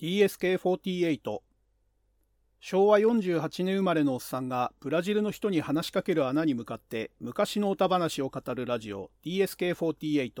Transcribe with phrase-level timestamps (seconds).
[0.00, 1.40] DSK48
[2.58, 10.32] 昭和48年生まれのおっさんがブラジルの人に話しかける穴に向かって昔の歌話を語るラジオ DSK48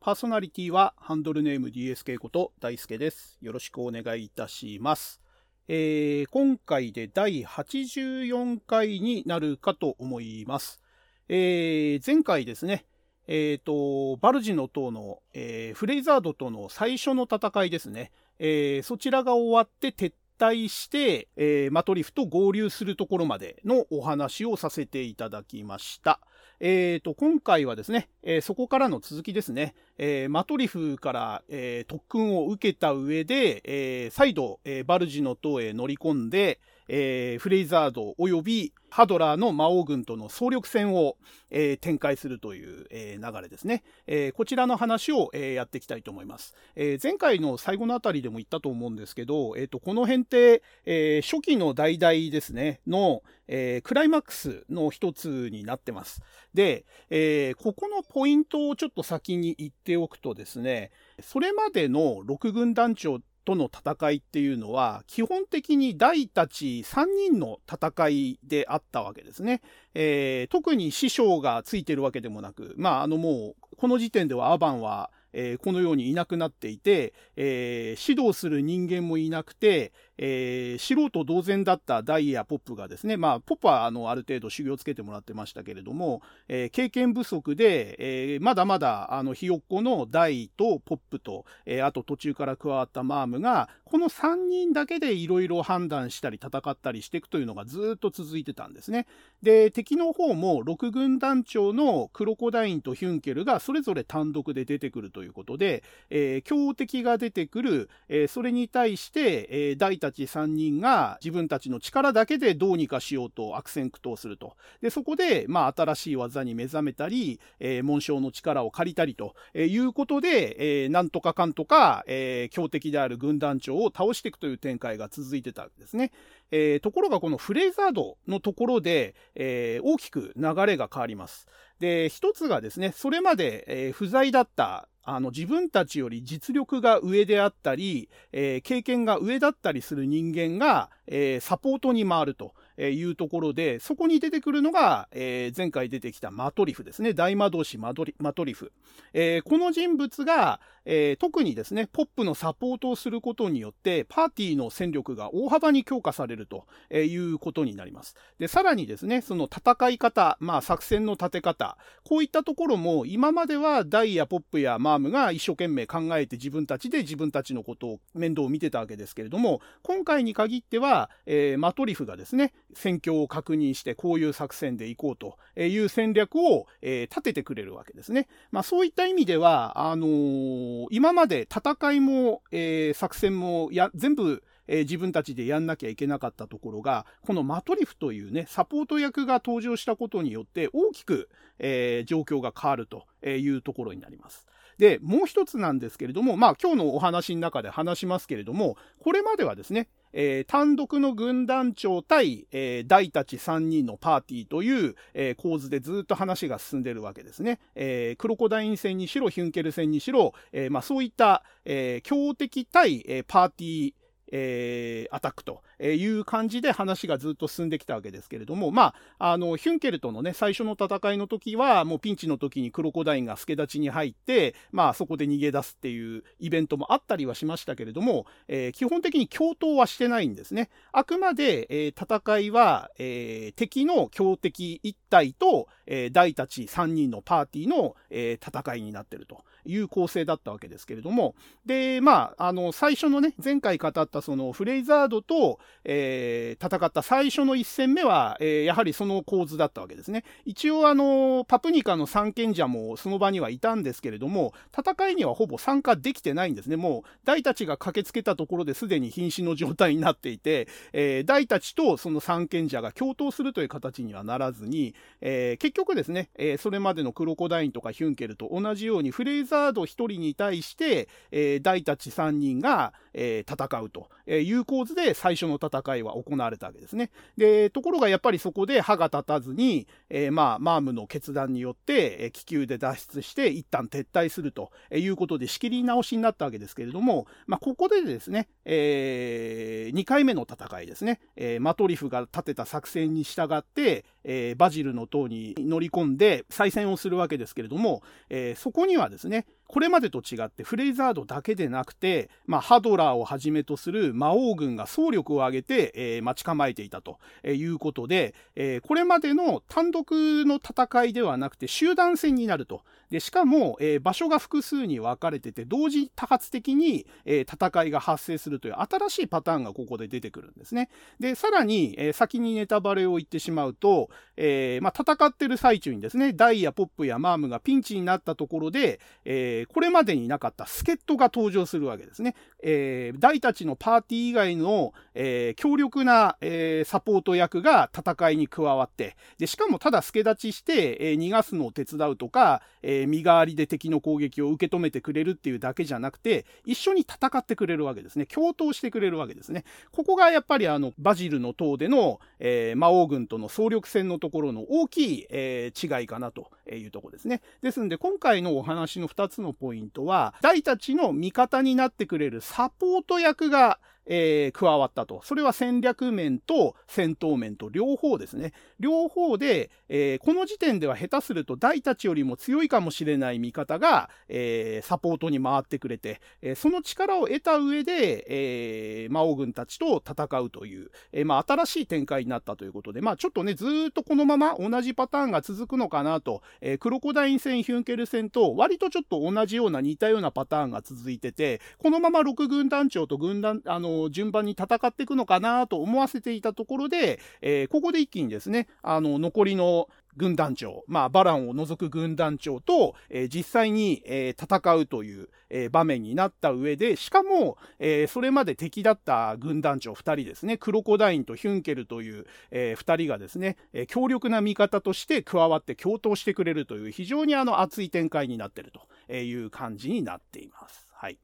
[0.00, 5.22] パーソナリティはハンドルネーム DSK こと大輔ですよろしくお願いいたします
[5.68, 10.82] えー、今回で第84回になるかと思います。
[11.28, 12.84] えー、前回ですね、
[13.28, 18.10] え、ー、と、バルジの塔の、えー、フレイザードとの最初の戦いですね。
[18.44, 26.18] えー、そちらが終わって撤退して、えマトリフと合流するところまでのお話をさせていただきました。
[26.58, 41.16] えーと、今回はですね、えそこからの続きですね、えマトリフから、え特訓を受けた上で、え再度、えバルジの塔へ乗り込んで、えー、フレイザード及びハドラーの魔王軍との総力戦を、
[41.50, 43.84] えー、展開するという、えー、流れですね。
[44.06, 46.54] えー、こちらの話を、えー、やっていきたいと思います。
[46.76, 56.20] えー、前回の最後のあたりでも言ったと思うんですけど、えーと、この辺って、えー、初期の代々ですね、の、えー、クライマックスの一つになってます。
[56.52, 60.90] で、えー、ここのポイントをちょっと先に言っておくとですね、
[61.22, 69.62] それまでの6軍団長との戦いっていうのは、基本的に大たち3人の戦いであったわけですね。
[69.94, 79.92] えー、特に師匠がついてるわけでもなく、まあ、あのもう、この時点ではアバンは、えー、このようにいなくなっていて、えー、指導する人間もいなくて、
[80.24, 99.06] えー、素人同然だったダイヤポップがですね、まあ、ポップはあのある程度修行つけてもらってましたけれども、えー、経験不足で、えー、まだまだあのひよっこのダイとポップと、えー、あと途中から加わったマームが、この3人だけでいろいろ判断したり戦ったりしていくというのがずっと続いてたんですね。
[99.42, 114.56] で、敵の方も6軍団長のクロコダインとヒュンケルがそれぞれ単独で出てくるということで、えー、強敵が出てくる、えー、それに対して、えー、大たち3人が自分たちの力だけでどうにかしようと悪戦苦闘すると。
[114.80, 126.12] で、そこで、まあ、新しい技に目覚めたり、えー、紋章の力を借りたりということで、えー、なんとかかんとか、え、強敵である軍団長を倒していくという展開が続いてたんですね。
[126.50, 131.48] え、ところがこのフレーザードのところで、え、大きく流れが変わります。
[131.82, 142.54] で、一つがですね、それまで、えー、不在だったあの自分たちより実力が上であったり、えー、経験が上だったりする人間が、えー、サポートに回ると。
[142.90, 147.14] いうところで、そこに出てくるのが、え、前回出てきたマトリフですね。
[147.14, 148.72] 大魔導士マトリマトリフ。
[149.12, 158.16] え、この人物が、え、特にですね、ポップのサポートをすることによって、パーティーの戦力が大幅に強化されるということになります。
[158.38, 178.28] で、さらにですね、その戦い方、まあ作戦の立て方、こういったところも今まではダイやポップやマームが一生懸命考えて自分たちで自分たちのことを面倒を見てたわけですけれども、今回に限っては、えー、マトリフがですね、戦況を確認してこういう作戦でいこうという戦略を、え、立ててくれるわけですね。
[178.50, 191.28] まあそういった意味では、あのー、今まで戦いも、えー、作戦もや全部え、自分たちでやんなきゃいけなかったところが、このマトリフというね、サポート役が登場したことによって大きく、
[191.58, 194.46] えー、状況が変わるというところになります。
[194.78, 207.60] で、もう一つなんですけれども、まあ今日のお話の中で話しますけれども、これまではですね、えー、単独の軍団長対、えー、大たち3人のパーティーという、えー、構図でずっと話が進んでるわけですね。
[207.74, 213.94] えー、クロコダイン戦にしろ、ヒュンケル戦にしろ、えーまあ、そういった、えー、強敵対、えー、パーティー、
[214.32, 230.70] えー、アタックという感じで話がずっと進んできたわけですけれども、まあ、あの、ヒュンケルとのね、最初の戦いの時は、もうピンチの時にクロコダインが助立ちに入って、まあ、そこで逃げ出すっていうイベントもあったりはしましたけれども、えー、基本的に共闘はしてないんですね。
[230.92, 241.34] あくまで、えー、戦いは、えー、敵の強敵1体と、えー、大たち3人のパーティーの、えー、戦いになってるという構成だったわけですけれども、
[241.66, 250.24] で、まあ、あの、最初のね、前回語ったそのフレイザードと、えー、戦った最初の一戦目は、えー、やはりその構図だったわけですね。
[250.44, 256.76] 一応あの、パプニカの三賢者もその場にはいたんですけれども、戦いにはほぼ参加できてないんですね。
[256.76, 277.10] もう、大たちが駆けつけたところですでに瀕死の状態になっていて、えー、大たちとその三賢者が共闘するという形にはならずに、えー、結局ですね、えー、それまでのクロコダインとかヒュンケルと同じようにフレイザード1人に対して、えー、大たち3人が、えー、戦うという構図で最初の戦いは行われたわけですね。
[277.36, 312.82] で、ところがやっぱりそこで歯が立たずに、えー、まあ、マームの決断によって、気球で脱出して一旦撤退するということで仕切り直しになったわけですけれども、まあ、ここでですね、えー、2回目の戦いですね、え、マトリフが立てた作戦に従って、え、バジルの塔に乗り込んで再戦をするわけですけれども、え、そこにはですね、これまでと違ってフレイザードだけでなくて、まあ、ハドラーをはじめとする魔王軍が総力を挙げて、えー、待ち構えていたということで、えー、これまでの単独の戦いではなくて集団戦になると。
[313.12, 320.88] でしかも、えー、場所が複数に分かれてて同時多発的に、え戦いが発生するという新しいパターンがここで出てくるんですね。
[321.20, 332.34] で、さらに、え先にネタバレを言ってしまうと、えまあ、戦ってる最中にですね、ダイヤ、ポップやマームがピンチになったところで、えー、これまでになかった助っ人が登場するわけですね。
[332.62, 348.26] えー、大たちのパーティー以外の、えー、強力な、えー、サポート役が戦いに加わって、で、しかもただ助立ちして、えー、逃がすのを手伝うとか、えー、身代わりで敵の攻撃を受け止めてくれるっていうだけじゃなくて、一緒に戦ってくれるわけですね。
[348.26, 349.64] 共闘してくれるわけですね。
[349.90, 357.42] ここがやっぱりあの、バジルの塔での、えー、魔王軍との総力戦のところの大きい、えー、違いかなというとこですね。
[357.62, 365.20] ですんで、今回のお話の2つのポイントは、大たちの味方になってくれるサポート役がえー、加わったと。
[365.24, 368.52] それは戦略面と戦闘面と両方ですね。
[368.80, 418.72] 両方で、えー、この時点では下手すると大たちよりも強いかもしれない味方が、えー、サポートに回ってくれて、えその力を得た上で、え魔王軍たちと戦うという、えまあ、新しい展開になったということで、まあ、ちょっとね、ずっとこのまま同じパターンが続くのかなと、えクロコダイン戦、ヒュンケル戦と、割とちょっと同じような似たようなパターンが続いてて、このまま6軍団長と軍団、あの順番に戦っていくのかなと思わせていたところで、えー、ここで一気にですね、あの、残りの軍団長、まあ、バランを除く軍団長と、えー、実際に、えー、戦うという、えー、場面になった上で、しかも、えそれまで敵だった軍団長2人ですね、クロコダインとヒュンケルという、え2人がですね、え強力な味方として加わって共闘してくれるという非常にあの熱い展開になっている
[419.08, 420.88] という感じになっています。
[420.94, 421.18] はい。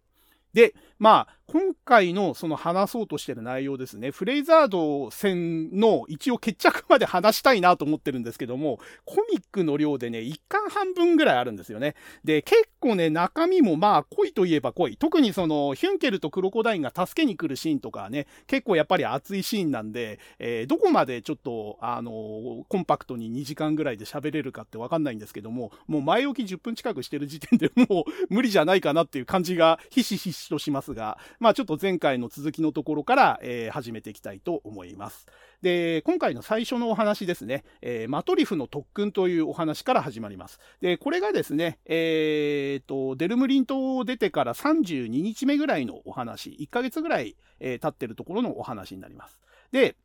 [0.52, 11.94] で、まあ、今回のその話そうとしてる内容ですね、フレイザード戦の一応決着まで話したいなと思ってるんですけども、コミックの量でね、1巻半分ぐらいあるんですよね。
[12.22, 14.98] で、結構ね、中身もまあ、濃いといえば濃い。
[14.98, 35.26] 特にその、ヒュンケルとクロコダインが助けに来るシーンとかね、結構やっぱり熱いシーンなんで、えー、どこまでちょっと、あのー、コンパクトに2時間ぐらいで喋れるかってわかんないんですけども、もう前置き10分近くしてる時点でもう無理じゃないかなっていう感じがひしひしとしますが、まあちょっと前回の続きのところから、えー、始めていきたいと思います。
[35.62, 40.60] で、今回の最初のお話ですね、えー、マトリフの特訓というお話から始まります。
[40.80, 49.40] で、これがですね、えー、と、デルムリン島を出てから32日目ぐらいのお話、1ヶ月ぐらい、えー、経ってるところのお話になります。
[49.72, 49.96] で、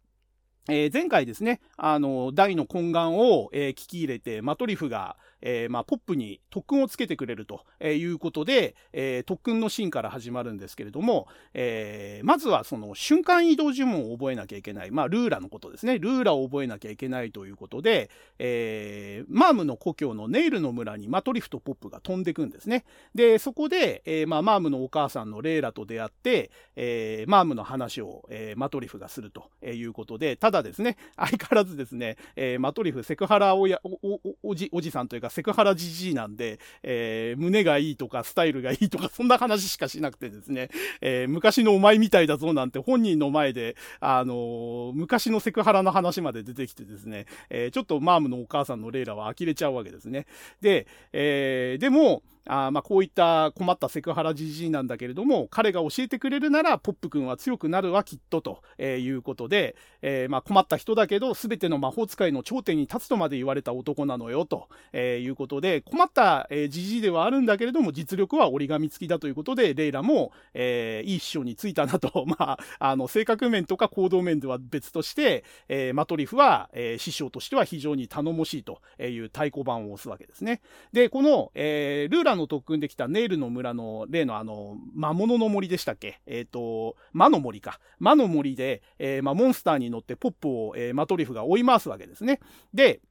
[0.70, 14.92] えー、前回ですね、あの、大の懇願を、えー、聞き入れて、マトリフが、えー、まあ、ポップに特訓をつけてくれるということで、えー、特訓のシーンから始まるんですけれども、えー、まずはその瞬間移動呪文を覚えなきゃいけない。
[14.92, 16.00] まあ、ルーラのことですね。
[16.00, 18.10] ルーラを覚えなきゃいけないということで、
[18.40, 22.86] えー、マームの故郷のネイルの村にマトリフとポップが飛んでくんですね。
[23.14, 40.70] で、そこで、えー、まあ、マームのお母さんのレイラと出会って、えー、マームの話を、えー、マトリフがするということで、ただですね、相変わらずですね、えー、マトリフセクハラおやおおおじおじさんというかセクハラじじいなんで、えー、胸がいいとかスタイルがいいとか そんな話しかしなくてですね、
[41.02, 50.26] えー、昔のお前みたいだぞなんて本人の前で、あのー、昔のセクハラの話まで出てきてですね、えちょっとマームのお母さんのレイラは呆れちゃうわけですね。
[50.62, 80.62] で、えでも、あまあ、こういった困ったセクハラじじいなんだけれども、彼が教えてくれるなら、ポップ君は強くなるわ、きっと、ということで、えー、まあ、困った人だけど、すべての魔法使いの頂点に立つとまで言われた男なのよ、ということで、困ったじじいではあるんだけれども、実力は折り紙付きだということで、レイラも、えー、いい師匠についたなと、 まあ、あの、性格面とか行動面では別として、えー、マトリフは、えー、師匠としては非常に頼もしいという太鼓判を押すわけですね。
[80.92, 86.20] で、この、えー、ルーラの特訓できたネイルの村の例のあの、魔物の森でしたっけ？
[86.26, 87.80] えっ、ー、と、魔の森か。
[88.00, 92.40] 魔の森で、えー、まあ、モンスターに乗ってポップを、えー、マトリフが追い回すわけですね。
[92.74, 93.02] で、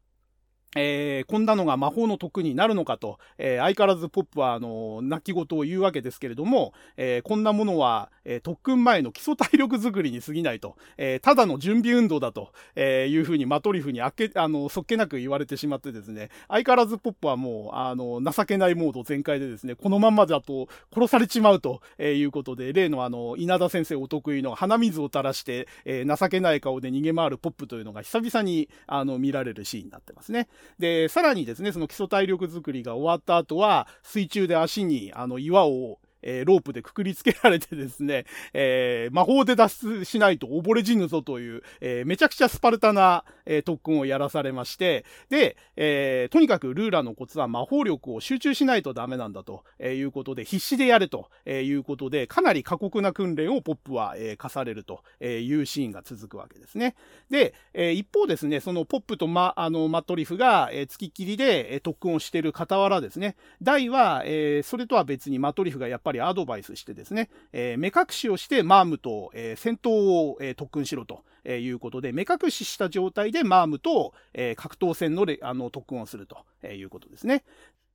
[0.75, 30.49] えー、こんなのが魔法の得になるのかと、えー、相変わらずポップは、あの、泣き言を言うわけですけれども、えー、こんなものは、えー、特訓前の基礎体力づくりに過ぎないと、えー、ただの準備運動だと、えー、いうふうにマトリフにあけ、あの、そっけなく言われてしまってですね、相変わらずポップはもう、あの、情けないモード全開でですね、このまんまだと殺されちまうということで、例のあの、稲田先生お得意の鼻水を垂らして、えー、情けない顔で逃げ回るポップというのが久々に、あの、見られるシーンになってますね。
[30.79, 56.95] で、さらにですね、その基礎体力作りが終わった後は、水中で足に、あの、岩を、えー、ロープでくくりつけられてですね、 えー、魔法で脱出しないと溺れ死ぬぞという、えー、めちゃくちゃスパルタな、えー、特訓をやらされまして、で、えー、とにかくルーラのコツは魔法力を集中しないとダメなんだということで、必死でやれということで、かなり過酷な訓練をポップは、えー、課されるというシーンが続くわけですね。
[57.31, 77.43] で、えー、一方ですね、そのポップとマあのマットリフが、えー、付きっきりで、えー、特訓をしている傍らですね、ダイは、えー、それとは別にマットリフがやっぱりりアドバイスしてですね、えー、目隠しをしてマームと、えー、戦闘を、えー、特訓しろということで、目隠しした状態でマームと、え、格闘戦のあの特訓をするということですね。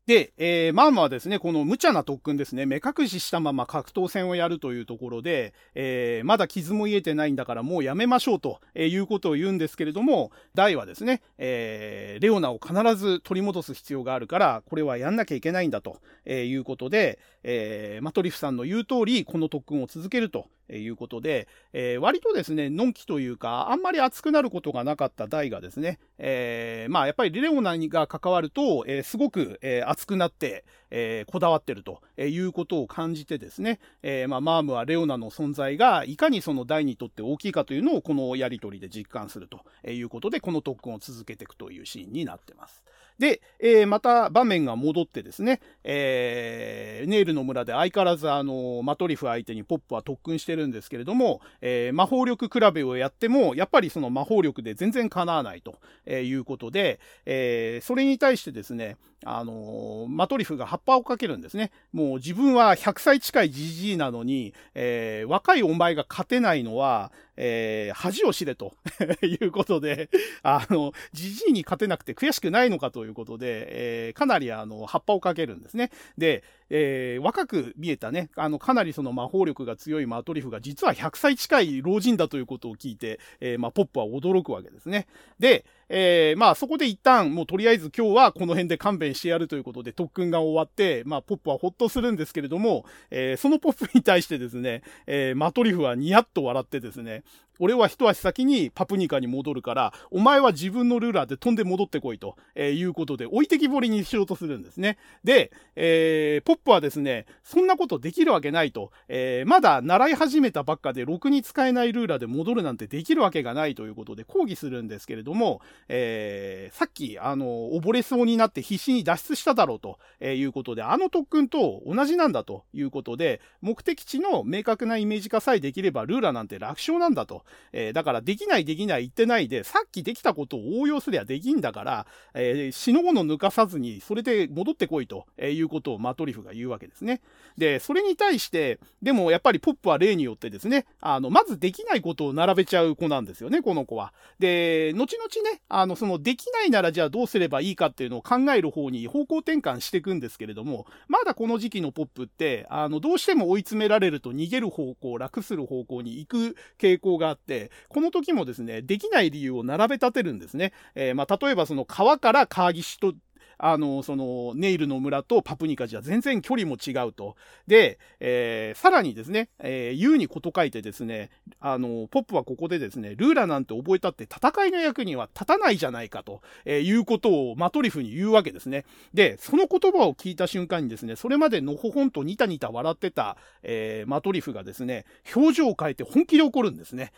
[0.07, 42.83] で、えー、マームはですね、この無茶な特訓ですね、目隠ししたまま格闘戦をやるというところで、えー、まだ傷も癒えてないんだからもうやめましょうということを言うんですけれども、ダイはですね、えー、レオナを必ず取り戻す必要があるから、これはやんなきゃいけないんだということで、えー、マトリフさんの言う通り、この特訓を続けるということで、えー、割とですね、のんきというか、あんまり熱くなることがなかったダイがですね、えー、まあやっぱりレオナが関わると、えー、すごく、えー、熱くなって、えー、こだわってるということを感じてですね、えー、まあマームはレオナの存在がいかにそのダイにとって大きいかというのをこのやりとりで実感するということで、この特訓を続けていくというシーンになってます。
[43.19, 55.79] で、えー、また場面が戻ってですね、えー、ネイルの村で相変わらずあの、マトリフ相手にポップは特訓してるんですけれども、えー、魔法力比べをやっても、やっぱりその魔法力で全然叶わないと
[56.11, 61.71] いうことで、えー、それに対してですね、あのー、マトリフが葉っぱをかけるんですね。
[61.91, 68.73] もう自分は100歳近いじじいなのに、えー、若いお前が勝てないのは、えー、恥を知れと
[69.25, 70.09] いうことで、
[70.43, 73.67] あの、じじいに勝てなくて悔しくないのかということで、
[74.07, 75.91] えー、かなりあの、葉っぱをかけるんですね。
[76.17, 85.07] で、えー、若く見えたね、あの、かなりその魔法力が強いマトリフが実は100歳近い老人だということを聞いて、えー、まあ、ポップは驚くわけですね。
[85.39, 97.23] で、えー、まあそこで一旦もうとりあえず今日はこの辺で勘弁してやるということで特訓が終わって、まあポップはほっとするんですけれども、えー、そのポップに対してですね、えー、マトリフはニヤッと笑ってですね、
[97.59, 104.97] 俺は一足先にパプニカに戻るから、お前は自分のルーラーで飛んで戻ってこいと、え、いうことで置いてきぼりにしようとするんですね。
[105.23, 127.43] で、えー、ポップはですね、そんなことできるわけないと、えー、まだ習い始めたばっかでろくに使えないルーラーで戻るなんてできるわけがないということで抗議するんですけれども、えー、さっき、あの、溺れそうになって必死に脱出しただろうということで、あの特訓と同じなんだということで、目的地の明確なイメージ化さえできればルーラーなんて楽勝なんだと。
[127.71, 137.21] えー、だからできないできない言ってないで、さっきできたことを応用すりゃできんだから、えー、死の後の抜かさずに、それで戻ってこいということをマトリフが言うわけですね。
[137.57, 144.13] で、それに対して、でもやっぱりポップは例によってですね、あの、まずできないことを並べちゃう子なんですよね、この子は。
[144.39, 160.73] で、後々ね、あの、そのできないならじゃあどうすればいいかっていうのを考える方に方向転換していくんですけれども、まだこの時期のポップって、あの、どうしても追い詰められると逃げる方向、楽する方向に行く傾向がって、この時もですね、できない理由を並べ立てるんですね。
[160.95, 163.13] えー、まあ、例えばその川から川岸と
[163.57, 167.35] あの、その、ネイルの村とパプニカじゃ全然距離も違うと。
[167.65, 178.85] で、えー、さらにですね、えー、言うにこと書いてですね、あの、ポップはここでですね、ルーラなんて覚えたって戦いの役には立たないじゃないかと、えー、いうことをマトリフに言うわけですね。
[179.13, 187.11] で、その言葉を聞いた瞬間にですね、それまでのほほんとニタニタ笑ってた、えー、マトリフがですね、表情を変えて本気で怒るんですね。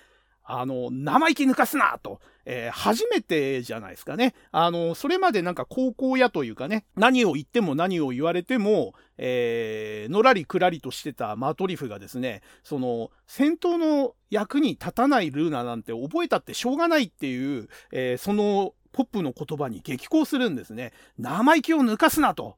[0.52, 4.34] あの、生意気抜かすなと、えー、初めてじゃないですかね。
[4.52, 20.94] あの、それまでなんか高校やというかね、何を言っても何を言われても、えー、のらりくらりとしてたマトリフがですね、その、戦闘の役に立たないルーナなんて覚えたってしょうがないっていう、えー、その、ポップの言葉に激高するんですね。
[21.20, 22.56] 生意気を抜かすなと。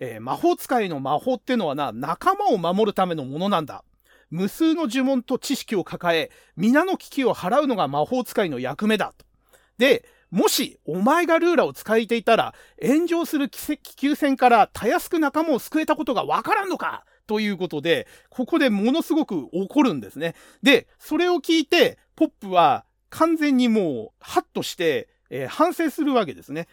[0.00, 3.84] えー、魔法使いの魔法ってのはな、仲間を守るためのものなんだ。
[4.30, 9.24] 無数の呪文と知識を抱え、皆の危機を払うのが魔法使いの役目だと。
[9.78, 12.54] で、もしお前がルーラを使いていたら
[12.84, 20.34] 炎上する気球船からたやすく仲間を救えたことがわからんのかということで、ここでものすごく怒るんですね。
[20.62, 26.68] で、それを聞いて、ポップは完全にもう、ハッとして、えー、反省するわけですね。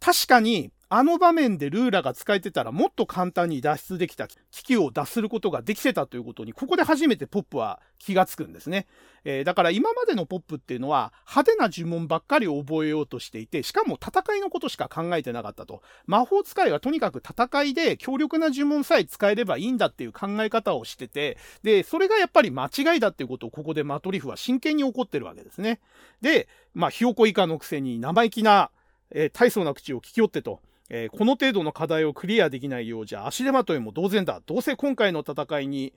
[0.00, 8.86] 確かに、あの場面でルーラが使えてたらもっと簡単に脱出できた危機を脱することができてたということに、ここで初めてポップは気がつくんですね。
[9.24, 15.82] えー、だから今までのポップっていうのは派手な呪文ばっかり覚えようとしていて、しかも戦いのことしか考えてなかったと。
[16.06, 25.80] 魔法使いはとにかく戦いで強力な呪文さえ使えればいいんだっていう考え方をしてて、で、それがやっぱり間違いだっていうことをここでマトリフは真剣に怒ってるわけですね。
[26.22, 28.70] で、まあ、ひよこ以下のくせに生意気な、
[29.10, 30.60] えー、大層な口を聞き寄ってと。
[30.90, 34.40] えー、この程度の課題をクリアできないようじゃ足手まといも同然だ。
[34.46, 35.92] どうせ今回の戦いに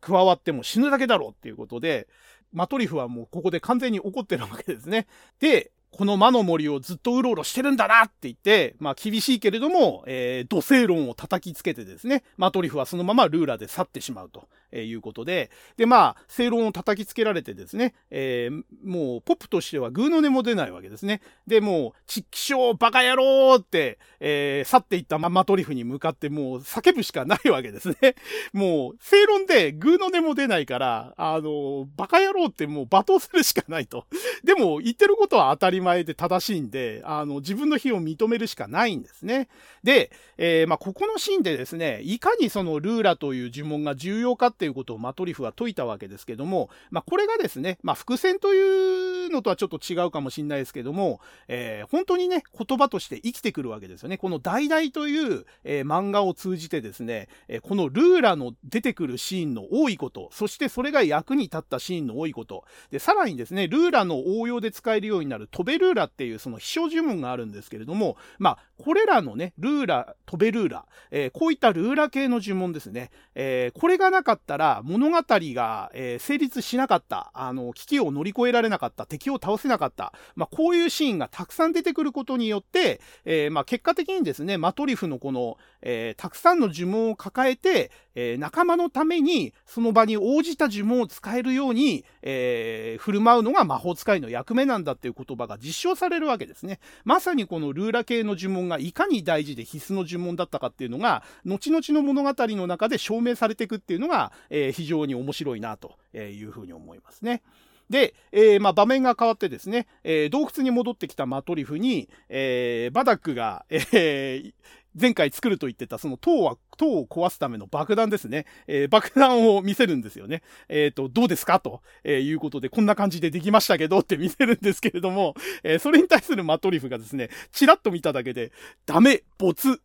[0.00, 2.08] 加わっても死ぬだけだろうっていうことで、
[2.52, 5.06] マトリフはもうここで完全に怒ってるわけですね。
[5.40, 14.48] で、この魔の森をずっとうろうろしてるんだなって言って、まあ厳しいけれども、えー、土星論を叩きつけてですね、マトリフはそのままルーラで去ってしまうと
[14.80, 21.20] いうことで、で、まあ、正論を叩きつけられてですね、えー、もうポップとしてはグーの音も出ないわけですね。
[21.46, 28.14] で、もう、ちっきしょう、バカ野郎って、えー、去っていったマトリフに向かってもう叫ぶしかないわけですね。
[28.52, 34.06] もう、正論でグーの音も出ないから、あの、バカ野郎ってもう罵倒するしかないと。
[34.42, 39.48] でも、言ってることは当たり前で正しいんで、あの、自分の非を認めるしかないんですね。
[39.82, 54.18] で、えー、まあ、ここのシーンでですね、いかにそのルーラという呪文が重要かっていうことをマトリフは解いたわけですけども、まあ、これがですね、まあ、伏線というのとはちょっと違うかもしれないですけども、えー、本当にね、言葉として生きてくるわけですよね。
[54.18, 96.80] この大々という、えー、漫画を通じてですね、えこのルーラの出てくるシーンの多いこと、そしてそれが役に立ったシーンの多いこと、で、さらにですね、ルーラの応用で使えるようになる飛べルーラっていうその秘書呪文があるんですけれども、まあ、これらのね、ルーラ、飛べルーラ、えー、こういったルーラ系の呪文ですね、えー、これがなかったら物語が、えー、成立しなかった、あの、危機を乗り越えられなかった、敵を倒せなかった、まあ、こういうシーンがたくさん出てくることによって、えまあ、結果的にですね、マトリフのこの、えたくさんの呪文を抱えて、え仲間のためにその場に応じた呪文を使えるように、え振る舞うのが魔法使いの役目なんだっていう言葉が実証されるわけですね。
[97.04, 107.42] まさにこのルーラ系の呪文がいかに大事で必須の呪文だったかっていうのが、後々の物語の中で証明されていくっていうのが、えー、非常に面白いなというふうに思いますね。
[107.90, 114.52] で、えー、まあ、場面が変わってですね、えー、洞窟に戻ってきたマトリフに、えー、バダックが、え
[114.98, 118.46] 前回作ると言ってたその塔は、塔を壊すための爆弾ですね。
[118.66, 120.42] えー、爆弾を見せるんですよね。
[120.68, 121.60] えっ、ー、と、どうですか？
[121.60, 128.52] と、えー、いうことで、こんな感じでできましたけどって見せるんですけれども、えそれに対するマトリフがですね、チラッと見ただけで、
[128.86, 129.80] ダメ、ボツ、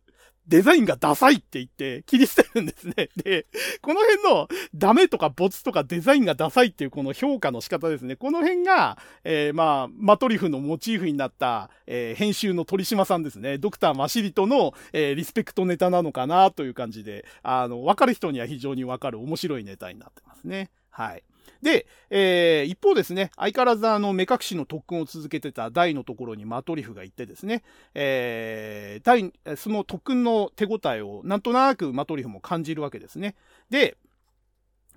[0.48, 3.10] デザインがダサいって言って切り捨てるんですね。
[3.16, 3.46] で、
[3.82, 8.16] この辺のダメとかボツとかデザインがダサいっていうこの評価の仕方ですね。
[8.16, 13.58] この辺が、えー、まあ、マトリフのモチーフになった、えー、編集の鳥島さんですね。
[13.58, 20.70] ドクターマシリトの、えー、リスペクトネタなのかなという感じで、あの、わかる人には非常にわかる面白いネタになってますね。
[20.90, 21.22] はい。
[21.62, 27.62] で、えー、一方ですね、相変わらずあの目隠しの特訓を続けてたダイのところにマトリフが行ってですね、
[27.94, 33.34] えー、ダイ、その特訓の手応えをなんとなくマトリフも感じるわけですね。
[33.70, 33.96] で、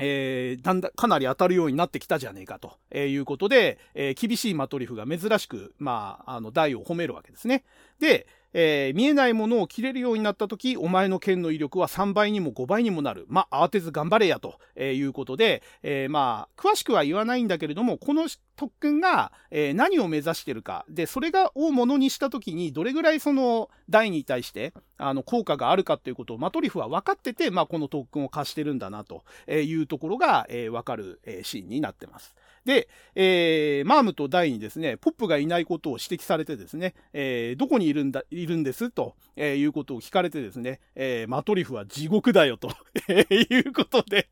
[0.03, 7.63] えー、だんだん、かなり当たるようになってきたじゃねえかと、えー、いうことで、えー、厳しいマトリフが珍しく、まあ、あの、ダイを褒めるわけですね。
[7.99, 13.25] で、えー、見えないものを切れるようになった時、お前の剣の威力は3倍にも5倍にもなる。
[13.29, 32.35] まあ、慌てず頑張れや、ということで、えー、まあ、詳しくは言わないんだけれども、この特訓が、え、何を目指してるか、で、それが、をものにした時に、どれぐらいその、台に対して、あの、効果があるかということを、マトリフは分かってて、まあ、この特訓を貸してるんだな、というところが、えー、分かる、え、シーンになってます。
[32.65, 42.69] で、えー、マームとダイにですね、ポップがいないことを指摘されてですね、えー、どこにいるんだ、いるんですと、えー、いうことを聞かれてですね、えー、マトリフは地獄だよと、
[43.33, 44.29] いうことで、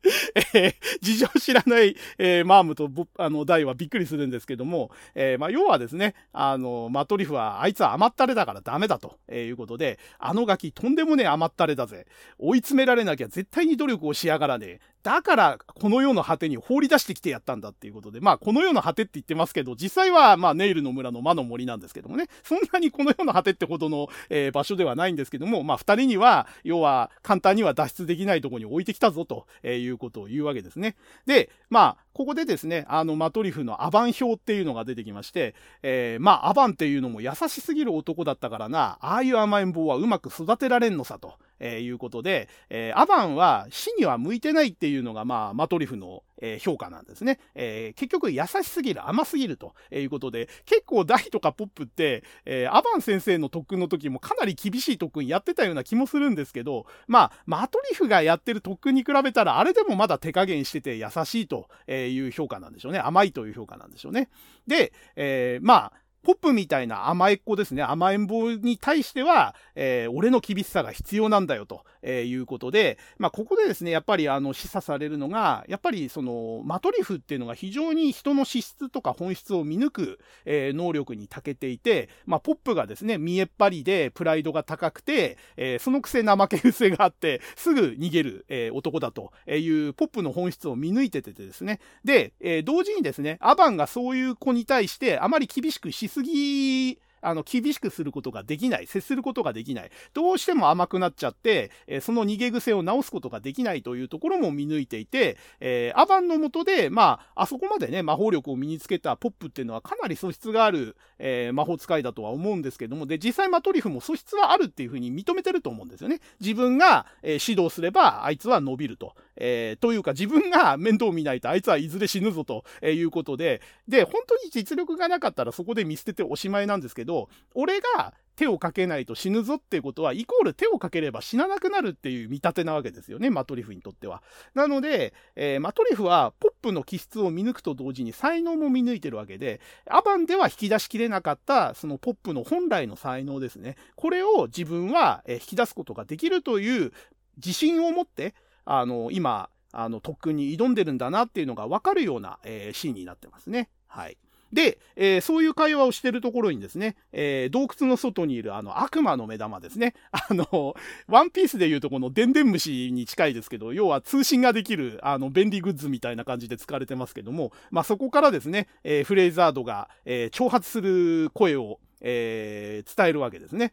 [0.54, 12.06] えー、事情知らない、えー、マームとあのダイはびっくりするんですけども、えー、まあ、要はですね、あの、マトリフはあいつは甘ったれだからダメだと、えいうことで、あのガキとんでもねえ甘ったれだぜ。
[12.38, 14.80] 追い詰められなきゃ絶対に努力をしやがらねえ。
[15.02, 30.96] だから、この世の果てに放り出してきてやったんだっていうことで、まあ、この世の果てって言ってますけど、実際は、まあ、ネイルの村の魔の森なんですけどもね、 そんなにこの世の果てってほどの、えー、場所ではないんですけども、まあ、二人には、要は、簡単には脱出できないところに置いてきたぞ、ということを言うわけですね。
[31.26, 41.34] で、まあ、ここでですね、あの、マトリフのアバン表っていうのが出てきまして、えー、まあ、アバンっていうのも優しすぎる男だったからな、ああいう甘えん坊はうまく育てられんのさ、と。
[41.60, 47.38] えー、いうことで、えー、アバンは死には向いてないっていうのが、まあ、マトリフの、えー、評価なんですね。
[47.54, 62.98] えー、結局優しすぎる、甘すぎるということで、結構大とかポップって、えー、アバン先生の特訓の時もかなり厳しい特訓やってたような気もするんですけど、まあ、マトリフがやってる特訓に比べたら、あれでもまだ手加減してて優しいという評価なんでしょうね。
[62.98, 64.30] 甘いという評価なんでしょうね。
[64.66, 116.20] で、えー、まあ、ポップみたいな甘えっ子ですね、甘えん坊に対しては、えー、俺の厳しさが必要なんだよと、え、いうことで、まあ、ここでですね、やっぱりあの示唆されるのが、やっぱりそのマトリフっていうのが非常に人の資質とか本質を見抜く、え、能力に長けていて、まあ、ポップがですね、見えっ張りでプライドが高くて、え、そのくせ怠け癖があって、すぐ逃げる、え、男だというポップの本質を見抜いててですね、で、え、同時にですね、アバンがそういう子に対してあまり厳しくしすぎあの、厳しくすることができない、接することができない、どうしても甘くなっちゃって、えー、その逃げ癖を直すことができないというところも見抜いていて、えー、アバンのもとで、まあ、あそこまでね、魔法力を身につけたポップっていうのはかなり素質がある、えー、魔法使いだとは思うんですけども、で、実際マトリフも素質はあるっていうふうに認めてると思うんですよね。
[116.40, 119.14] 自分が、えー、指導すれば、あいつは伸びると。
[119.40, 127.09] えー、というか自分が面倒見ないとあいつはいずれ死ぬぞということで、で、本当に実力がなかったらそこで見捨てておしまいなんですけど、
[127.54, 134.22] 俺が手をかけないと死ぬぞっていうことは、イコール手をかければ死ななくなるっていう見立てなわけですよね、マトリフにとっては。
[134.54, 143.76] なので、えー、マトリフはポップの気質を見抜くと同時に才能も見抜いてるわけで、アバンでは引き出しきれなかったそのポップの本来の才能ですね。
[143.94, 146.92] これを自分は引き出すことができるという
[147.36, 153.68] 自信を持って、あの、今、あの、特訓に挑んでるんだなっていうのがわかるような、えー、シーンになってますね。
[153.86, 154.16] はい。
[154.52, 159.94] で、えー、そういう会話をしてるところにですね、えー、洞窟の外にいるあの悪魔の目玉ですね。
[160.10, 160.74] あの、
[161.06, 173.72] ワンピースで言うとこのデンデン虫に近いですけど、要は通信ができるあの便利グッズみたいな感じで使われてますけども、まあ、そこからですね、えー、フレイザードが、え挑発する声を、え伝えるわけですね。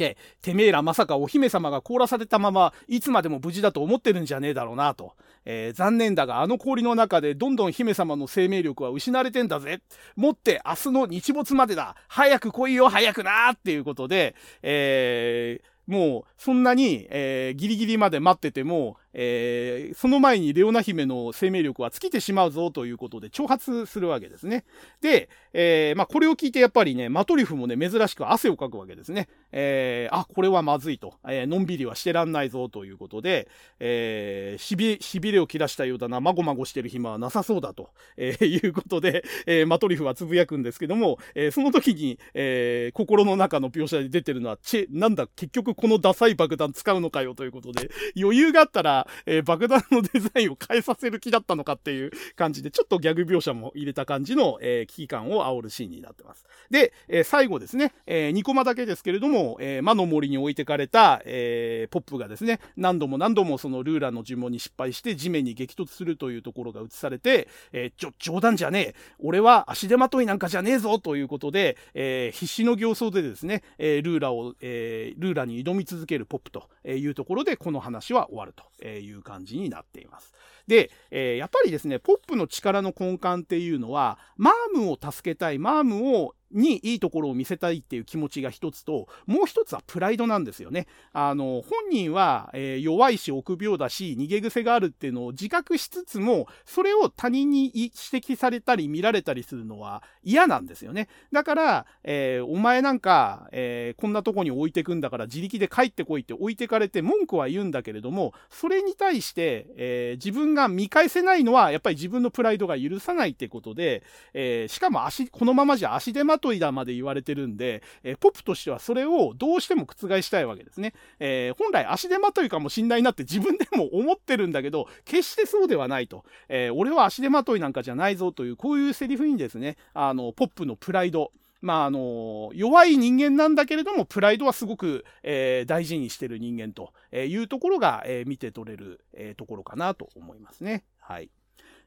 [0.00, 5.12] で、てめえらまさかお姫様が凍らされたまま、いつまでも無事だと思ってるんじゃねえだろうなと。
[5.44, 9.82] えー、残念だが、あの氷の中でどんどん姫様の生命力は失われてんだぜ。
[10.16, 11.96] もって明日の日没までだ。
[12.08, 24.64] 早く来いよ、早くなっていうことで、えー、もう、そんなに、えー、ギリギリまで待ってても、えー、その前にレオナ姫の生命力は尽きてしまうぞということで挑発するわけですね。
[25.00, 29.28] で、えー、まあ、これを聞いてやっぱりね、マトリフもね、珍しく汗をかくわけですね。
[29.52, 31.14] えー、あ、これはまずいと。
[31.28, 33.48] えのんびりはしてらんないぞということで、
[33.80, 56.44] えしび、しびれを切らしたようだな、まごまごしてる暇はなさそうだと、えいうことで、えマトリフはつぶやくんですけども、えその時に、え心の中の描写で出てるのは、チェ、なんだ、結局このダサい爆弾使うのかよということで、余裕があったら、えー、爆弾のデザインを変えさせる気だったのかっていう感じで、ちょっとギャグ描写も入れた感じの、えー、危機感を煽るシーンになってます。
[56.70, 68.94] で、えー、最後ですね、えー、2コマだけですけれども、えー、魔の森に置いてかれた、えー、ポップがですね、何度も何度もそのルーラの呪文に失敗して地面に激突するというところが映されて、えー、ちょ、冗談じゃねえ。
[69.18, 78.64] 俺は足手まといなんかじゃねえぞということで、えー、必死の形相でですね、えー、ルーラを、えー、ルーラに挑み続けるポップというところで、この話は終わると
[78.96, 80.34] えいう感じになっています。
[80.66, 90.86] で、えー、やっぱりですね、ポップの力の根幹っていうのは、マームを助けたい、マームをにいいところを見せたいっていう気持ちが一つと、もう一つはプライドなんですよね。
[91.12, 101.08] あの、本人は、えー、弱いし臆病だし、逃げ癖があるっていうのを自覚しつつも、それを他人に指摘されたり見られたりするのは嫌なんですよね。
[101.32, 114.02] だから、えー、お前なんか、えー、こんなとこに置いてくんだから自力で帰ってこいって置いてかれて文句は言うんだけれども、それに対して、え自分が見返せないのは、やっぱり自分のプライドが許さないってことで、
[114.34, 120.94] えしかも足、このままじゃ足手まといだまで言われてるんで、えー、ポップとしてはそれをどうしても覆したいわけですね。
[121.20, 126.24] えー、本来足手まといかもしんないなって自分でも思ってるんだけど、決してそうではないと。
[126.48, 140.84] えー、俺は足手まといなんかじゃないぞという、こういうセリフにですね、あの、ポップのプライド、まあ、あの、弱い人間なんだけれども、プライドはすごく、えー、大事にしてる人間というところが、えー、見て取れる、えー、ところかなと思いますね。
[140.98, 141.30] はい。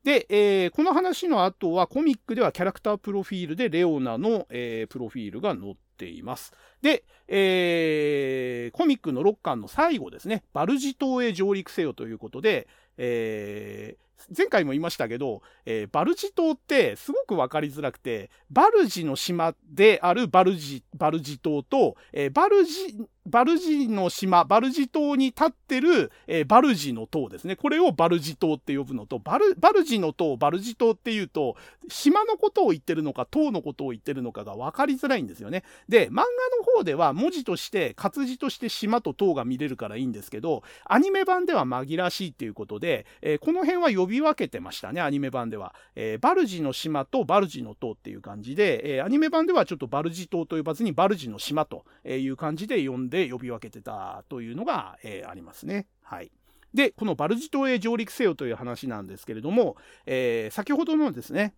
[0.04, 6.52] で、えー、この話の後はコミックではキャラクタープロフィールでレオナの、えー、プロフィールが載っています。
[6.82, 14.04] で、えー、コミックの6巻の最後ですね、バルジ島へ上陸せよということで、えー、
[14.38, 27.56] 前回も言いましたけど、えー、バルジ島ってすごくわかりづらくて、バルジの島であるバルジ、バルジ島と、えー、バルジバルジの島、バルジ島に立ってる、えー、バルジの塔ですね。
[27.56, 31.56] これをバルジ島って呼ぶのと、バル、バルジの塔、バルジ島っていうと、
[31.88, 35.64] 島のことを言ってるのか、塔のことを言ってるのかが分かりづらいんですよね。
[35.88, 36.28] で、漫画の
[36.76, 45.74] 方では文字として、活字として島と塔が見れるからいいんですけど、アニメ版では紛らしいっていうことで、えー、この辺は呼び分けてましたね、アニメ版では。
[45.96, 55.86] えー、バルジの島とバルジの塔っていう感じで、えアニメ版ではちょっとバルジ島と呼ばずに、バルジの島という感じで呼んで、で呼び分けてたというのが、えー、ありますね。
[56.02, 56.32] はい。
[56.74, 61.54] で、このバルジ島へ上陸せよという話なんですけれども、えー、先ほどのですね、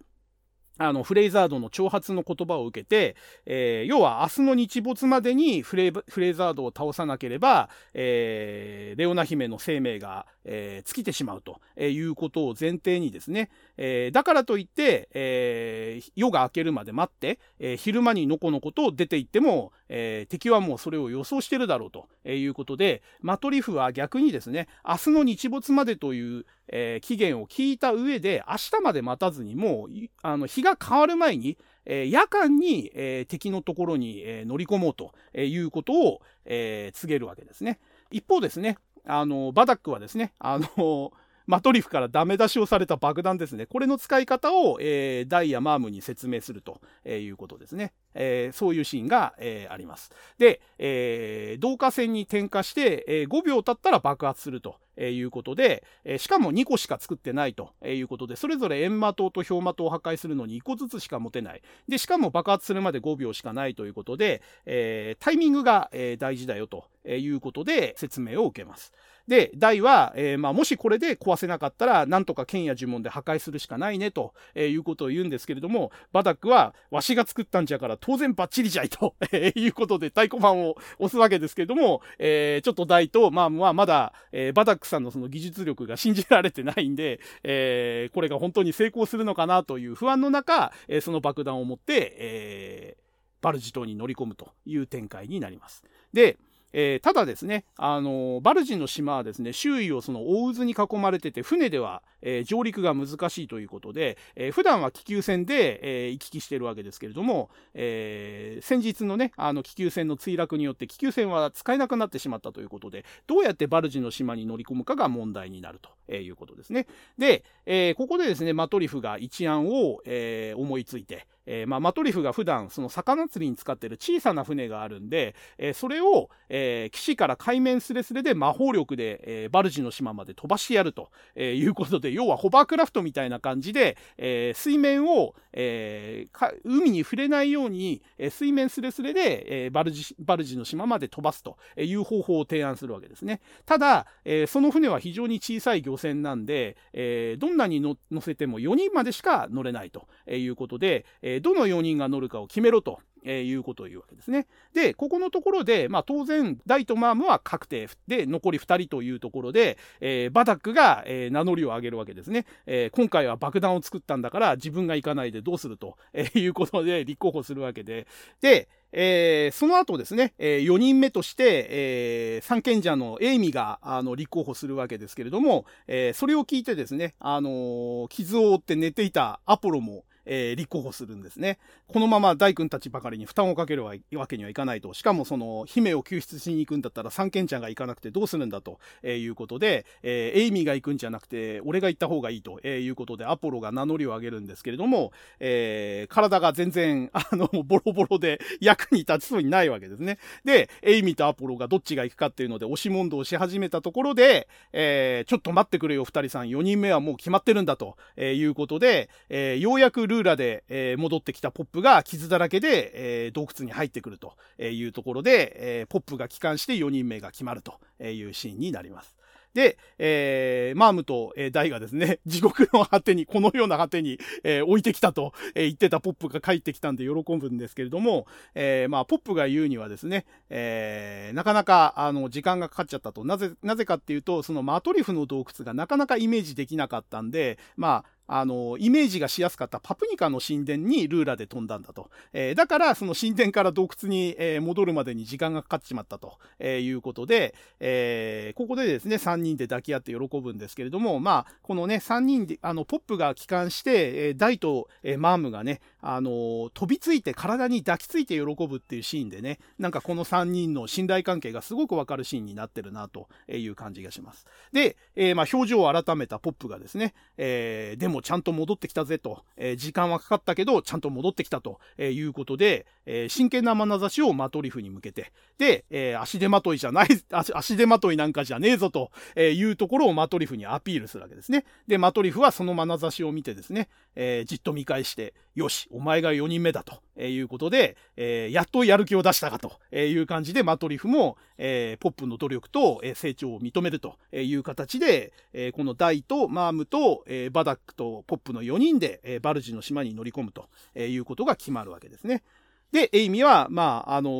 [0.78, 3.16] あの、フレイザードの挑発の言葉を受けて、
[3.46, 29.90] えー、要は明日の日没までにフレフレイザードを倒さなければ、えー、レオナ姫の生命が、えー、尽きてしまうということを前提にですね、えー、だからといって、えー、夜が明けるまで待って、えー、昼間にのこのこと出て行っても、えー、敵はもうそれを予想してるだろうということで、マトリフは逆にですね、明日の日没までという、えー、期限を聞いた上で、明日まで待たずにもう、
[30.22, 37.80] あの、日が変わる前に、えー、夜間に、えー、敵のところに、えー、乗り込もうということを、えー、告げるわけですね。
[38.12, 41.14] 一方ですね、あの、バダックはですね、あの、
[41.48, 43.66] マトリフからダメ出しをされた爆弾ですね。
[43.66, 47.94] これの使い方を、えー、ダイヤマームに説明するということですね。
[48.14, 50.12] えー、そういうシーンが、えー、あります。
[50.38, 54.78] で、えー、導火線に点火して、えー、5秒経ったら爆発すると。
[54.98, 61.62] えいうことで、えしかも2個しか作ってないということで、それぞれ閻魔塔と氷魔塔を破壊するのに1個ずつしか持てない。
[61.88, 68.94] で、しかも爆発するまで5秒しかないということで、えタイミングが、え大事だよということで説明を受けます。
[69.28, 95.84] で、大は、えー、まあ、もしこれで壊せなかったら、なんとか剣や呪文で破壊するしかないね、と、え、いうことを言うんですけれども、バダックは、わしが作ったんじゃから当然バッチリじゃいと、 え、いうことで太鼓判を押すわけですけれども、えー、ちょっと大と、まあまあ、まだ、えー、バダックさんのその技術力が信じられてないんで、えー、これが本当に成功するのかなという不安の中、えー、その爆弾を持って、えー、バルジ島に乗り込むという展開になります。
[96.14, 96.38] で、
[96.78, 116.88] えー、ただですね、あのバルジンの島はですね、周囲をその大渦に囲まれてて、船では、えー、上陸が難しいということで、えー、普段は気球船で、えー、行き来してるわけですけれども、えー、先日のね、あの気球船の墜落によって気球船は使えなくなってしまったということで、どうやってバルジンの島に乗り込むかが問題になるということですね。
[117.18, 136.28] で、え、ここでですね、マトリフが一案を、え、思いついて、えー、まあ、マトリフが普段その魚釣りに使ってる小さな船があるんで、えー、それを、えー、岸から海面すれすれで魔法力で、え、バルジの島まで飛ばしてやると、え、いうことで、要はホバークラフトみたいな感じで、え、水面を、え、
[136.64, 143.42] 海に触れないように、え、水面すれすれで、え、バルジ、バルジの島まで飛ばすという方法を提案するわけですね。
[143.66, 153.00] ただ、え、その船は非常に小さい漁船なんで、え、どんなに乗せても4人までしか乗れないということで、えーどの4人が乗るかを決めろと。
[153.26, 154.48] えいうことを言うわけですね。
[154.74, 168.08] で、ここのところで、まあ当然、ダイとマームは確定で、残り2人というところで、えー、バダックが、えー、名乗りを上げるわけですね、えー、今回は爆弾を作ったんだから自分が行かないでどうすると、えいうことで立候補するわけで、
[168.42, 181.58] で、えー、その後ですね、えー、4人目として、えー、三賢者のエイミがあの立候補するわけですけれども、えー、それを聞いてですね、あの、傷を負って寝ていたアポロも、えー、立候補するんですね。
[181.88, 183.94] このまま大君たちばかりに負担をかけるわ
[184.28, 184.94] けにはいかないと。
[184.94, 200.18] しかもその、姫を救出しに行くんだったら三賢ちゃんが行かなくてどうするんだと、えいうことで、えー、エイミーが行くんじゃなくて、俺が行った方がいいと、えいうことで、アポロが名乗りを上げるんですけれども、え、体が全然、あの、ボロボロで役に立ちそうにないわけですね。
[200.44, 206.50] で、エイミーとアポロがどっちが行くかっていうので、押し問答し始めたところで、え、ちょっと待ってくれよ、二人さん。
[206.50, 219.16] 4人目はもう決まってるんだと、えいうことで、え、ようやくルーラで、え、戻ってきたポップが傷だらけで、え、洞窟に入ってくるというところで、え、ポップが帰還して4人目が決まるというシーンになります。
[219.56, 233.24] で、えー、マームと、えー、ダイがですね、 地獄の果てに、このような果てに、えー、置いてきたと、えー、言ってたポップが帰ってきたんで喜ぶんですけれども、えー、まあ、ポップが言うにはですね、えー、なかなか、あの、時間がかかっちゃったと。
[233.24, 242.10] なぜ、なぜかっていうと、そのマトリフの洞窟がなかなかイメージできなかったんで、まあ、あの、イメージがしやすかったパプニカの神殿にルーラで飛んだんだと。
[242.34, 264.46] えー、だから、その神殿から洞窟に、えー、戻るまでに時間がかかっちまったと、えー、いうことで、えここでですね、3人で抱き合って喜ぶんですけれども、まあ、このね、3人で、あの、ポップが帰還して、えダイと、えマームがね、あの飛びついて体に抱きついて喜ぶっていうシーンでね、なんかこの3人の信頼関係がすごくわかるシーンになってるな、という感じがします。
[264.72, 281.66] で、えまあ、表情を改めたポップがですね、えでもちゃんと戻ってきたぜと、えー、時間はかかったけど、ちゃんと戻ってきたということで、えー、真剣な眼差しをマトリフに向けて、で、えー、足手まといじゃない、 足手まといなんかじゃねえぞというところをマトリフにアピールするわけですね。
[281.88, 300.68] で、マトリフはその眼差しを見てですね、えー、じっと見返して、よし、お前が4人目だとえいうことで、えー、やっとやる気を出したかという感じで、マトリフも、えー、ポップの努力とえ成長を認めるという形で、え、このダイとマームと、え、バダックとポップの4人で、え、バルジの島に乗り込むと
[301.00, 302.44] いうことが決まるわけですね。
[302.92, 304.34] で、エイミは、まあ、あのー、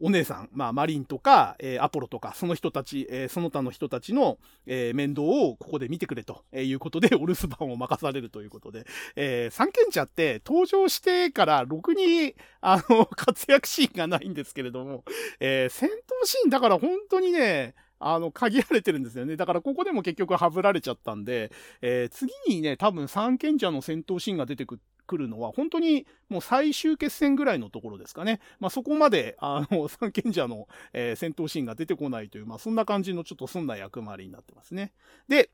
[0.00, 15.04] お姉さん、まあ、マリンとか、えー、アポロとか、その人たち、えー、その他の人たちの、え面倒をここで見てくれということで、 お留守番を任されるということで、え三賢者って登場してからろくに、あの、 活躍シーンがないんですけれども、
[15.38, 15.92] え戦闘
[16.26, 19.36] シーンだから本当にね、あの、限られてるんですよね。
[19.36, 24.80] だからここでも結局はぶられちゃったんで、えー、次にね、多分三賢者の戦闘シーンが出てく
[25.16, 28.40] るのは、本当にもう最終決戦ぐらいのところですかね。
[28.58, 34.92] まあそこまで、あの、 三賢者の、えー、戦闘シーンが出てこないという、まあそんな感じのちょっとそんな役回りになってますね。
[35.28, 35.50] で、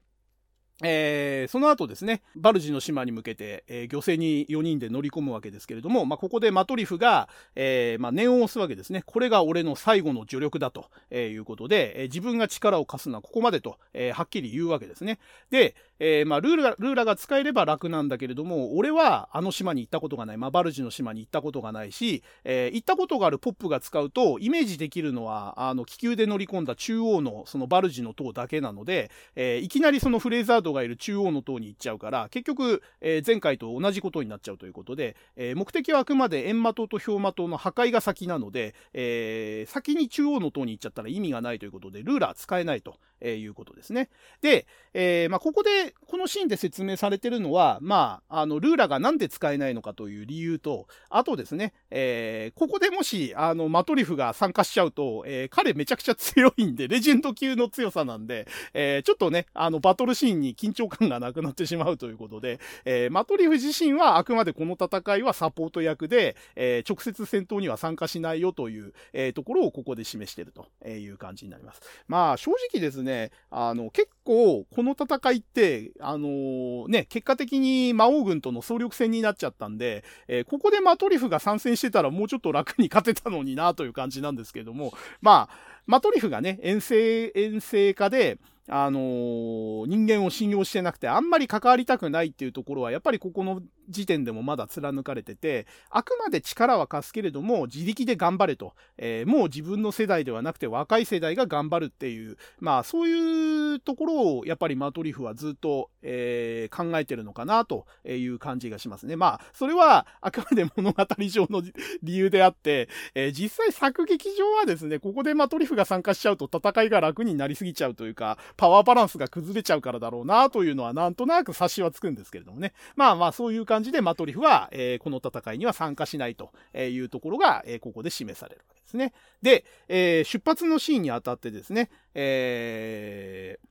[0.83, 9.03] えー、その後ですね、バルジの島に向けて、えー、漁船に4人で乗り込むわけですけれども、まあ、ここでマトリフが、えー、まあ、念を押すわけですね。
[9.07, 15.19] これが俺の最後の助力だと、えいうことで、え自分が力を貸すのはここまでと、えはっきり言うわけですね。
[15.51, 42.99] で、えまあ、ルーラ、ルーラが使えれば楽なんだけれども、俺はあの島に行ったことがない、まあ、バルジの島に行ったことがないし、え行ったことがあるポップが使うと、イメージできるのは、あの、気球で乗り込んだ中央のそのバルジの塔だけなので、えいきなりそのフレーザードがいる中央の塔に行っちゃうから、結局、えー、前回と同じことになっちゃうということで、えー、目的はあくまで閻魔塔と氷魔塔の破壊が先なので、えー、先に中央の塔に行っちゃったら意味がないということで、ルーラー使えないと。
[43.21, 44.09] いうことですね。
[44.43, 71.81] で、えまあ、ここで、このシーンで説明されてるのは、まあ、あの、ルーラがなんで使えないのかという理由と、あとですね、えここでもし、あの、マトリフが参加しちゃうと、え彼めちゃくちゃ強いんで、レジェンド級の強さなんで、えちょっとね、あの、バトルシーンに緊張感がなくなってしまうということで、えー、マトリフ自身はあくまでこの戦いはサポート役で、えー、直接戦闘には参加しないよという、えー、ところをここで示しているという感じになります。
[72.09, 84.93] まあ正直ですね、ねあの結構この戦いって、あのー、ね、結果的に魔王軍との総力戦になっちゃったんで、えー、ここでマトリフが参戦してたらもうちょっと楽に勝てたのになという感じなんですけども、
[85.23, 88.39] まあ、マトリフがね、遠征、遠征化で、
[88.69, 98.75] あのー、人間を信用してなくて、あんまり関わりたくないっていうところは、やっぱりここの時点でもまだ貫かれてて、あくまで力は貸すけれども、自力で頑張れと。
[98.99, 109.17] えー、もう自分の世代ではなくて若い世代が頑張るっていう、まあそういうところを、やっぱりマトリフはずっと、えー、考えてるのかなという感じがしますね。
[109.17, 111.63] まあ、それはあくまで物語上の
[112.03, 122.73] 理由であって、えー、実際作劇上はですね、ここでマトリフが参加しちゃうと戦いが楽になりすぎちゃうというか、パワーバランスが崩れちゃうからだろうなというのはなんとなく察しはつくんですけれどもね。
[122.97, 129.13] まあまあそういう感じ感じでマトリフは、えー、この戦いには参加しないというところが、えー、ここで示されるわけですね。
[129.43, 133.67] で、えー、出発のシーンにあたってですね、えー、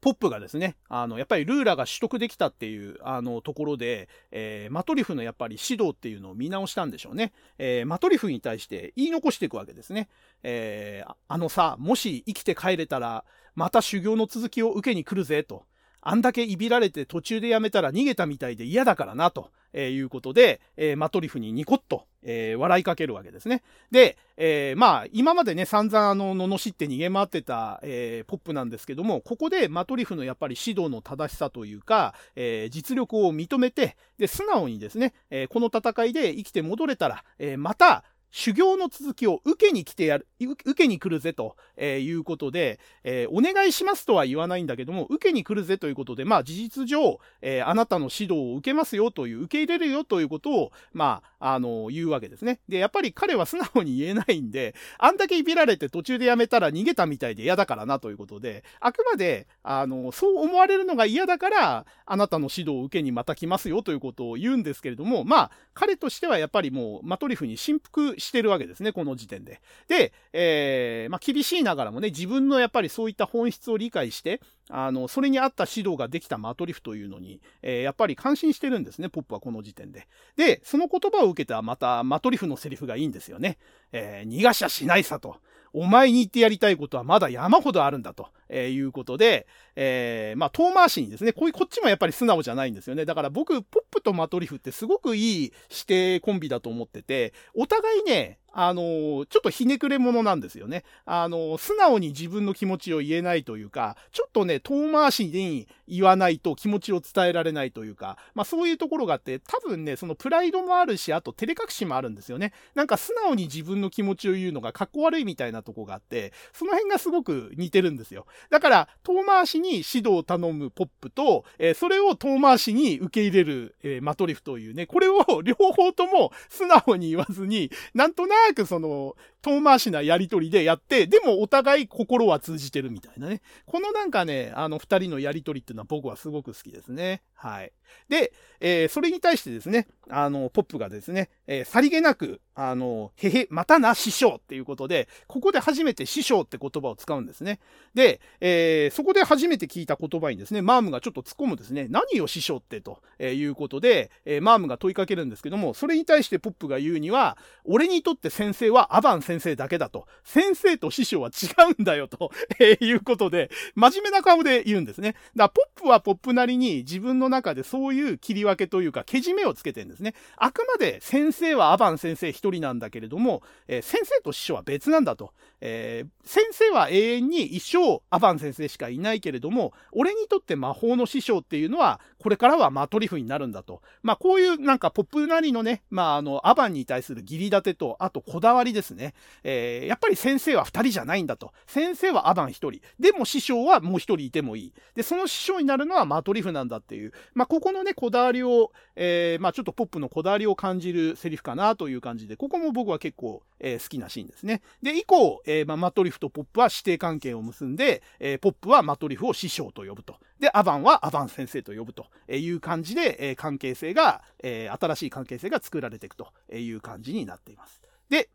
[0.00, 7.32] ポップがですね、あの、やっぱりルーラが取得できたっていう、あの、ところで、えー、マトリフのやっぱり指導っていうのを見直したんでしょうね。
[7.58, 10.08] えー、マトリフに対して言い残していくわけですね。
[10.42, 15.66] えー、あのさ、もし生きて帰れたら、また修行の続きを受けに来るぜ、と。
[16.08, 23.62] あんだけいびられて途中でやめたら逃げたみたいで嫌だからな、と、いうことで、えー、マトリフにニコッと、えー、笑いかけるわけですね。
[23.90, 38.04] で、えー、まあ、今までね、散々あの、罵って逃げ回ってた、えポップなんですけども、ここでマトリフのやっぱり指導の正しさというか、え実力を認めて、で、素直にですね、えこの戦いで生きて戻れたら、えまた、
[38.36, 52.60] 修行の続きを受けに来てやる、受けに来るぜということで、え、お願いしますとは言わないんだけども、受けに来るぜということで、まあ事実上、え、あなたの指導を受けますよという、受け入れるよということを、まあ、あの、言うわけですね。
[52.68, 69.60] で、やっぱり彼は素直に言えないんで、あんだけいびられて途中でやめたら逃げたみたいで嫌だからなということで、あくまで、あの、そう思われるのが嫌だから、あなたの指導を受けにまた来ますよということを言うんですけれども、まあ、彼としてはやっぱりもう、マトリフに振服してるわけですね、この時点で。
[69.88, 80.08] で、えー、まあ、厳しいながらもね、自分のやっぱりそういった本質を理解して、あの、それに合った指導ができたマトリフというのに、えー、やっぱり感心してるんですね、ポップはこの時点で。
[80.36, 83.58] で、その言葉を受けたまたマトリフのセリフがいいんですよね。
[83.92, 85.36] えー、逃がしゃしないさと。
[85.72, 93.04] お前に言ってやりたいことはまだ山ほどあるんだと、えー、いうことで、えー、まあ、遠回しにですね、こういう、こっちもやっぱり素直じゃないんですよね。
[93.04, 100.84] だから僕、ポップとマトリフってすごくいい指定コンビだと思ってて、お互いね、あの、ちょっとひねくれ者なんですよね。
[101.04, 112.54] あの、素直に自分の気持ちを言えないというか、ちょっとね、遠回しに言わないと気持ちを伝えられないというか、まあそういうところがあって、多分ね、そのプライドもあるし、あと照れ隠しもあるんですよね。
[112.74, 118.24] なんか素直に自分の気持ちを言うのがかっこ悪いみたいなとこがあって、その辺がすごく似てるんですよ。
[118.50, 129.16] だから、遠回しに指導を頼むポップと、えー、それを遠回しに受け入れる、えー、マトリフというね、これを両方とも素直に言わずに、なんとなくその、
[129.46, 133.42] 遠回しなやりとりでやって、でもお互い心は通じてるみたいなね。
[133.64, 137.22] このなんかね、あの二人のやりとりっていうのは僕はすごく好きですね。
[137.34, 137.72] はい。
[138.08, 147.60] で、えー、それに対してですね、あの、ポップがですね、えー、さりげなく、あの、へへ、またな、師匠っていうことで、ここで初めて師匠って言葉を使うんですね。
[147.94, 160.06] で、えー、そこで初めて聞いた言葉にですね、マームがちょっと突っ込むですね、何を師匠ってということで、え、マームが問いかけるんですけども、それに対してポップが言うには、俺にとって先生はアバン先生先生だけだと。
[160.24, 161.46] 先生と師匠は違
[161.78, 165.12] うんだよと、 えいうことで、真面目な顔で言うんですね。
[165.12, 170.14] だからポップはポップなりに自分の中でそういう切り分けというか、けじめをつけてるんですね。
[170.36, 175.32] あくまで先生はアバン先生一人なんだけれども、えー、先生と師匠は別なんだと。
[175.60, 183.82] えー、先生は永遠に一生アバン先生しかいないけれども、俺にとって魔法の師匠っていうのは、これからはマトリフになるんだと。
[184.02, 189.14] まあ、こういうなんかポップなりのね、まあ、あの、アバンに対する義理立てと、あとこだわりですね。
[189.42, 191.52] えー、やっぱり先生は二人じゃないんだと。
[191.66, 192.80] 先生はアバン一人。
[192.98, 194.72] でも師匠はもう一人いてもいい。
[194.94, 197.12] で、その師匠になるのはマトリフなんだっていう。
[197.34, 204.62] まあ、ここのね、こだわりを、えー、まあ、ちょっとポップのこだわりを感じるセリフかなという感じで、ここも僕は結構、えー、好きなシーンですね。
[204.82, 210.16] で、以降、えー、まあ、マトリフとポップは師弟関係を結んで、えー、ポップはマトリフを師匠と呼ぶと。
[210.38, 217.80] で、アバンはアバン先生と呼ぶという感じで、えー、関係性が、えー、新しい関係性が作られていくという感じになっています。
[218.08, 218.28] で、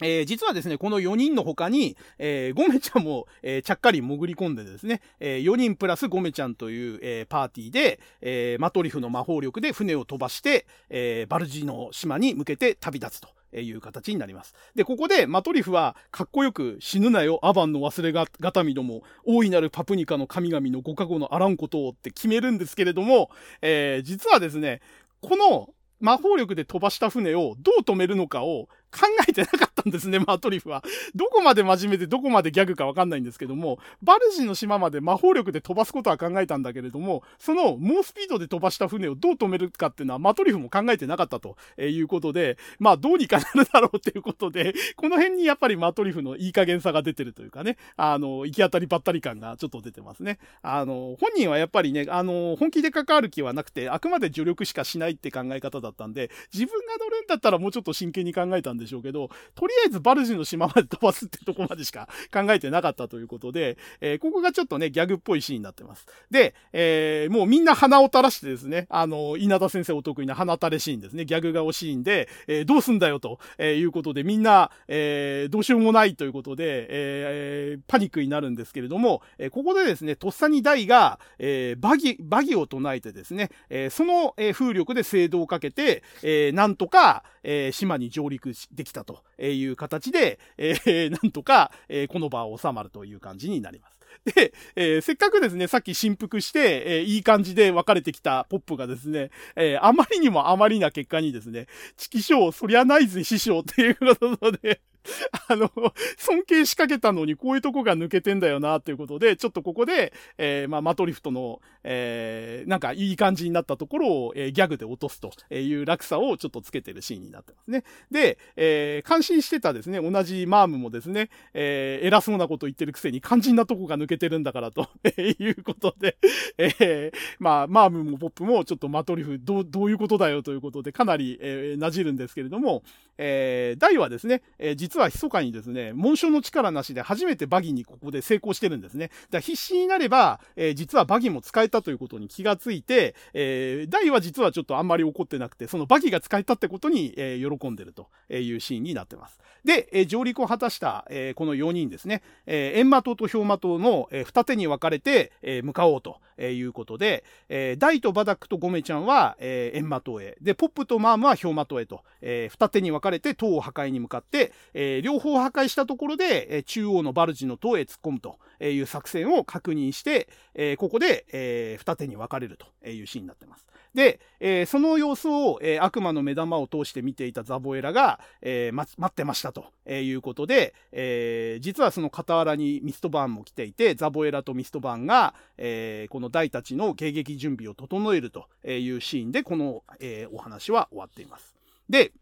[0.00, 13.28] えー、実はですね、この4人の他に、えー、ゴメちゃんも、えー、ちゃっかり潜り込んでですね、え4人プラスゴメちゃんという、えパーティーで、えマトリフの魔法力で船を飛ばして、えバルジーの島に向けて旅立つと。
[13.56, 14.52] いう形になります。
[14.74, 23.30] で、ここでマトリフはかっこよく死ぬなよ、アバンの忘れががみども、大いなるパプニカの神々のご加護のあらんことをって決めるんですけれども、
[23.62, 24.80] えー、実はですね、
[25.20, 25.68] この
[26.00, 30.82] 魔法力で飛ばした船をどう止めるのかを考えてなかったんですね、 マートリフは。
[31.14, 50.38] どこまで真面目でどこまでギャグかわかんないんですけども、バルジの島まで魔法力で飛ばすことは考えたんだけれども、その猛スピードで飛ばした船をどう止めるかっていうのはマトリフも考えてなかったということで、まあどうにかなるだろうっていうことで、この辺にやっぱりマトリフのいい加減さが出てるというかね、あの、行き当たりばったり感がちょっと出てますね。
[50.62, 66.06] あの、本人はやっぱりね、あの、本気で関わる気はなくて、あくまで助力しかしないって考え方だったんで、自分が乗るんだったらもうちょっと真剣に考えたんででしょうけど、とりあえずバルジの島まで飛ばすってとこまでしか考えてなかったということで、えー、ここがちょっとね、ギャグっぽいシーンになってます。
[66.30, 93.94] で、えー、もうみんな鼻を垂らしてですね、あの、稲田先生お得意な鼻垂れシーンですね、ギャグ顔シーンで、えー、どうすんだよと、えいうことで、みんな、えどうしようもないということで、えパニックになるんですけれども、えここでですね、とっさに大が、えバギ、バギを唱えてですね、えその、え風力で聖堂をかけて、えなんとか、え島に上陸しできたという形で、えー、 なんとか、えー、この場を収まるという感じになります。
[94.34, 101.66] で、えー、せっかくですね、さっき振幅して、えー、いい感じで分かれてきたポップがですね、えー、あまりにもあまりな結果にですね、
[101.96, 104.80] チキショー、そりゃないぜ師匠っていうことで
[105.48, 105.70] あの、
[106.16, 117.84] 尊敬しかけたのにこういうとこが抜けてんだよな、ということで、ちょっとここで、えー、まあ、マトリフトの、えー、なんかいい感じになったところを、えー、ギャグで落とすという落差をちょっとつけてるシーンになってますね。
[118.10, 124.88] で、えー、感心してたですね、同じマームもですね、えー、偉そうなこと言ってるくせに肝心なとこが抜けてるんだからと
[125.20, 126.16] いうことで、
[126.58, 132.82] えー、まあ、マームもポップもちょっとマトリフどう、どういうことだよということで、かなり、えー、なじるんですけれども、
[133.18, 139.10] えー、ダイはですね、えー、実実は密かにですね、紋章の力なしで初めてバギにここで成功してるんですね。
[139.28, 149.40] だ必死になれば、えー、実はバギも使えたということに気がついて、えー、ダイは実はちょっとあんまり怒ってなくて、そのバギが使えたってことに、えー、喜んでるというシーンになってます。
[149.64, 173.66] で、えー、上陸を果たした、えー、この4人ですね、えー、閻魔島と氷魔島の、えー、二手に分かれて、えー、向かおうということで、えー、ダイとバダックとゴメちゃんは、えー、閻魔島へ、で、ポップとマームは氷魔島へと、えー、二手に分かれて塔を破壊に向かって、え、え両方破壊したところで、え、中央のバルジの塔へ突っ込むという作戦を確認して、え、ここで、え、二手に分かれるというシーンになってます。
[173.94, 191.54] で、え、その様子を、え、悪魔の目玉を通して見ていたザボエラが、え、待ってましたということで、え、実はその傍らにミストバーンも来ていて、ザボエラとミストバーンが、え、この大たちの迎撃準備を整えるというシーンで、この、え、お話は終わっています。
[191.88, 192.12] で、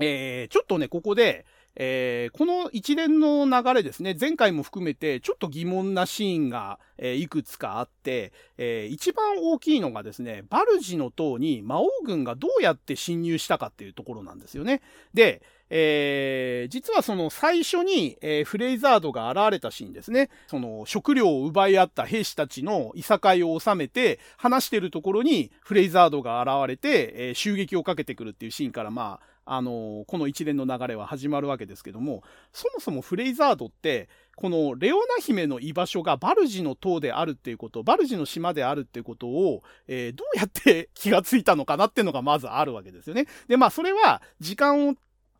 [0.00, 1.44] えー、ちょっとね、ここで、
[1.80, 14.82] えー、この一連の流れですね、前回も含めてちょっと疑問なシーンが、えー、いくつかあって、えー、一番大きいのがですね、バルジの塔に魔王軍がどうやって侵入したかっていうところなんですよね。
[15.14, 20.30] で、えー、実はその最初に、えー、フレイザードが現れたシーンですね。
[20.48, 32.22] その食料を奪い合った兵士たちのいさかいを収めて話してるところにフレイザードが現れて、えー、襲撃をかけてくるっていうシーンからまあ、あのこの一連の流れは始まるわけですけども、
[32.52, 43.26] そもそもフレイザードって、このレオナ姫の居場所がバルジの塔であるっていうこと、バルジの島であるっていうことを、えー、どうやって 気がついたのかなっていうのがまずあるわけですよね。
[43.48, 44.94] で、まあそれは時間を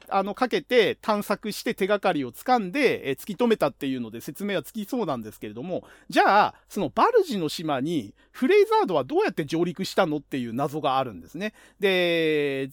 [0.08, 11.54] あの、かけて探索して手がかりを掴んで、え突き止めたっていうので説明はつきそうなんですけれども、じゃあ、そのバルジの島にフレイザードはどうやって上陸したのっていう謎があるんですね。
[11.80, 12.70] で、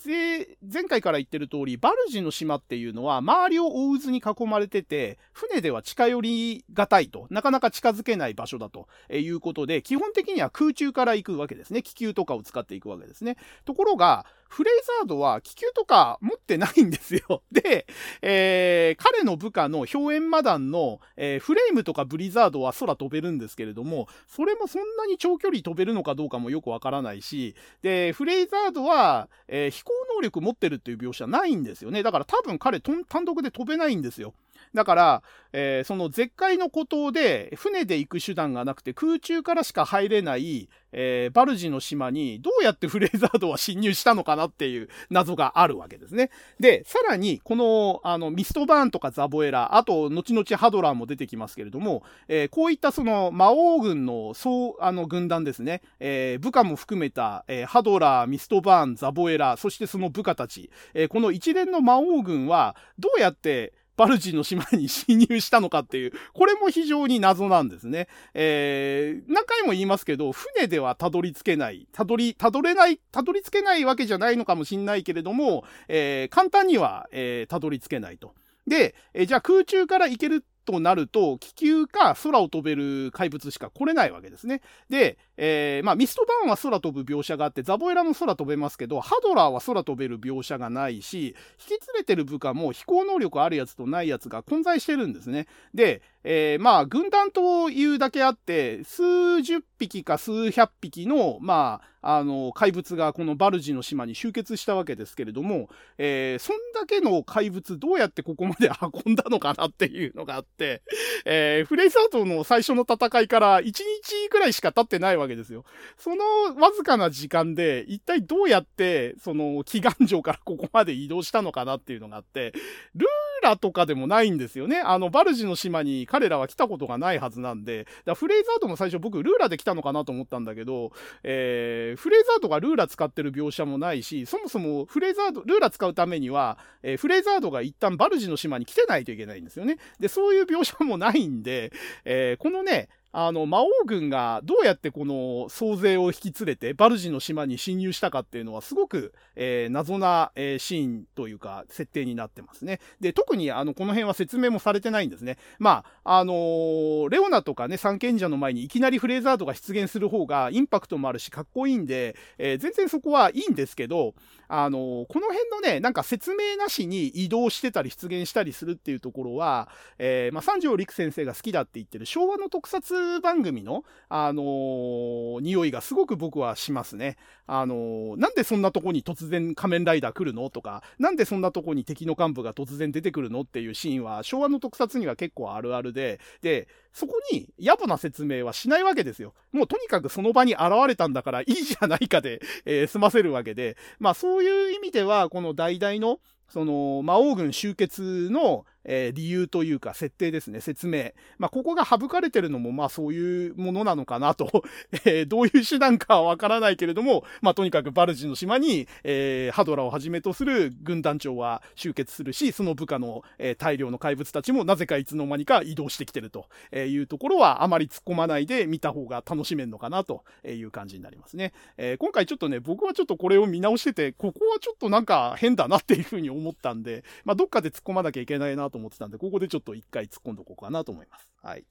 [0.72, 11.82] 前回から言ってる通り、バルジの島っていうのは周りを大渦に囲まれてて、船では近寄りがたいと、なかなか近づけない場所だということで、基本的には空中から行くわけですね。
[11.82, 13.38] 気球とかを使っていくわけですね。
[13.66, 14.26] ところが、
[14.56, 17.44] フレイザードは気球とか持ってないんですよ。
[17.52, 17.86] で、
[18.22, 32.02] えー、彼の部下の表演マダンの、えー、フレームとかブリザードは空飛べるんですけれども、それもそんなに長距離飛べるのかどうかもよくわからないし、で、フレイザードは、えー、飛行能力持ってるっていう描写ないんですよね。
[32.02, 34.34] だから多分彼単独で飛べないんですよ。
[34.76, 35.24] だから、
[35.54, 46.30] えー、その絶海の孤島で船で行く手段がなくて空中からしか入れない、えー、バルジの島にどうやってフレーザードは侵入したのかなっていう謎があるわけですね。
[46.60, 68.08] で、さらに、この、あの、ミストバーンとかザボエラ、あと、後々ハドラーも出てきますけれども、えー、こういったその魔王軍の、そう、あの、軍団ですね、え、部下も含めた、え、ハドラー、ミストバーン、ザボエラ、そしてその部下たち、え、この一連の魔王軍は、どうやって、バルジの島に侵入したのかっていう、これも非常に謎なんですね。
[68.34, 78.34] えー、何回も言いますけど、船ではたどり着けない、たどり、たどれない、たどり着けないわけじゃないのかもしんないけれども、えー、簡単には、えー、たどり着けないと。
[78.68, 84.62] で、えー、じゃあ空中から行けるとなると、気球か空を飛べる怪物しか来れないわけですね。
[84.90, 95.48] で、えー、まあ、ミストバーンは空飛ぶ描写があって、ザボエラも空飛べますけど、ハドラーは空飛べる描写がないし、引き連れてる部下も飛行能力あるやつとないやつが混在してるんですね。
[95.74, 108.70] で、えー、まあ、軍団というだけあって、数十匹か数百匹の、まあ、あの、怪物がこのバルジの島に集結したわけですけれども、えー、そんだけの怪物どうやってここまで
[109.06, 110.84] 運んだのかなっていうのがあって、
[111.26, 115.66] えー、フレイサートの最初の戦いから1日くらいしか経ってないわけですよ。
[115.98, 116.24] その
[116.60, 122.54] わずかな時間で、一体どうやって、その、祈願城からここまで移動したのかなっていうのがあって、
[122.94, 124.80] ルーラとかでもないんですよね。
[124.80, 130.94] あの、バルジの島に彼らは来たことがないはずなんで、だフレイザードも最初僕ルーラで来たのかなと思ったんだけど、
[131.24, 139.78] えー、フレイザードがルーラ使ってる描写もないし、そもそもフレイザード、ルーラ使うためには、えー、フレイザードが一旦バルジの島に来てないといけないんですよね。
[140.00, 141.74] で、そういう描写もないんで、
[142.06, 142.88] えー、このね、
[143.18, 152.82] あの、魔王軍がどうやってこの総勢を引き連れてバルジの島に侵入したかっていうのはすごく、えー、謎な、えー、シーンというか設定になってますね。
[153.00, 155.38] で、特にあの、この辺は説明もされてないんですね。
[155.60, 164.14] まあ、あのー、レオナとかね、三賢者の前にいきなりフレーザードが出現する方がインパクトもあるしかっこいいんで、え全然そこはいいんですけど、
[164.50, 177.18] あのこの辺のね、なんか説明なしに移動してたり出現したりするっていうところは、えまあ、三条陸先生が好きだって言ってる昭和の特撮番組の、あのー、匂いがすごく僕はしますね。
[177.48, 180.50] あのー、なんでそんなとこに突然仮面ライダー来るの？
[180.50, 183.42] とか、なんでそんなとこに敵の幹部が突然出てくるの？
[183.42, 189.34] っていうシーンは昭和の特撮には結構あるあるで、で、そこに野暮な説明はしないわけですよ。
[189.52, 201.12] もうとにかくその場に現れたんだからいいじゃないかで、えー、済ませるわけで、まあそういう意味では、この代々のその魔王軍集結のえー、理由というか設定ですね、説明。
[201.38, 204.64] まあ、ここが省かれてるのも、まあ、そういうものなのかなと、
[205.06, 221.54] えー、どういう手段かはわからないけれども、まあ、とにかくバルジの島に、えー、ハドラをはじめとする軍団長は集結するし、その部下の、えー、大量の怪物たちもなぜかいつの間にか移動してきてるというところは、あまり突っ込まないで見た方が楽しめるのかなという感じになりますね。
[221.78, 231.30] えー、今回ちょっとね、僕はちょっとこれを見直してて、ここはちょっとなんか変だなっていうふうに思ったんで、まあ、どっかで突っ込まなきゃいけないなとと思ってたんで、ここでちょっと一回突っ込んどこうかなと思います。
[231.42, 231.66] はい。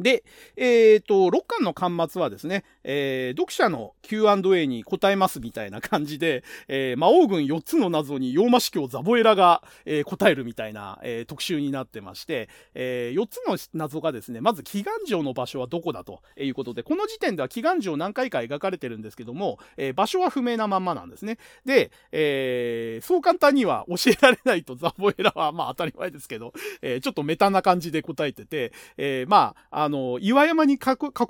[0.00, 0.24] で、
[0.56, 21.38] えっ、ー、と、6巻の巻末はですね、えー、読者の Q&A に答えますみたいな感じで、えー、魔王軍4つの謎に妖魔司教ザボエラが、えー、答えるみたいな、えー、特集になってまして、えー、4つの謎がですね、まず祈願城の場所はどこだということで、この時点では祈願城何回か描かれてるんですけども、えー、場所は不明なまんまなんですね。
[21.64, 30.78] で、えー、そう簡単には教えられないとザボエラは、まあ当たり前ですけど、えー、ちょっとメタな感じで答えてて、えー、まあ、あの、岩山に囲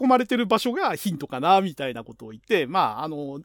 [0.08, 3.40] まれてる場所がヒントかな、みたいなことを言って、まあ、あの、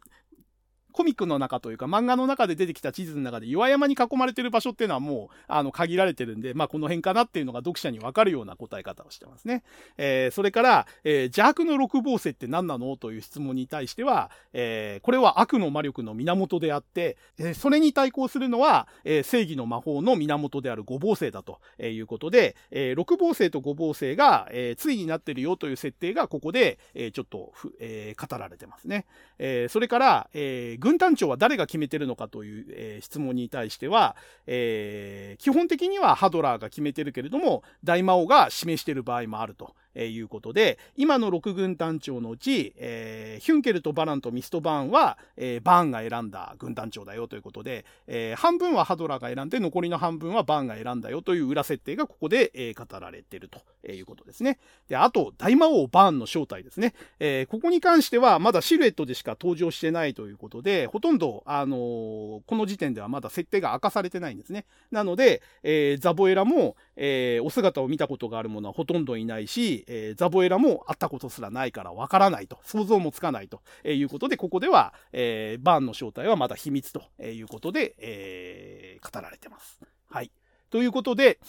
[1.01, 9.63] コミックの中というか漫画の中で出てきた地図の中で岩山に囲まれてる場所っていうのはもうあの限られてるんで、まあこの辺かなっていうのが読者にわかるような答え方をしてますね。
[9.97, 12.97] えー、それから、えー、邪悪の六芒星って何なの？
[12.97, 29.05] という質問に対しては、えー、これは悪の魔力の源であって、えー、それに対抗するのは、えー、正義の魔法の源である五芒星だということで、えー、六芒星と五芒星が、えー、対になってるよという設定がここで、えー、ちょっとえー、語られてますね。
[29.39, 34.15] えー、それから、えー分団長は誰が決めてるのかという、えー、質問に対しては、
[34.47, 39.75] えー、基本的にはハドラーが決めてるけれども、大魔王が示してる場合もあると。
[39.95, 53.61] え、いうことで、今の6軍団長のうち、えー、ヒュンケルとバランとミストバーンは、えー、バーンが選んだ軍団長だよということで、えー、半分はハドラーが選んで、残りの半分はバーンが選んだよという裏設定がここで、え、語られていると
[53.91, 54.59] いうことですね。
[54.87, 56.93] で、あと、大魔王バーンの正体ですね。
[57.19, 64.65] え、ここに関しては、まだシルエットでしか登場してないということで、ほとんど、あの、この時点ではまだ設定が明かされてないんですね。
[64.91, 79.79] なので、え、ザボエラも、えー、お姿を見たことがあるものはほとんどいないし、えー、ザボエラも会ったことすらないからわからないと、想像もつかないということで、ここでは、えー、バーンの正体はまだ秘密ということで、え、語られてます。
[80.09, 80.31] はい。
[80.69, 81.39] ということで、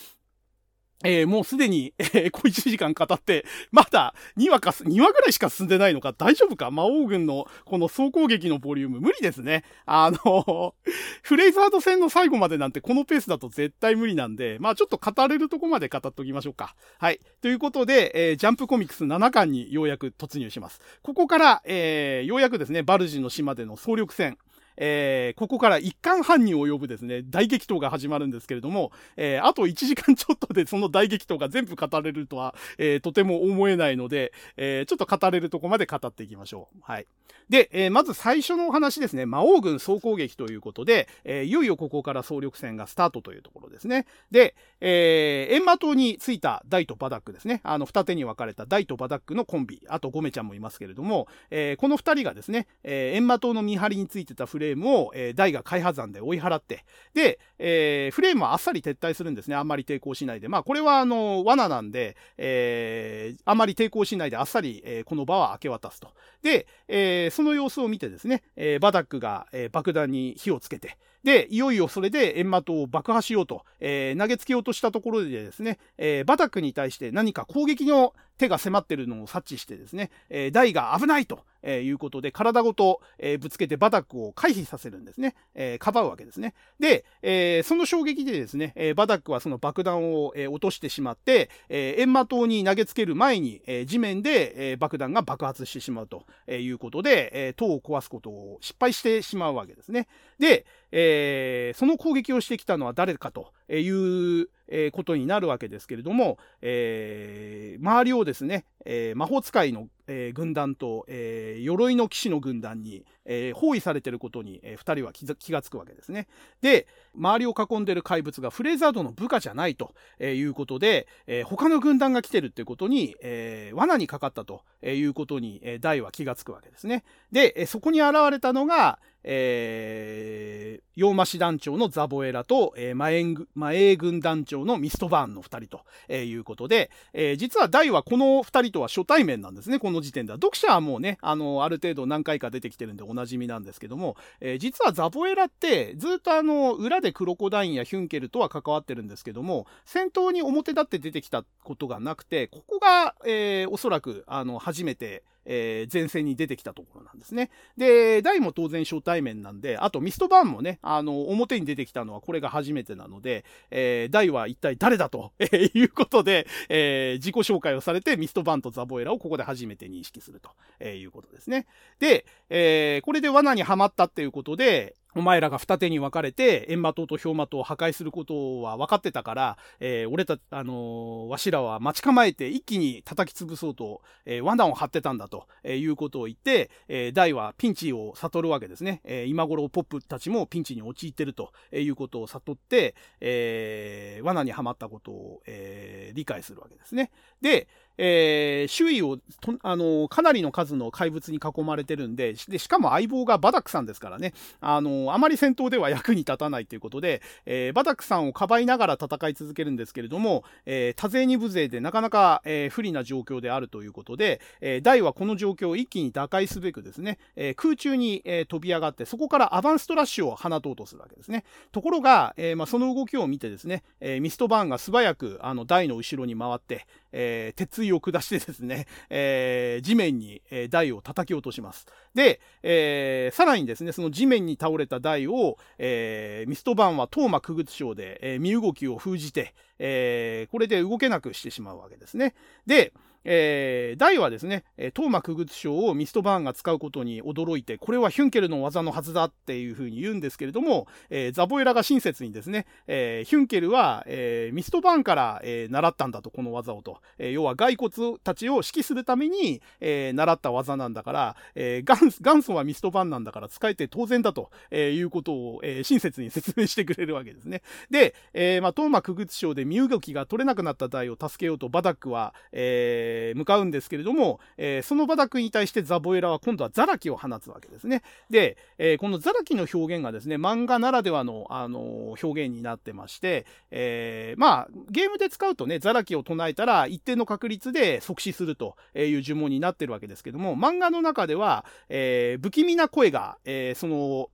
[1.05, 6.71] えー、もうすでに、えー、小1時間語って、まだ2話か、2話ぐらいしか進んでないのか大丈夫か？
[6.71, 9.65] 魔王軍のこの総攻撃のボリューム無理ですね。
[9.87, 10.75] あの、
[11.23, 16.75] フレイザード戦の最後までなんてこのペースだと絶対無理なんで、まあちょっと語れるとこまで語っときましょうか。
[16.99, 17.21] はい。
[17.41, 20.81] ということで、えー、ジャンプコミックス7巻にようやく突入します。
[21.03, 24.39] ここから、えー、ようやくですね、バルジの島での総力戦。
[24.77, 36.79] えー、ここから一貫半に及ぶですね、大激闘が始まるんですけれども、えー、あと1時間ちょっとでその大激闘が全部語れるとは、えー、とても思えないので、え、ちょっと語れるとこまで語っていきましょう。
[36.83, 37.07] はい。
[37.49, 44.07] で、え、まず最初のお話ですね、魔王軍総攻撃ということで、え、いよいよここから総力戦がスタートというところですね。
[44.31, 47.61] で、えー、エンマ島についたダイとバダックですね。
[47.65, 59.57] あの、二手に分かれたダイとバダックのコンビ、あとゴメちゃんもいますけれども、え、この二人がですね、えー、エンマ島の見張りについてたフレレームを、えー、大が海破山で追い払って、で、えー、フレームはあっさり撤退するんですね。
[59.57, 60.49] あんまり抵抗しないで。
[60.49, 66.13] まあ、これは、あの、罠なんで、えー、あんまり抵抗しないであっさり、えー、この場は明け渡すと。
[66.43, 85.37] で、えー、その様子を見てですね、えー、バダックが、えー、爆弾に火をつけて、で、いよいよそれでエンマ島を爆破しようと、えー、投げつけようとしたところでですね、えー、バタックに対して何か攻撃の手が迫ってるのを察知してですね、えー、台が危ないと、えいうことで体ごと、えぶつけてバタックを回避させるんですね。
[85.55, 86.55] えかばうわけですね。
[86.81, 100.09] で、えその衝撃でですね、えバタックはその爆弾を、え落としてしまって、えエンマ島に投げつける前に、え地面で、え爆弾が爆発してしまうということで、え塔を壊すことを失敗してしまうわけですね。
[100.41, 104.49] で、えー、その攻撃をしてきたのは誰かという
[104.93, 116.27] ことになるわけですけれども、えー、周りをですね、えー、魔法使いの、えー、軍団と、えー、鎧の騎士の軍団に、えー、包囲されてることに、えー、2人は気がつくわけですね。
[116.63, 127.05] で、周りを囲んでる怪物がフレーザードの部下じゃないということで、えー、他の軍団が来てるっていうことに、えー、罠にかかったということに、えー、ダイは気がつくわけですね。
[127.31, 140.37] で、そこに現れたのが、えー、洋マ師団長のザボエラと、えー、マエンマエー軍団長のミストバーンの2人と、えー、いうことで、えー、実はダイはこの2人とは初対面なんですね、この時点では。
[140.37, 157.51] 読者はもうね、あの、ある程度何回か出てきてるんでおなじみなんですけども、えー、実はザボエラってずっとあの、裏でクロコダインやヒュンケルとは関わってるんですけども、戦闘に表立って出てきたことがなくて、ここが、えー、おそらく、あの、初めて、えー、前線に出てきたところなんですね。
[157.77, 171.67] で、ダイも当然初対面なんで、あとミストバーンもね、あの、表に出てきたのはこれが初めてなので、えー、ダイは一体誰だと、えー、いうことで、えー、自己紹介をされて、ミストバーンとザボエラをここで初めて認識すると、え、いうことですね。
[171.99, 189.01] で、えー、これで罠にはまったっていうことで、お前らが二手に分かれて、閻魔島と氷魔島を破壊することは分かってたから、えー、俺た、あのー、わしらは待ち構えて一気に叩き潰そうと、えー、罠を張ってたんだと、えいうことを言って、えー、大はピンチを悟るわけですね。
[189.05, 197.11] えー、今頃ポップたちもピンチに陥ってるということを悟って、えー、罠にはまったことを、えー、理解するわけですね。
[197.41, 197.69] で、
[198.05, 221.45] えー、周囲をとあのかなりの数の怪物に囲まれてるんでで、しかも相棒がバダックさんですからね、あのあまり戦闘では役に立たないということで、えー、バダックさんをかばいながら戦い続けるんですけれども、えー、多勢に無勢でなかなか、えー、不利な状況であるということで、えー、ダイはこの状況を一気に打開すべくですね、えー、空中に、えー、飛び上がって、そこからアバンストラッシュを放とうとするわけですね。
[221.71, 231.87] ところが、えーまあ、その動きを見てですね、えー、ミストバーンが素早くあのダイの後ろに回って、えー、鉄槌を下してですね、 えー、地面に、えー、台を叩き落とします。
[232.15, 242.35] で、えー、さらにですね、その地面に倒れた台を、えー、ミストバンはトーマ区口章で、えー、身動きを封じて、えー、これで動けなくしてしまうわけですね。
[242.67, 242.93] で、
[243.25, 244.65] えー、ダイはですね、
[244.95, 257.01] トーマクグツ賞をミストバーンが使うことに驚いて、これはヒュンケルの技のはずだっていうふうに言うんですけれども、えー、ザボエラが親切にですね、えー、ヒュンケルは、えー、ミストバーンから、えー、習ったんだと、この技をと。
[257.19, 267.63] えー、要は骸骨たちを指揮するために、えー、習った技なんだから、えー、元祖はミストバーンなんだから使えて当然だと、えー、いうことを、えー、親切に説明してくれるわけですね。
[267.91, 278.03] で、えーまあ、トーマクグツ賞で身動きが取れなくなったダイを助けようとバダックは、えーえー、向かうんですけれども、えー、そのバダクに対してザボエラは今度はザラキを放つわけですね。
[278.31, 294.31] で、えー、このザラキの表現がですね、漫画ならではの、あの表現になってまして、えまあ、ゲームで使うとね、ザラキを唱えたら一定の確率で即死するという呪文になってるわけですけども、漫画の中では、え不気味な声が、えその、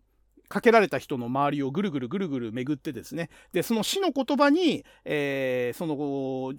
[0.49, 5.97] かけられた人の周りをぐるぐるぐるぐる巡ってですね、で、その死の言葉に、えー、その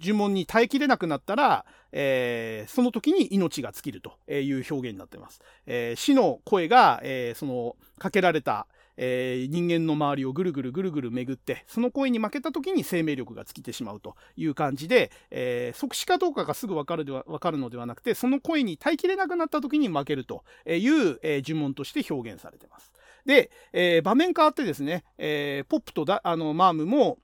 [0.00, 5.40] 呪文に耐えきれなくなったら、えー、その時に命が尽きるという表現になっています。
[5.66, 8.66] えー、死の声が、えー、その、かけられた、
[9.02, 22.92] えー、人間の周りをぐるぐるぐるぐる巡って、その声に負けた時に生命力が尽きてしまうという感じで、えー、即死かどうかがすぐわかるでは、わかるのではなくて、その声に耐えきれなくなった時に負けるという、えー、呪文として表現されています。
[23.26, 27.18] で、えー、場面変わってですね、えー、ポップとだあのマームも、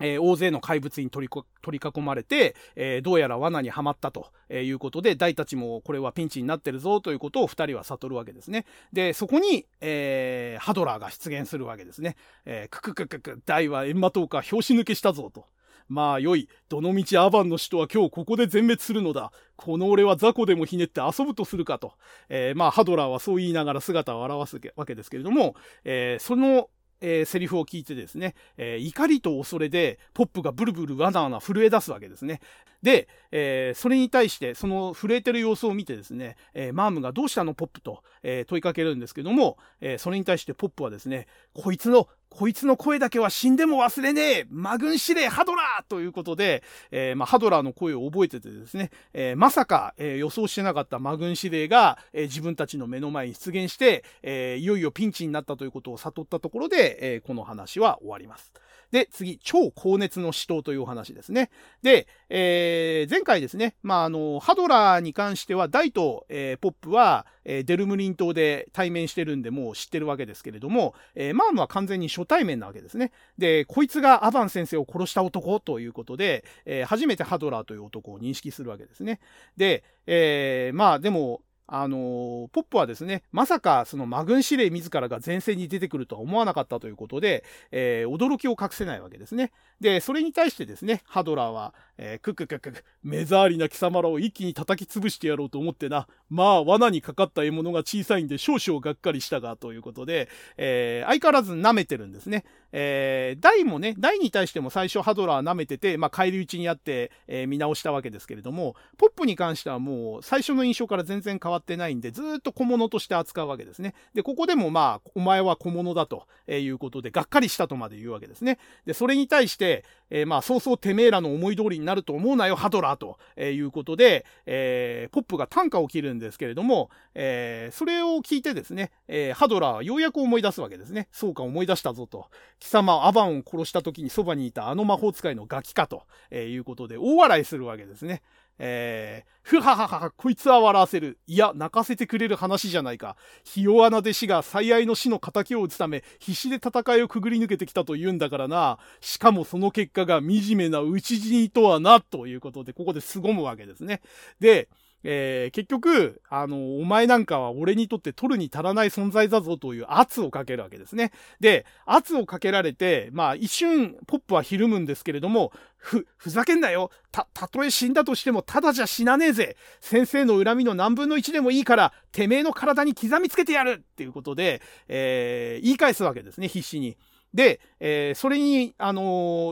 [0.00, 8.64] えー、大勢の怪物に取り取り囲まれて、えー、どうやら罠にはまったということで、大たちもこれはピンチになってるぞということを二人は悟るわけですね。
[8.92, 12.16] で、そこに、えー、ハドラーが出現するわけですね。
[12.44, 15.46] えー、ククククク、大はエンマトーカー拍子抜けしたぞと。
[15.88, 16.48] まあよい。
[16.68, 19.32] どのみちアバンの首都は今日ここで全滅するのだ。
[19.56, 21.94] この俺は雑魚でもひねって遊ぶとするかと。
[22.28, 26.68] えー、まあハドラーはそう言いながら姿を現すわけですけれども、えー、その
[27.00, 32.40] えー、セリフを聞いてですね、えー、怒りと恐れでポップがブルブルわなわな震え出すわけですね。
[32.82, 58.52] で、えー、それに対してその震えてる様子を見てですね、えマームがどうしたのポップと、え問いかけるんですけども、えそれに対してポップはですね、こいつのこいつの声だけは死んでも忘れねえ魔軍司令ハドラーということで、えー、まあ、ハドラーの声を覚えててですね、えー、まさか、えー、予想してなかった魔軍司令が、え自分たちの目の前に出現して、えいよいよピンチになったということを悟ったところで、えこの話は終わります。
[58.90, 61.50] で、次、超高熱の死闘というお話ですね。
[61.82, 73.12] で、えー、前回ですね、まあ、あの、ハドラーに関しては、ダイと、えー、ポップは、えー、デルムリン島で対面してるんで、もう知ってるわけですけれども、えー、マームは完全に初対面なわけですね。
[73.36, 79.20] で、こいつがアバン先生を殺した男ということで、えー、初めてハドラーという男を認識するわけですね。
[79.56, 89.52] で、えー、まあ、でも、あのポップはですね、まさかそのマグン司令自らが前線に出てくるとは思わなかったということで、えー、驚きを隠せないわけですね。
[89.78, 96.08] で、それに対してですね、ハドラーは、えー、ククククク、目障りな貴様らを一気に叩き潰してやろうと思ってな。
[96.30, 102.44] まあ、罠にかかった獲物が小さいんで少々がっかりしたが、ということで、えー、相変わらず舐めてるんですね。
[102.72, 113.94] えー、大もね、大に対しても最初ハドラー舐めてて、まあ、帰り討ちにあって、えー、見直したわけですけれども、ポップに関してはもう最初の印象から全然変わってないんで、ずっと小物として扱うわけですね。
[114.14, 118.58] で、ここでもまあ、お前は小物だということで、がっかりしたとまで言うわけですね。
[118.86, 131.08] で、それに対して、えー、まあ、そうそうてめえらの思い通りになると思うなよ、ハドラーと、いうことで、えー、ポップが短歌を切るんですけれども、えー、それを聞いてですね、えハドラーはようやく思い出すわけですね。
[131.12, 132.26] そうか、思い出したぞと。
[132.58, 136.02] 貴様、アバンを殺した時にそばにいたあの魔法使いのガキかと、
[136.32, 138.22] いうことで、大笑いするわけですね。
[138.58, 141.18] えー、ふははは、こいつは笑わせる。
[141.26, 143.16] いや、泣かせてくれる話じゃないか。
[143.44, 148.78] ひ弱な弟子が最愛の死の仇を討つため、必死で戦いをくぐり抜けてきたと言うんだからな。
[149.00, 154.00] しかもその結果が惨めな討ち死にとはな、ということで、ここで凄むわけですね。
[154.40, 154.68] で、
[155.04, 161.12] えー、結局、あの、お前なんかは俺にとって取るに足らない存在だぞという圧をかけるわけですね。
[161.40, 166.90] で、圧をかけられて、まあ一瞬ポップはひるむんですけれども、ふ、ふざけんなよ。
[167.12, 169.56] た、たとえ死んだとしてもただじゃ死なねえぜ。
[169.80, 176.96] 先生の恨みの何分の一でもいいから、てめえの体に刻みつけてやるっていうことで、えー、言い返すわけですね、必死に。
[177.34, 179.02] で、えー、それに、あの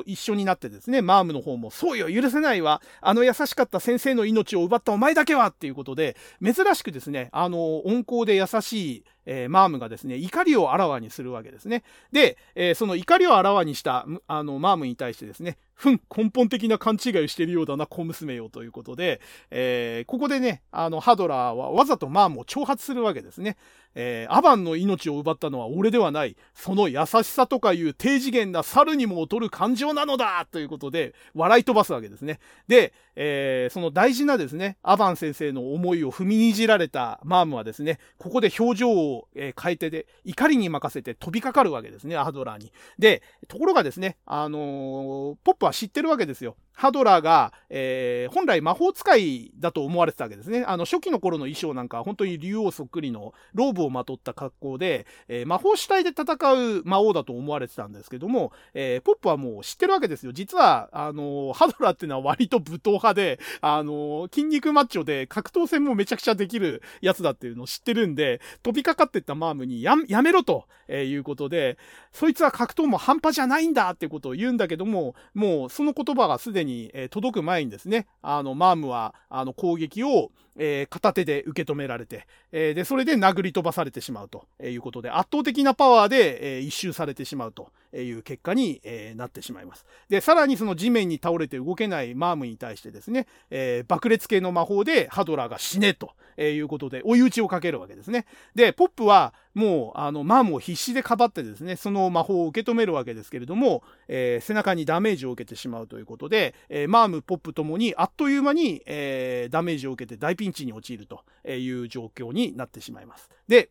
[0.00, 2.80] ー、一緒になってですね、マームの方も、そうよ、許せないわ。
[3.00, 11.82] あの優しかった先生の命を奪ったお前だけはっていうことで、珍しくですね、あのー、温厚で優しい、えー、マームがですね、怒りをあらわにするわけですね。
[12.12, 19.20] で、えー、その怒りをあらわにした、あの、マームに対してですね、ふん、根本的な勘違いをしてるようだな、小娘よということで、
[19.50, 23.58] えー、ここでね、あの、ハドラーはわざとマームを挑発するわけですね。
[23.98, 26.36] えー、アバンの命を奪ったのは俺ではない。
[26.54, 32.38] その優しさとかいう低次元な猿にも劣る感情なのだということで、笑い飛ばすわけですね。
[32.68, 42.72] で、えー、その大事なですね、アバン先生の思いを踏みにじられたマームはですね、ここで表情を、変えてで、怒りに任せて飛びかかるわけですね、アドラーに。
[42.98, 46.56] で、ところがですね、あの、ポップは知ってるわけですよ。
[46.76, 50.62] ハドラーが、えー、本来魔法使いだと思われてたわけですね。
[50.66, 60.32] あの、初期の頃の衣装なんか本当に竜王そっくりのローブをまとった格好で、えー、魔法主体で戦う魔王だと思われてたんですけども、えー、ポップはもう知ってるわけですよ。
[60.32, 71.78] 実は、あのハドラーっていうのは割と武闘派で、あの筋肉マッチョで格闘戦もめちゃくちゃできるやつだっていうのを知ってるんで、飛びかかってったマームにや、やめろと、えいうことで、
[72.12, 89.84] そいつは格闘も半端じゃないんだってことを言うんだけども、もうその言葉がすでにに、え届く前にですね、あの、マームは、あの、攻撃を、えー、片手で受け止められて、えー、で、それで殴り飛ばされてしまうということで、圧倒的なパワーで、えー、一周されてしまうという結果に、えー、なってしまいます。
[90.08, 98.26] で、さらにその地面に倒れて動けないマームに対してですね、えー、爆裂系の魔法でハドラーが死ねということで、追い打ちをかけるわけですね。
[98.54, 113.28] で、ポップは、もう、あの、マームを必死でかばってですね、その魔法を受け止めるわけですけれども、えー、背中にダメージを受けてしまうということで、えー、マーム、ポップともにあっという間に、えー、ダメージを受けて大ピンチに陥るという状況になってしまいます。
[113.48, 113.70] で、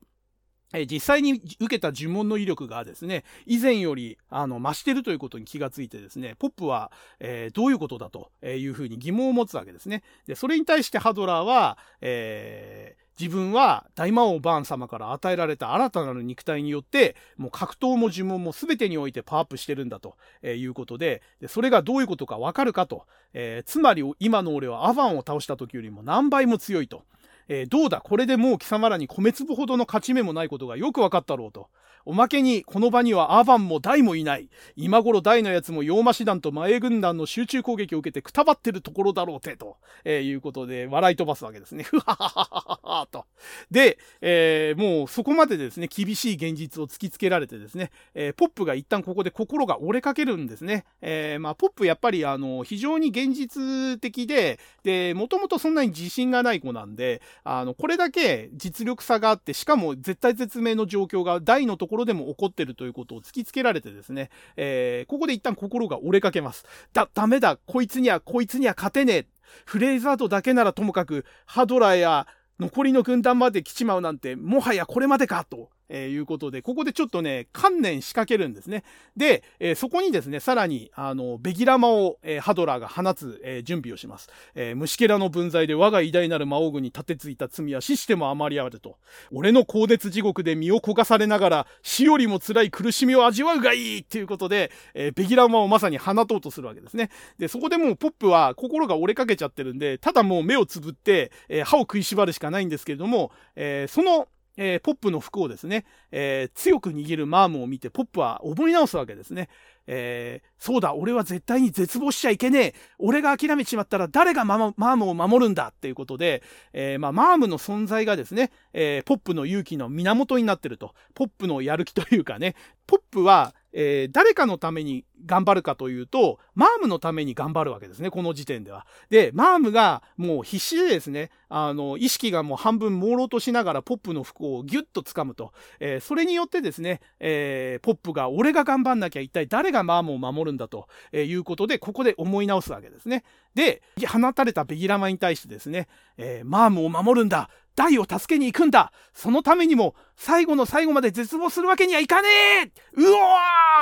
[0.74, 10.04] え実際に受けた呪文の威力がですね、以前よりあの増してるということに気がついてですね、ポップは、えー、どういうことだというふうに疑問を持つわけですね。
[10.28, 27.04] で、それに対してハドラーは、えー自分は大魔王バーン様から与えられた新たなる肉体によって、もう格闘も呪文も全てにおいてパワーアップしてるんだということで、でそれがどういうことかわかるかと、えー、つまり今の俺はアバンを倒した時よりも何倍も強いと。
[27.48, 28.02] えー、どうだ？
[28.02, 31.70] これでもう貴様らに米粒ほどの勝ち目もないことがよくわかったろうと。
[32.08, 34.48] おまけに、この場にはアバンもダイもいない。
[34.76, 41.82] 今頃ダイのやつも洋魔師団と前軍団の集中攻撃を受けてくたばってるところだろうて、と、えー、いうことで笑い飛ばすわけですね。
[41.90, 43.26] ふはははははと。
[43.72, 50.86] で、えー、もうそこまでですね、厳しい現実を突きつけられてですね、えー、ポップが一旦ここで心が折れかけるんですね。
[51.02, 66.66] えー、まあ、ポップやっぱりあの、非常に現実的で、で、もともとそんなに自信がない子なんで、あの、これだけ実力差があって、しかも絶対絶命の状況が大のところでも起こってるということを突きつけられてですね、えー、ここで一旦心が折れかけます。
[66.94, 69.28] だ、ダメだ、こいつには、こいつには勝てねえ。
[69.66, 72.28] フレイザードだけならともかく、ハドラーや
[72.60, 75.70] 残りの軍団まで来ちまうなんて、もはやこれまでかと。
[75.90, 78.84] えー、いうことで、ここでちょっとね、観念仕掛けるんですね。
[79.16, 84.30] で、えー、そこにですね、さらに、あの、ベギラマを、えー、ハドラーが放つ、え準備をします。
[84.56, 88.98] え虫けらの分際で我が偉大なる魔王軍に立てついた罪は死してもあまりあると。
[89.32, 97.10] 俺の高熱地獄で身を焦がされながら、死よりも辛い苦しみを味わうがいいっていうことで、えベギラマをまさに放とうとするわけですね。
[97.38, 104.28] で、そこでもうポップは心が折れかけちゃってるんで、ただもう目をつぶって、え歯を食いしばるしかないんですけれども、えその
[104.58, 109.50] えー、ポップの服をですね、えー、強く握るマームを見て、ポップは思い直すわけですね。
[109.88, 112.74] えー、そうだ、俺は絶対に絶望しちゃいけねえ。
[112.98, 120.94] 俺が諦めちまったら誰がママームを守るんだっていうことで、えー、まあ、マームの存在がですね、えー、ポップの勇気の源になってると。
[121.14, 122.56] ポップのやる気というかね、
[122.88, 128.88] ポップは、えー、誰かのために頑張るかというと、マームのために頑張るわけですね、この時点では。
[129.10, 135.52] で、マームがもう必死でですね、あの、意識がもう半分朦朧としながらポップの服をギュッと掴むと。
[135.82, 143.24] えー、それによってですね、えー、ポップが俺が頑張んなきゃ一体誰ががマームを守るんだということで、ここで思い直すわけですね。
[143.54, 153.16] で、放たれたベギラマに対してですね、えー、マームを守るんだダイを助けに行くんだそのためにも、最後の最後まで絶望するわけにはいかねえうお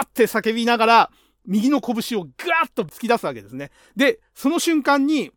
[0.02, 1.12] ーって叫びながら、
[1.46, 3.72] 右の拳をガーッと突き出すわけですね。
[3.96, 5.32] で、その瞬間に、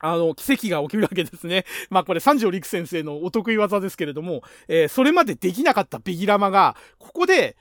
[0.00, 1.64] あの、奇跡が起きるわけですね。
[1.90, 7.56] まあこれ三条陸先生のお得意技ですけれども、えー、それまでできなかったベギラマが、ここで、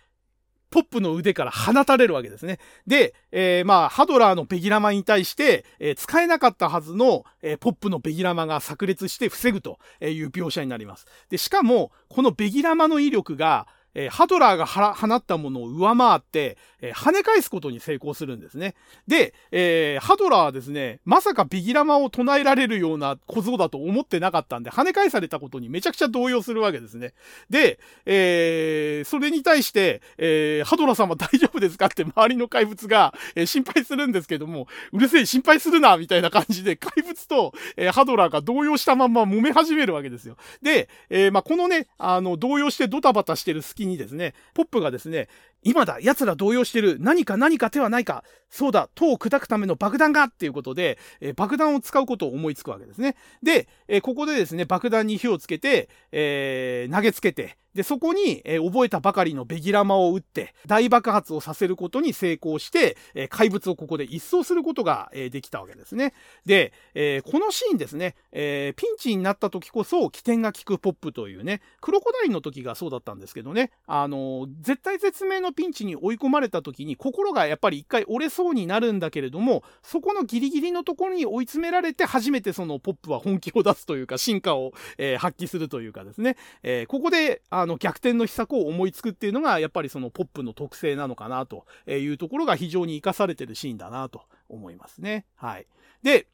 [0.70, 2.60] ポップの腕から放たれるわけですね。
[2.86, 11.06] で、えー、まあ、ハドラーのベギラマに対して、えー、使えなかったはずの、えー、ポップのベギラマが炸裂して防ぐという描写になります。
[11.30, 18.76] で、しかも、このベギラマの威力が、えー、ハドラーが放ったものを上回って、えー、跳ね返すことに成功するんですね。
[19.08, 27.14] で、えー、ハドラーはですね、まさかビギラマを唱えられるような小僧だと思ってなかったんで、跳ね返されたことにめちゃくちゃ動揺するわけですね。
[27.50, 40.38] で、えー、それに対して、えー、ハドラー様大丈夫ですかって周りの怪物が、えー、心配するんですけども、うるせえ心配するなみたいな感じで怪物と、えー、ハドラーが動揺したまんま揉め始めるわけですよ。
[40.62, 45.28] で、えー、まあ、このね、あの、動揺してドタバタしてる隙にですね、ポップがですね、
[45.68, 46.96] 今だ奴ら動揺してる。
[46.98, 48.24] 何か何か手はないか。
[48.50, 50.24] そうだ塔を砕くための爆弾が。
[50.24, 53.18] っていうことで、えー、爆弾を使うことを思いつくわけですね。
[53.44, 66.14] で、えー、ここでですね、爆弾に火をつけて、えー、投げつけて、で、そこに、え、覚えたばかりのベギラマを撃って、大爆発をさせることに成功して、え、怪物をここで一掃することが、え、できたわけですね。
[66.44, 95.26] で、えこのシーンですね、えピンチになった時こそ起点が効くポップというね、クロコダインの時がそうだったんですけどね、あの絶対絶命のピンチに追い込まれた時に心がやっぱり一回折れそうになるんだけれども、そこのギリギリのところに追い詰められて初めてそのポップは本気を出すというか、進化を、え発揮するというかですね、えここで、あの、逆転の秘策を思いつくっていうのが、やっぱりそのポップの特性なのかなというところが非常に活かされてるシーンだなと思いますね。
[95.36, 95.66] はい。
[96.04, 96.28] で、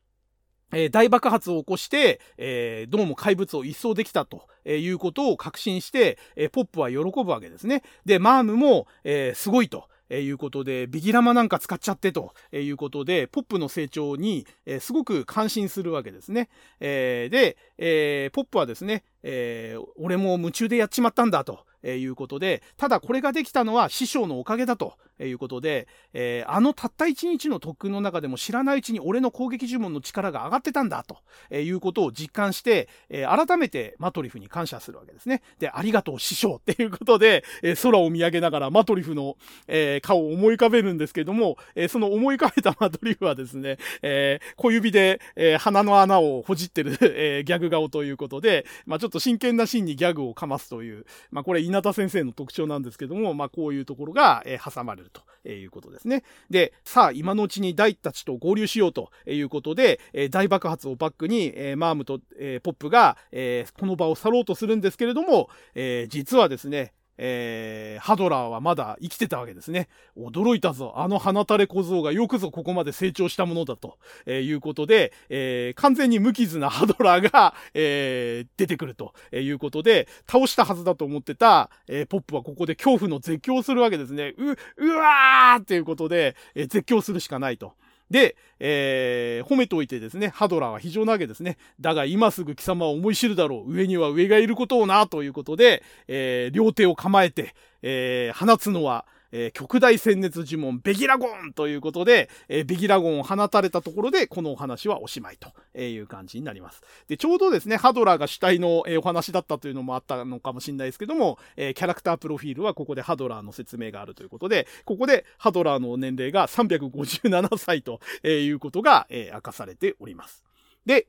[0.74, 7.84] え、大爆発を起こして、えー、どうも怪物を一掃できたということを確信して、え、ポップは喜ぶわけですね。
[8.06, 9.88] で、マームも、えすごいと。
[10.10, 16.50] えいうことで、ビギラマなんか使っちゃってということで、ポップの成長に、えすごく感心するわけですね。
[16.80, 21.66] えで、えポップはですね、え俺も夢中でやっちまったんだと。
[21.84, 31.18] えいうことで、ただこれができたのは師匠のおかげだということで、えー、あのたった一日の特訓の中でも知らないうちに俺の攻撃呪文の力が上がってたんだと
[31.50, 35.42] えいうことを実感して、えー、改めてマトリフに感謝するわけですね。
[35.60, 56.24] で、ありがとう師匠っていうことで、えー、空を見上げながらマトリフの、え顔を思い浮かべるんですけども、えその思い浮かべたマトリフはですね、え小指で、え鼻の穴をほじってる、えギャグ顔ということで、まあ、ちょっと真剣なシーンにギャグをかますという、まあ、これ稲田先生の特徴なんですけども、まあ、こういうところが、え挟まれるということですね。
[56.52, 69.88] で、さあ、今のうちに大たちと合流しようということで、え大爆発をバックに、えマームと、えポップが、えこの場を去ろうとするんですけれども、え実はですね、えー、ハドラーはまだ生きてたわけですね。
[70.18, 70.94] 驚いたぞ。
[70.96, 84.34] あの放たれ小僧がよくぞここまで成長したものだと、えー、いうことで、えー、完全に無傷なハドラーが、 え出てくるということで、倒したはずだと思ってた、えポップはここで恐怖の絶叫をするわけですね。
[84.38, 87.74] う、うわーっていうことで、え絶叫するしかないと。
[88.10, 91.58] で、えー、褒めておいてですね、ハドラーは非常なわけですね。
[91.80, 93.74] だが今すぐ貴様は思い知るだろう。
[93.74, 106.82] 上には上がいることをな、ということで、えー、両手を構えて、えー、放つのは、えー、極大戦熱呪文ベギラゴンということで、えー、ベギラゴンを放たれたところで、このお話はおしまいという感じになります。
[107.08, 120.44] で、ちょうどですね、ハドラーが主体の、えー、お話だったというのもあったのかもしれないですけども、えー、キャラクタープロフィールはここでハドラーの説明があるということで、ここでハドラーの年齢が357歳ということが、えー、明かされております。
[120.86, 121.08] で、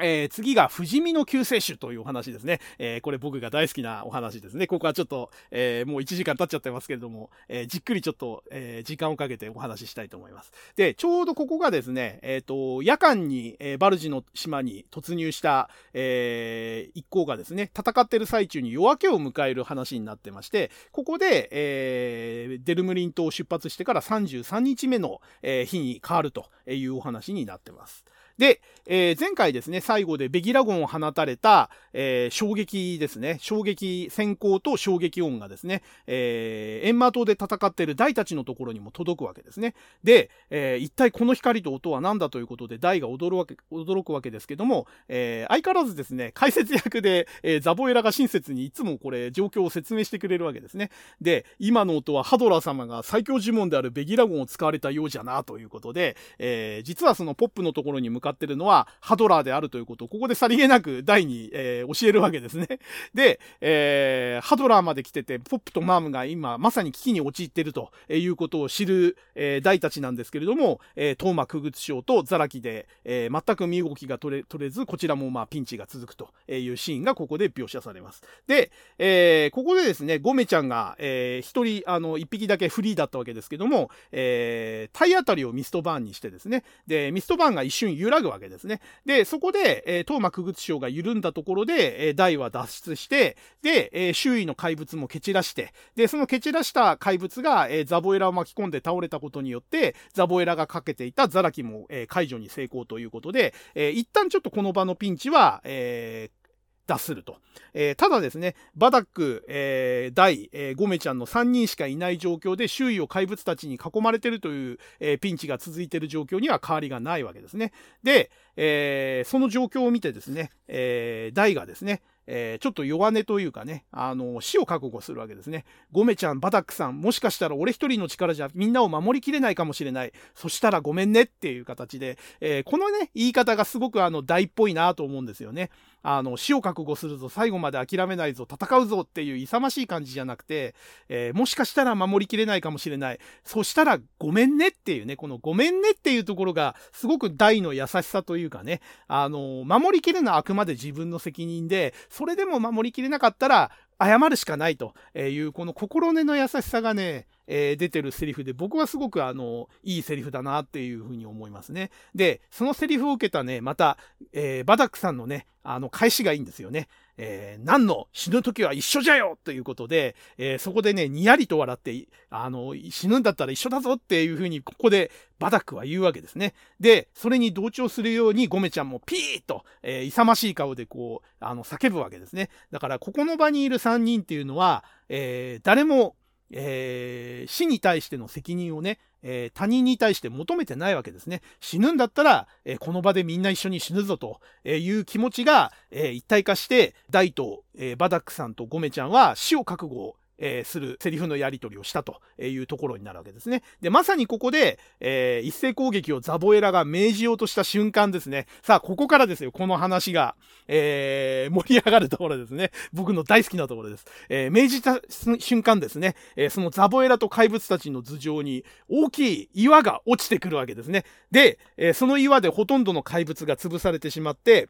[0.00, 2.60] えー、次が、不死身の救世主というお話ですね。
[2.78, 4.66] えー、これ僕が大好きなお話ですね。
[4.66, 10.52] ここはちょっと、えー、もう1時間経っちゃってますけれども、えじっくりちょっと、え時間をかけてお話ししたいと思います。
[10.76, 28.06] で、ちょうどここがですね、えっ、と、夜間に、えバルジの島に突入した、え一行がですね、戦ってる最中に夜明けを迎える話になってまして、ここで、えデルムリン島を出発してから33日目の、え日に変わるというお話になってます。
[28.42, 39.76] で、えー、前回ですね、最後でベギラゴンを放たれた、えー、衝撃ですね、衝撃先行と衝撃音がですね、えー、エンマ島で戦っている大たちのところにも届くわけですね。
[40.02, 50.90] で、えー、一体この光と音は何だということで大が驚くわけ驚くわけですけども、えー、相変わらずですね、解説役で、えー、ザボエラが親切にいつもこれ状況を説明してくれるわけですね。
[51.20, 62.66] で、今の音はハドラー様が最強呪文であるベギラゴンを使われたようじゃなということで、えー、実はそのポップのところに向かってるのはハドラーであるということを、ここでさりげなく大に、えー、教えるわけですね。
[63.14, 78.22] で、えー、ハドラーまで来てて、ポップとマームが今まさに危機に陥っているということを知る、えー、大たちなんですけれども、えー、トーマ・クグツ将とザラキで、えー、全く身動きが取れ取れず、こちらもまあピンチが続くというシーンがここで描写されます。
[78.46, 88.80] で、えー、ここでですね、ゴメちゃんが、えー、一人、あの、一匹だけフリーだったわけですけども、えー、体当たりをミストバーンにしてですね、で、ミストバーンが一瞬揺らぐわけですね。
[89.04, 106.41] で、そこで、えー、東間区口省が緩んだところで、えー、大は脱出して、で、えー、周囲の怪物も蹴散らして、で、その蹴散らした怪物が、えー、ザボエラを巻き込んで倒れたことによって、ザボエラがかけていたザラキも、えー、解除に成功ということで、えー、一旦ちょっとこの場のピンチは、えー、
[106.86, 107.36] 脱すると。
[107.74, 117.72] えー、ただですね、バダック、えー、ダイ、えー、ゴメちゃんの3人しかいない状況で周囲を怪物たちに囲まれてるという、えー、ピンチが続いてる状況には変わりがないわけですね。
[118.02, 125.64] で、えー、その状況を見てですね、えー、ダイがですね、えー、ちょっと弱音というかね、あの、死を覚悟するわけですね。
[125.90, 130.12] ゴメちゃん、バダックさん、もしかしたら俺一人の力じゃみんなを守りきれないかもしれない。
[130.34, 135.70] そしたらごめんねっていう形で、えー、このね、言い方がすごくあの、大っぽいなと思うんですよね。
[136.02, 140.74] あの、死を覚悟するぞ、最後まで諦めないぞ、戦うぞっていう勇ましい感じじゃなくて、
[141.08, 143.18] えー、もしかしたら守りきれないかもしれない。
[143.44, 161.90] そしたらごめんねっていうね、このごめんねっていうところが、すごく大の優しさというかね、あの、守りきるのはあくまで自分の責任で、それでも守りきれなかったら、謝るしかないという、この心根の優しさがね、えー、出てるセリフで、僕はすごくあの、いいセリフだなっていうふうに思いますね。
[162.14, 163.98] で、そのセリフを受けたね、また、
[164.32, 166.88] えー、バダックさんのね、あの、返しがいいんですよね。
[167.18, 176.54] えー、何の死ぬ時は一緒じゃよということで、えー、そこでね、にやりと笑って、あの、死ぬんだったら一緒だぞっていうふうに、ここでバダックは言うわけですね。
[176.80, 182.48] で、それに同調するように、ゴメちゃんもピーッと、えー、勇ましい顔でこう、あの、叫ぶわけですね。
[182.70, 186.16] だから、ここの場にいる3人っていうのは、えー、誰も
[186.52, 191.42] えー、死に対しての責任をね、えー、他人に対して求めてないわけですね。
[191.60, 203.62] 死ぬんだったら、えー、この場でみんな一緒に死ぬぞという気持ちが、え一体化して、大と、えバダックさんとゴメちゃんは死を覚悟えー、するセリフのやり取りをしたというところになるわけですね。
[203.80, 208.46] で、まさにここで、えー、一斉攻撃をザボエラが命じようとした瞬間ですね。
[208.62, 210.34] さあ、ここからですよ、この話が、
[210.66, 212.72] えー、盛り上がるところですね。
[212.92, 214.04] 僕の大好きなところです。
[214.28, 215.00] えー、命じた
[215.38, 221.04] 瞬間ですね、えー、そのザボエラと怪物たちの頭上に大きい岩が落ちてくるわけですね。
[221.30, 224.68] で、えー、その岩でほとんどの怪物が潰されてしまって、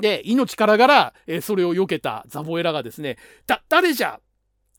[0.00, 4.20] で、命からがら、えー、それを避けたザボエラがですね、だ、誰じゃ？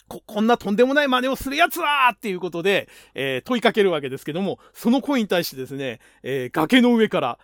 [0.10, 7.40] こ、こんなとんでもない真似をする奴はっていうことで、えー、問いかけるわけですけども、その声に対してですね、えー、崖の上から、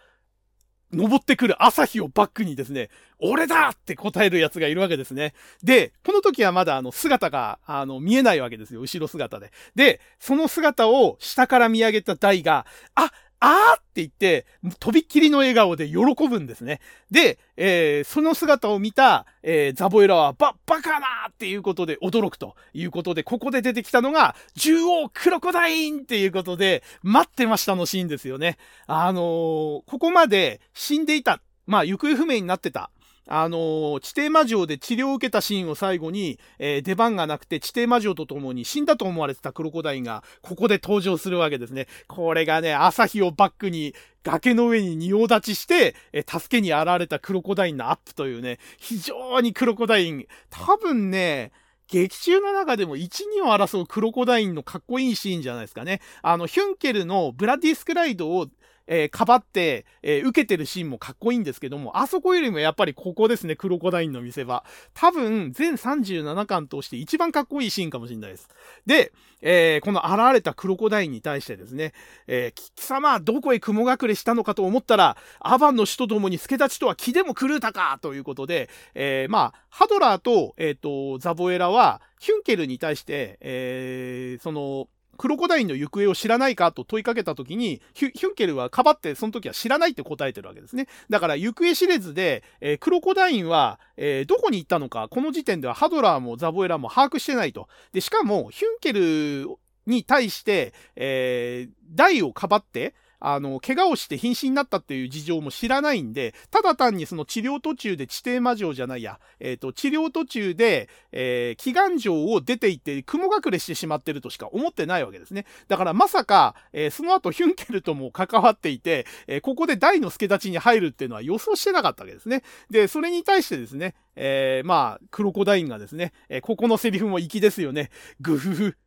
[0.93, 2.89] 登ってくる朝日をバックにですね、
[3.19, 5.33] 俺だって答える奴がいるわけですね。
[5.63, 8.81] で、この時はまだあの姿があの見えないわけですよ。
[8.81, 9.51] 後ろ姿で。
[9.75, 14.45] で、その姿を下から見上げた大が、あ、あーって言って、
[14.79, 16.79] とびっきりの笑顔で喜ぶんですね。
[17.11, 28.57] で、えー、その姿を見た、えー、ザボエラは、ば、バカなっていうことで驚くということで、ここで出てきたのが、獣王クロコダインっていうことで、待ってましたのシーンですよね。
[28.87, 32.89] あのー、ここまで死んでいた、まあ、行方不明になってた。
[33.27, 41.87] あのー、地底魔女で治療を受けたシーンを最後に、えー、出番がなくて地底魔女と共に死んだと思われてたクロコダインが、ここで登場するわけですね。
[42.07, 43.93] これがね、朝日をバックに、
[44.23, 51.51] 崖の上に仁王立ちして、えー、助けに現れたクロコダインのアップというね、非常にクロコダイン、多分ね、
[51.87, 53.07] 劇中の中でも1、
[53.43, 56.01] 2を争うクロコダインのかっこいいシーンじゃないですかね。
[56.23, 58.47] あの、ヒュンケルのブラディスクライドを
[58.87, 64.63] えー、かばって、えー、受けてるシーンもかっこいいんですけども、あそこよりもやっぱりここですね、クロコダインの見せ場。
[64.93, 68.47] 多分、全37巻として一番かっこいいシーンかもしれないです。
[68.85, 71.93] で、えー、この現れたクロコダインに対してですね、
[72.27, 90.87] え、貴様、どこへ雲隠れしたのかと思ったら、アバンの死と共に助立ちとは気でも狂うたかということで、え、まあ、ハドラーと、えっ、と、ザボエラは、ヒュンケルに対して、え、その、クロコダインの行方を知らないかと問いかけた時に、ヒュンケルはかばってその時は知らないって答えてるわけですね。
[91.09, 97.67] だから行方知れずで、えー、クロコダインは、えー、どこに行ったのか、この時点ではハドラーもザボエラも把握してないと。
[97.93, 99.47] で、しかも、ヒュンケル
[99.85, 102.95] に対して、えー、ダをかばって、
[103.27, 115.47] あの、怪我をして瀕死になったっていう事情も知らないんで、ただ単にその治療途中で地底魔女じゃないや、えっ、ー、と、治療途中で、えー、祈願城を出て行って雲隠れしてしまってるとしか思ってないわけですね。
[115.67, 122.43] だからまさか、えー、その後ヒュンケルとも関わっていて、えー、ここで大の助立ちに入るっていうのは予想してなかったわけですね。
[122.69, 127.89] で、それに対してですね、えー、まあ、クロコダインがですね、えー、ここのセリフも粋ですよね。
[128.21, 128.77] グフフ。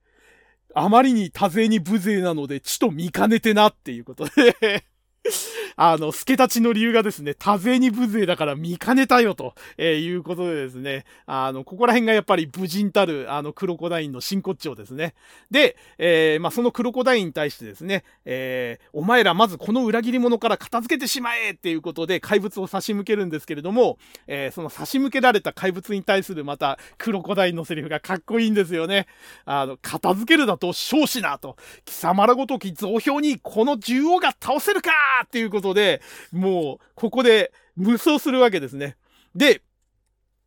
[0.74, 4.85] あまりに多勢に無勢なので、地と見かねてなっていうことで。
[5.77, 15.15] あの、助立ちの理由がですね、多勢に無勢だから見かねたよと、えー、いうことでですね、あの、ここら辺がやっぱり無人たる、あの、クロコダインの真骨頂ですね。
[15.51, 29.07] で、えー、まあ、そのクロコダインに対してですね、えー、お前らまずこの裏切り者から片付けてしまえっていうことで怪物を差し向けるんですけれども、えー、その差し向けられた怪物に対するまたクロコダインのセリフがかっこいいんですよね。
[29.45, 34.90] あの、片付けるだと少子なと、貴様らごとき増票にこの獣王が倒せるか
[35.24, 36.01] っていうことで、
[36.32, 38.97] もう、ここで無双するわけですね。
[39.35, 39.62] で、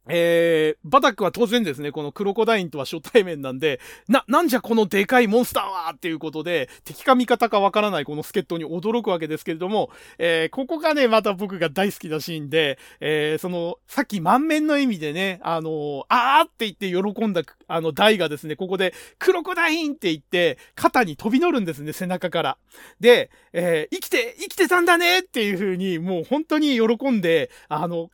[0.08, 22.58] えー、バタックは当然ですね、このクロコダインとは初対面なんで、な、なんじゃこのでかいモンスターはっていうことで、敵か味方かわからないこの助っ人に驚くわけですけれども、えー、ここがね、また僕が大好きなシーンで、えー、その、さっき満面の意味でね、あのー、あーって言って喜んだ、あの、ダイがですね、ここで、クロコダインって言って、肩に飛び乗るんですね、背中から。
[23.00, 28.10] で、えー、生きて、生きてたんだねっていう風に、もう本当に喜んで、あの、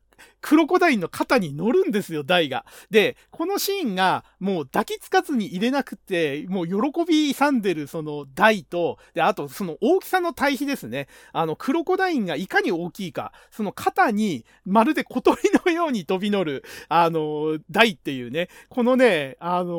[0.48, 2.64] クロコダインの肩に乗るんですよ、ダイが。
[2.90, 11.10] で、このシーンがもう抱きつかずに入れなくて、もう喜び勇んでるそのダイと、で、あとその大きさの対比ですね。
[11.34, 19.74] あの、クロコダインがいかに大きいか、その肩にまるで小鳥のように飛び乗る、あの、ダイっていうね、このね、あの、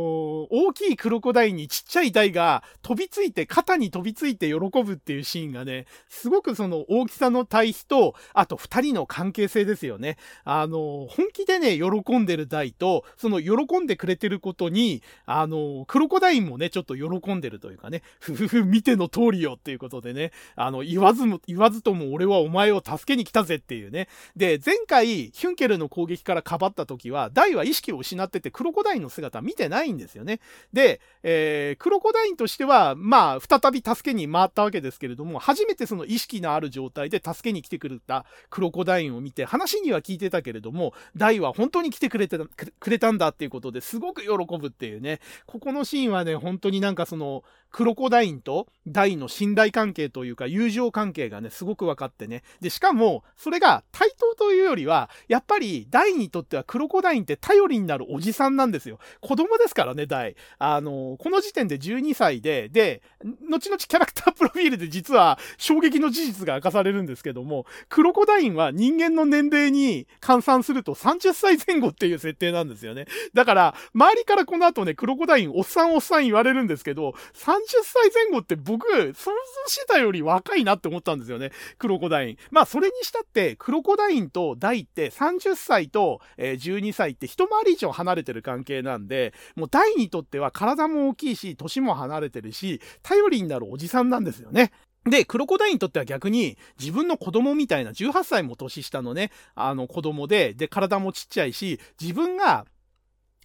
[0.50, 10.18] 大きいクロコダインにちっちゃいダイが飛びついて、肩に飛びついて喜ぶっていうシーンがね、すごくその大きさの対比と、あと二人の関係性ですよね。
[10.44, 24.08] ああの、本気でね、喜んでる大と、その喜んでくれてることに、あの、クロコダインもね、ちょっと喜んでるというかね、ふふふ、見ての通りよっていうことでね、あの、言わずも、言わずとも俺はお前を助けに来たぜっていうね。
[24.36, 30.40] で、前回、ヒュンケルの攻撃からかばった時は、ダイは意識を失ってて、クロコダインの姿見てないんですよね。
[30.72, 52.42] で、えー、クロコダインとしては、まあ、再び助けに回ったわけですけれども、初めてその意識のある状態で助けに来てくれたクロコダインを見て、話には聞いてたたけれども、大は本当に来てくれてくれたんだっていうことですごく喜ぶっていうね、ここのシーンはね、本当になんかその、クロコダインと大の信頼関係というか友情関係がね、すごく分かってね。
[52.60, 58.98] で、しかも、それが対等というよりは、やっぱり大にとってはクロコダインって頼りになるおじさんなんですよ。
[59.20, 60.34] 子供ですからね、大。
[60.58, 63.02] あの、この時点で12歳で、で、
[63.50, 73.06] 後々キャラクタープロフィールで実は衝撃の事実が明かされるんですけども、クロコダインは人間の年齢に換算すると30歳前後っていう設定なんですよね。
[73.32, 79.32] だから、周りからこの後ね、クロコダインおっさんおっさん言われるんですけど、30歳前後って僕、想像
[79.68, 81.52] してたより若いなって思ったんですよね。
[81.78, 82.36] クロコダイン。
[82.50, 94.72] まあ、それにしたって、クロコダインとダイって30歳と、え12歳って一回り以上離れてる関係なんで、もうダイにとっては体も大きいし、年も離れてるし、頼りになるおじさんなんですよね。
[95.10, 102.66] で、クロコダインにとっては逆に自分の子供みたいな18歳も年下のね、あの子供で、で、体もちっちゃいし、自分が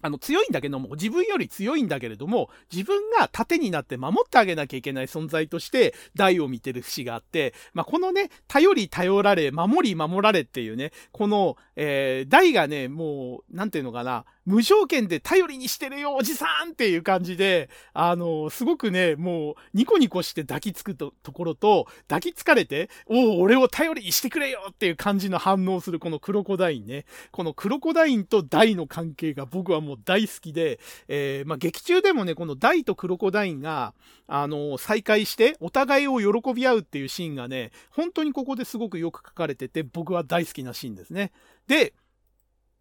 [0.04, 27.06] あの、強いんだけども、自分より強いんだけれども、自分が盾になって守ってあげなきゃいけない存在として、大を見てる節があって、まあ、このね、頼り頼られ、守り守られっていうね、この、えー、大がね、もう、なんていうのかな、無条件で頼りにしてるよ、おじさんっていう感じで、あの、すごくね、もう、ニコニコして抱きつくとところと、抱きつかれて、おお、俺を頼りにしてくれよっていう感じの反応するこのクロコダインね。
[27.30, 33.94] このクロコダインと大の関係が僕はもう大好きで、えー、まあ、劇中でもね、この大とクロコダインが、
[34.26, 41.32] あの、再会して、お互いを喜び合うっていうシーンがね、本当にここですごくよく書かれてて、僕は大好きなシーンですね。
[41.66, 41.94] で、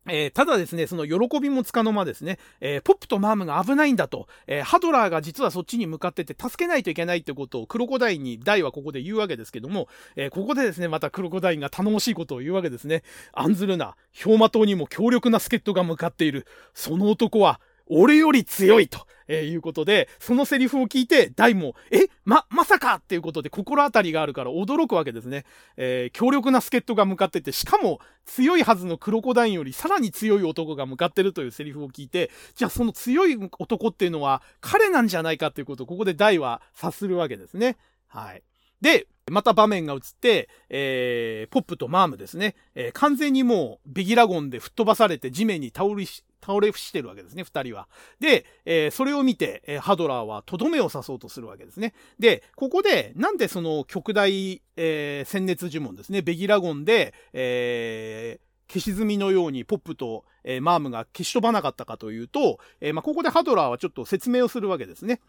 [0.07, 13.03] えー、ただですね、その喜びもつかの間ですね、えー、ポップとマームが危ないんだと、えー、ハドラーが実はそっちに向かってて助けないといけないってことをクロコダインにダイはここで言うわけですけども、えここでですね、またクロコダインが頼もしいことを言うわけですね。
[13.33, 16.45] 案ずるな、氷馬島にも強力な助っ人が向かっている。
[16.73, 19.05] その男は、俺より強いと。
[19.27, 25.45] えー、いうことで、そのセリフを聞いて、ダイも、え、ま、まさかっていうことで心当たりがあるから驚くわけですね。
[25.77, 37.77] えー、強力な助っ人が向かってて、しかも強いはずのクロコダインよりさらに強い男が向かってるというセリフを聞いて、じゃあその強い男っていうのは彼なんじゃないかっていうことをここでダイは察するわけですね。
[38.07, 38.43] はい。
[38.81, 46.05] で、また場面が映って、えー、ポップとマームですね、えー、完全にもうベギラゴンで吹っ飛ばされて地面に倒り
[46.43, 47.87] 倒れ伏してるわけですね、二人は。
[48.19, 51.93] で、えー、それを見て、えー、ハドラーはとどめを刺そうとするわけですね。
[52.19, 65.21] で、ここで、なんでその極大、えー、戦熱呪文ですね、ベギラゴンで、えー、消し積みのようにポップと、えー、マームが消し飛ばなかったかというと、えーまあ、ここでハドラーはちょっと説明をするわけですね。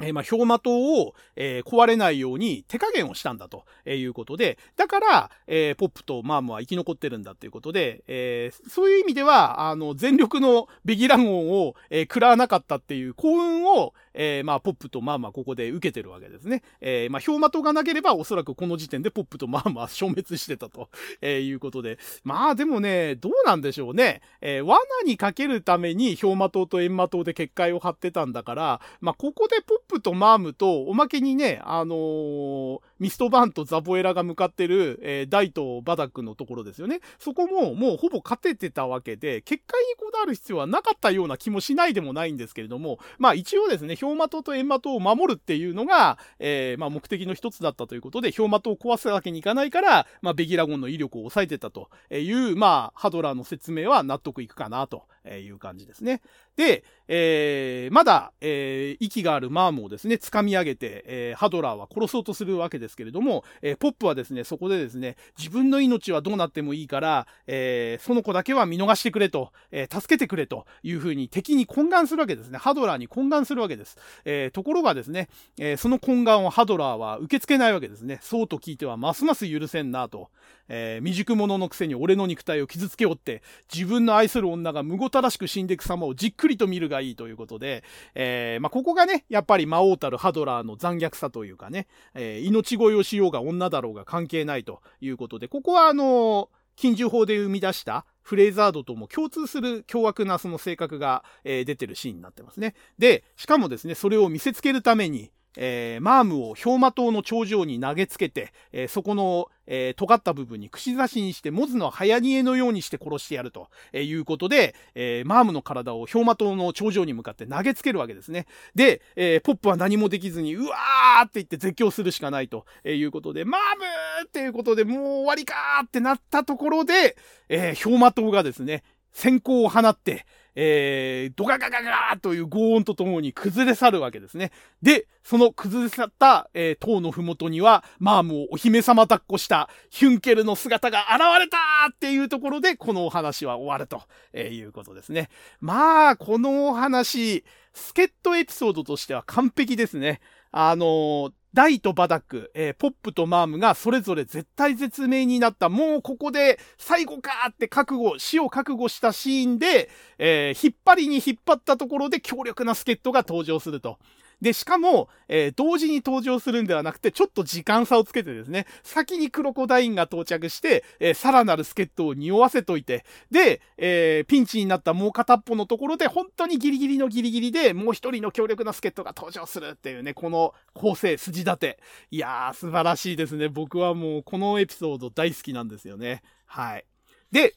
[0.00, 16.62] えー、まあ、氷馬島を、えー、壊れないように手加減をしたんだとえいうことで、だから、えー、ポップとマームは生き残ってるんだっていうことで、えー、そういう意味では、あの、全力のベギラゴンを、えー、食らわなかったっていう幸運を、えー、まあ、ポップとマームはここで受けてるわけですね。
[16.80, 20.88] えー、まあ、氷馬島がなければ、おそらくこの時点でポップとマームは消滅してたと、
[21.20, 21.98] えいうことで。
[22.22, 24.22] まあ、でもね、どうなんでしょうね。
[24.40, 37.00] えー、罠にかけるために氷馬島と閻魔島で結界を張ってたんだから、まあ、ここでポッププとマームと、おまけにね、あのー、ミストバーンとザボエラが向かってる、えー、ダイとバダックのところですよね。
[37.18, 56.20] そこももうほぼ勝ててたわけで、結界にこだわる必要はなかったような気もしないでもないんですけれども、まあ一応ですね、氷魔島と閻魔島を守るっていうのが、えー、まあ目的の一つだったということで、氷魔島を壊すわけにいかないから、まあベギラゴンの威力を抑えてたという、まあハドラーの説明は納得いくかなとえいう感じですね。
[56.56, 72.58] で、えー、まだ、えー、息があるマームをですね、掴み上げて、えー、ハドラーは殺そうとするわけですけれども、え、ポップはですね、そこでですね、自分の命はどうなってもいいから、え、その子だけは見逃してくれと、え、助けてくれというふうに敵に懇願するわけですね。
[72.58, 73.96] ハドラーに懇願するわけです。
[74.24, 75.28] え、ところがですね、
[75.58, 78.18] え、その懇願をハドラーは受け付けないわけですね。
[78.22, 80.30] そうと聞いてはますます許せんなと。
[80.68, 83.42] えー、未熟者のくせに俺の肉体を傷つけおって、
[83.72, 87.84] 自分の愛する女がむごたらしく死んでいく様をじっくりと見るがいいということで、
[88.14, 102.74] えー、まあ、ここがね、やっぱり魔王たるハドラーの残虐さというかね、えー、命乞いをしようが女だろうが関係ないということで、ここはあの禁獣法で生み出したフレーザードとも共通する凶悪なその性格が、え、出てるシーンになってますね。
[102.98, 118.46] で、しかもですね、それを見せつけるために、えー、マームを氷馬島の頂上に投げつけて、えー、そこの、えー、尖った部分に串刺しにして、モズの早煮えのようにして殺してやるとえいうことで、え、マームの体を氷馬島の頂上に向かって投げつけるわけですね。
[118.74, 123.84] で、え、ポップは何もできずに、うわーって言って絶叫するしかないとえいうことで、マーム
[124.26, 127.16] っっていうことでもう終わりかーってなったところで、
[127.48, 128.82] えー、氷魔島がですね、
[129.12, 130.26] 先行を放って、
[130.56, 134.52] えー、ドガガガガーという轟音とともに崩れ去るわけですね。
[134.82, 141.58] で、その崩れ去った、えー、塔のふもとには、マームをお姫様抱っこしたヒュンケルの姿が現れた
[141.90, 144.02] っていうところで、このお話は終わると、
[144.32, 145.28] えー、いうことですね。
[145.60, 150.20] まあ、このお話、助っ人エピソードとしては完璧ですね。
[150.52, 163.98] あのーダイとバダック、えー、ポップとマームがそれぞれ絶対絶命になった、もうここで最後かーって覚悟、死を覚悟したシーンで、えー、引っ張りに引っ張ったところで強力な助っ人が登場すると。
[164.44, 181.78] で、しかも、えー、同時に登場するんではなくて、ちょっと時間差をつけてですね、先にクロコダインが到着して、えー、さらなる助っ人を匂わせといて、で、えー、ピンチになったもう片っぽのところで、本当にギリギリのギリギリで、もう一人の強力な助っ人が登場するっていうね、この構成、筋立て。
[182.10, 183.48] いやー、素晴らしいですね。
[183.48, 186.22] 僕はもう、このエピソード大好きなんですよね。
[186.44, 186.84] はい。
[187.32, 187.54] で、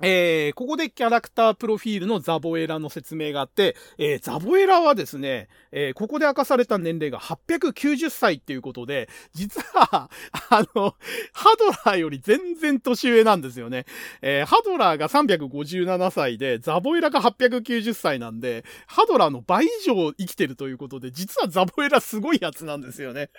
[0.00, 10.08] えー、ここでキャラクタープロフィールのザボエラの説明があって、えー、ザボエラはですね、えー、ここで明かされた年齢が890歳っていうことで、実は、
[10.50, 10.94] あの、
[11.32, 13.86] ハドラーより全然年上なんですよね。
[14.22, 23.30] えー、ハドラーが357歳で、ザボエラが890歳なんで、ハドラーの倍以上生きてるということで、実はザボエラすごいやつなんですよね。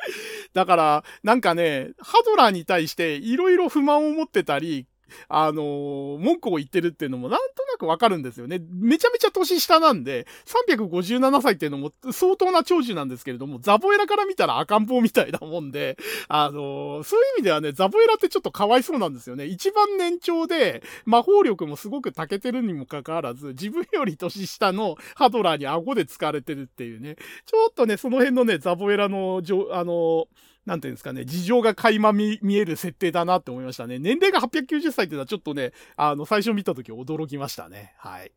[0.53, 4.87] だから、なんかね、ハドラーに対して色々不満を持ってたり、
[5.29, 8.61] あのー、文句を言ってるっていうのもなんとなくわかるんですよね。
[8.71, 19.45] めちゃめちゃ年下なんで、357歳っていうのも相当な長寿なんですけれども、ザボエラから見たら赤ん坊みたいなもんで、あのー、そういう意味ではね、ザボエラってちょっとかわいそうなんですよね。
[19.45, 27.15] 一番年長で、魔法力もすごく長けてるにもかかわらず、自分より年下のハドラーに顎で使われてるっていうね、
[27.45, 29.41] ちょっとね、その辺のね、ザボエラの、
[29.71, 33.97] あのーなんていうんですかね、事情が垣間見える設定だなって思いましたね。
[33.97, 37.95] 年齢が890歳っていうのはちょっとね、あの、最初見た時驚きましたね。
[37.97, 38.31] はい。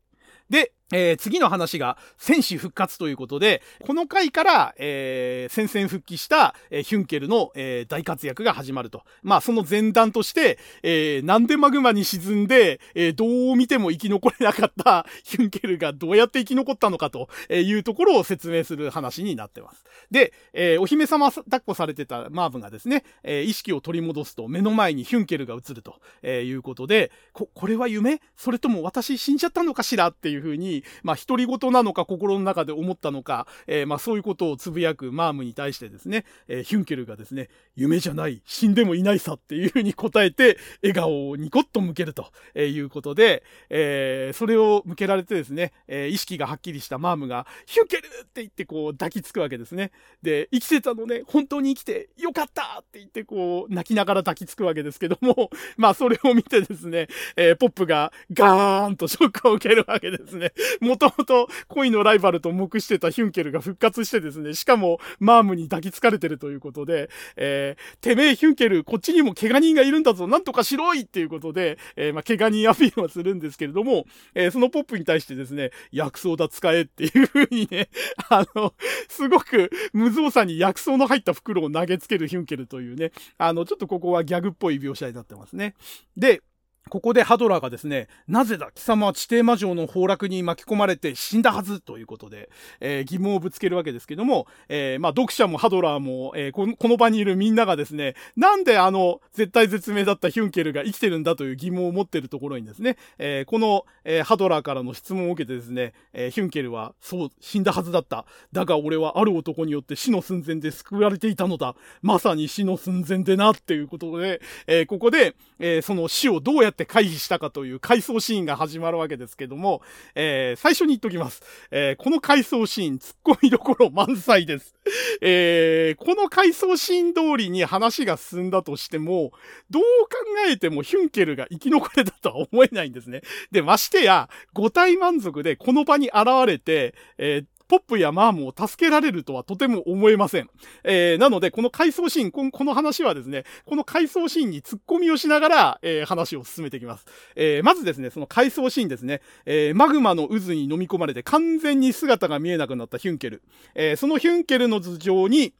[0.49, 9.03] で、えー、次の話が戦士復活ということで、この回から、えー、戦線復帰した、えー、ヒュンケルの、え、大活躍が始まると。
[9.21, 19.83] まあ、その前段として、え、なんでマグマに沈んで、え、どう見ても生き残れなかった ヒュンケルがどうやって生き残ったのかというところを説明する話になってます。
[20.11, 28.21] で、え、お姫様抱っこされてたマーブがですね、え、意識を取り戻すと目の前にヒュンケルが映ると、え、いうことで、こ、これは夢？
[28.35, 30.07] それとも私死んじゃったのかしら？
[30.07, 30.72] っていうふうに、
[31.03, 49.91] まあ、独り言なのか心の中で思ったのか、えー、まあ、そういうことをつぶやくマームに対してですね、えー、ヒュンケルがですね、夢じゃない、死んでもいないさっていうふうに答えて、笑顔をニコッと向けるということで、えー、それを向けられてですね、え意識がはっきりしたマームが、ヒュンケルって言ってこう抱きつくわけですね。
[50.21, 60.53] で、生きてたのね、本当に生きてよかったって言ってこう、泣きながら抱きつくわけですけども、 まあそれを見てですね、えポップがガーンとショックを受けるわけですね。
[60.81, 77.89] もともと恋のライバルと目してたヒュンケルが復活してですね、しかもマームに抱きつかれてるということで、えー、てめえヒュンケル、こっちにも怪我人がいるんだぞ、なんとかしろいっていうことで、えー、まあ、怪我人アピールはするんですけれども、えー、そのポップに対してですね、薬草だ使えっていう風にね、
[78.29, 78.73] あの、
[79.07, 85.75] すごく無造作に薬草の入った袋を投げつけるヒュンケルというね、あの、ちょっとここはギャグっぽい描写になってますね。
[86.17, 86.41] で、
[86.89, 92.49] ここでハドラーがですね、なぜだ貴様は地底魔女の崩落に巻き込まれて死んだはずということで、
[92.81, 108.25] えー、疑問をぶつけるわけですけども、えー、まあ読者もハドラーも、えー、この、この場にいるみんながですね、なんであの、絶対絶命だったヒュンケルが生きてるんだという疑問を持ってるところにですね、えこの、えハドラーからの質問を受けてですね、えヒュンケルは、そう、死んだはずだった。
[108.51, 111.75] だが俺はある男によって死の寸前で救われていたのだ。
[112.01, 119.81] まさに死の寸前でなっていうことで、えここで、えその死をどうやってって回避したかという回想シーンが始まるわけですけども、
[120.15, 121.41] えー、最初に言っときます。
[121.71, 124.75] えー、この回想シーン、突っ込みどころ満載です。
[125.21, 129.31] えー、この回想シーン通りに話が進んだとしても、
[129.69, 130.17] どう考
[130.49, 133.21] えてもヒュンケルが生き残れたとは思えないんですね。
[133.51, 140.49] で、ましてや、五体満足でこの場に現れて、えー、ポップやマームを助けられるとはとても思えません。
[140.83, 147.05] えー、なので、この回想シーンこ、この話はですね、この回想シーンに突っ込みをしながら、えー、話を進めていきます。
[147.35, 153.41] えー、まずですね、その回想シーンですね、えー、マグマの渦に飲み込まれて完全に姿が見えなくなったヒュンケル。
[153.75, 155.53] えー、そのヒュンケルの頭上に、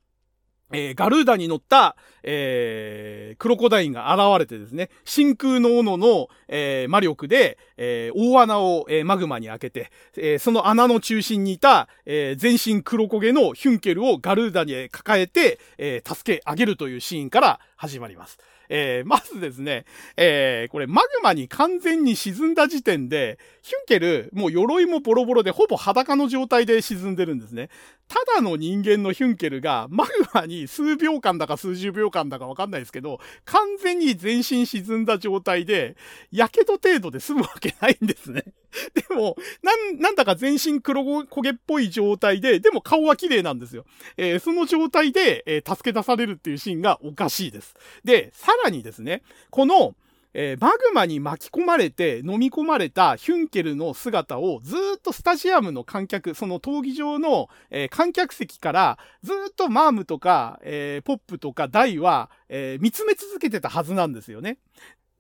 [0.73, 18.39] えー、ガルーダに乗った、えー、クロコダインが現れてですね、真空の斧の、えー、魔力で、えー、大穴を、えー、マグマに開けて、えー、その穴の中心にいた、えー、全身黒焦げのヒュンケルをガルーダに抱えて、えー、助け上げるというシーンから始まります。
[18.75, 19.85] えー、まずですね、
[20.17, 27.69] えー、これマグマに完全に沈んだ時点で、ヒュンケル、もう鎧もボロボロでほぼ裸の状態で沈んでるんですね。
[28.07, 35.95] ただの人間のヒュンケルがマグマに数秒間だか数十秒間だかわかんないですけど、完全に全身沈んだ状態で、
[36.31, 38.43] 火傷程度で済むわけないんですね。
[39.07, 43.85] でも、なん、なんだか全身黒焦げっぽい状態で、でも顔は綺麗なんですよ。
[44.17, 47.75] えー、その状態で、えー、助け出されるっていうシーンがおかしいです。
[48.03, 49.95] で、さらにですね、この、
[50.35, 64.57] えー、マグマに巻き込まれて飲み込まれたヒュンケルの姿をずっとスタジアムの観客、その闘技場の、えー、観客席からずっとマームとか、えー、ポップとかダイは、え見つめ続けてたはずなんですよね。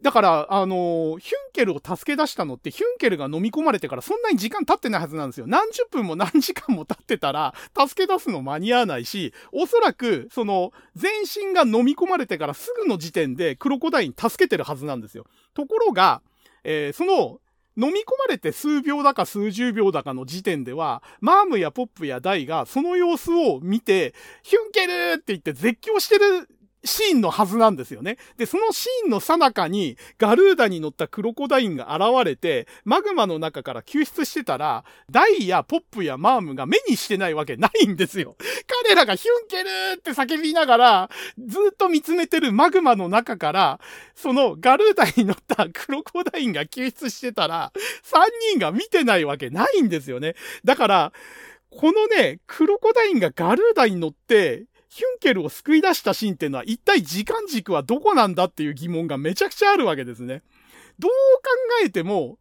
[0.01, 5.47] だから、あのー、ヒュンケルを助け出したのって、ヒュンケルが飲み込まれてからそんなに時間経ってないはずなんですよ。
[5.47, 15.25] 何十分も何時間も経ってたら、助け出すの間に合わないし、おそらく、その、全身が飲み込まれてからすぐの時点でクロコダイン助けてるはずなんですよ。
[15.53, 16.21] ところが、
[16.65, 17.39] えー、その、
[17.75, 24.13] 飲み込まれて数秒だか数十秒だかの時点では、マームやポップやダイがその様子を見て、
[24.43, 26.47] ヒュンケルって言って絶叫してる
[26.85, 28.17] シーンのはずなんですよね。
[28.37, 38.35] で、そのシーンの最中にガルーダに乗ったクロコダインが現れて、マグマの中から救出してたら、ダイやポップやマームが目にしてないわけないんですよ。
[38.85, 43.79] 彼らがヒュンケルーって叫びながら、ずっと見つめてるマグマの中から、
[44.15, 47.71] そのガルーダに乗ったクロコダインが救出してたら、
[48.03, 48.19] 3
[48.51, 50.35] 人が見てないわけないんですよね。
[50.63, 51.13] だから、
[51.69, 60.43] このね、クロコダインがガルーダに乗って、ヒュンケルを救い出したシーンっていうのは一体時間軸はどこなんだっていう疑問がめちゃくちゃあるわけですね。
[60.99, 61.15] どう考
[61.83, 62.37] えても、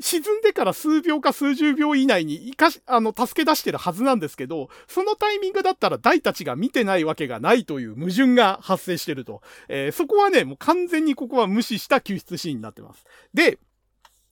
[0.00, 9.42] 沈んでから数秒か数十秒以内にいかし、あの、助け出してるはずなんですけど、そのタイミングだったら大たちが見てないわけがないという矛盾が発生してると。
[9.68, 13.04] えー、そこはね、もう完全にここは無視した救出シーンになってます。
[13.34, 13.58] で、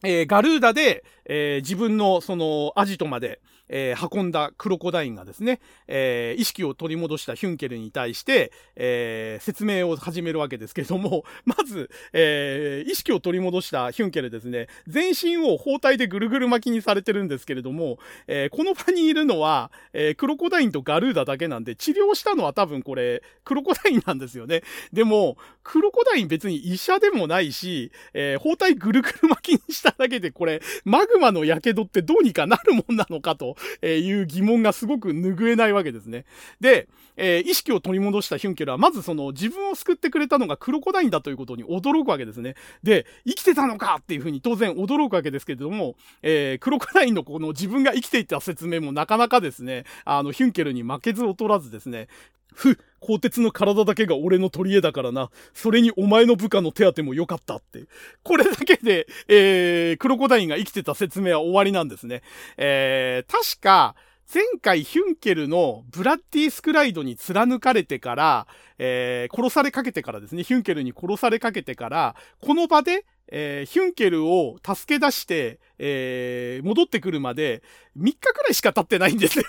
[0.03, 24.63] えー、ガルーダで、えー、自分のそのアジトまで、えー、運んだクロコダインがですね、えー、意識を取り戻したヒュンケルに対して、えー、説明を始めるわけですけども、 まず、えー、意識を取り戻したヒュンケルですね、全身を包帯でぐるぐる巻きにされてるんですけれども、えー、この場にいるのは、えー、クロコダインとガルーダだけなんで、治療したのは多分これ、クロコダインなんですよね。
[24.93, 36.25] でも、クロコダイン別に医者でもないし、えー、包帯ぐるぐる巻きにしただけで、これ、マグマの火傷ってどうにかなるもんなのかとえいう疑問がすごく拭えないわけですね。
[36.61, 42.55] で、えー、意識を取り戻したヒュンケルは、まずその自分を救ってくれたのがクロコダインだということに驚くわけですね。
[42.83, 52.09] で、生きてたのかっていうふうに当然驚くわけですけれども、えー、クロコダインのこの自分が生きていた説明もなかなかですね、あの、ヒュンケルに負けず劣らずですね、
[52.55, 55.31] ふ、鋼鉄の体だけが俺の取り柄だからな。
[55.55, 57.85] それにお前の部下の手当ても良かったって。
[58.23, 62.23] これだけで、えー、クロコダインが生きてた説明は終わりなんですね。
[62.57, 63.95] えー、確か、
[64.33, 68.47] 前回ヒュンケルのブラッディスクライドに貫かれてから、
[68.79, 77.63] えー、殺されかけてからですね、ヒュンケルに殺されかけてから、この場で、えー、ヒュンケルを助け出して、えー、戻ってくるまで
[77.97, 79.45] 3日くらいしか経ってないんですよ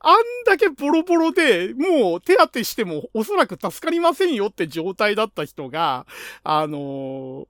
[0.00, 0.16] あん
[0.46, 6.06] だけボロボロで、もう手当てしてもおそらく助かりませんよって状態だった人が、
[6.42, 7.46] あのー、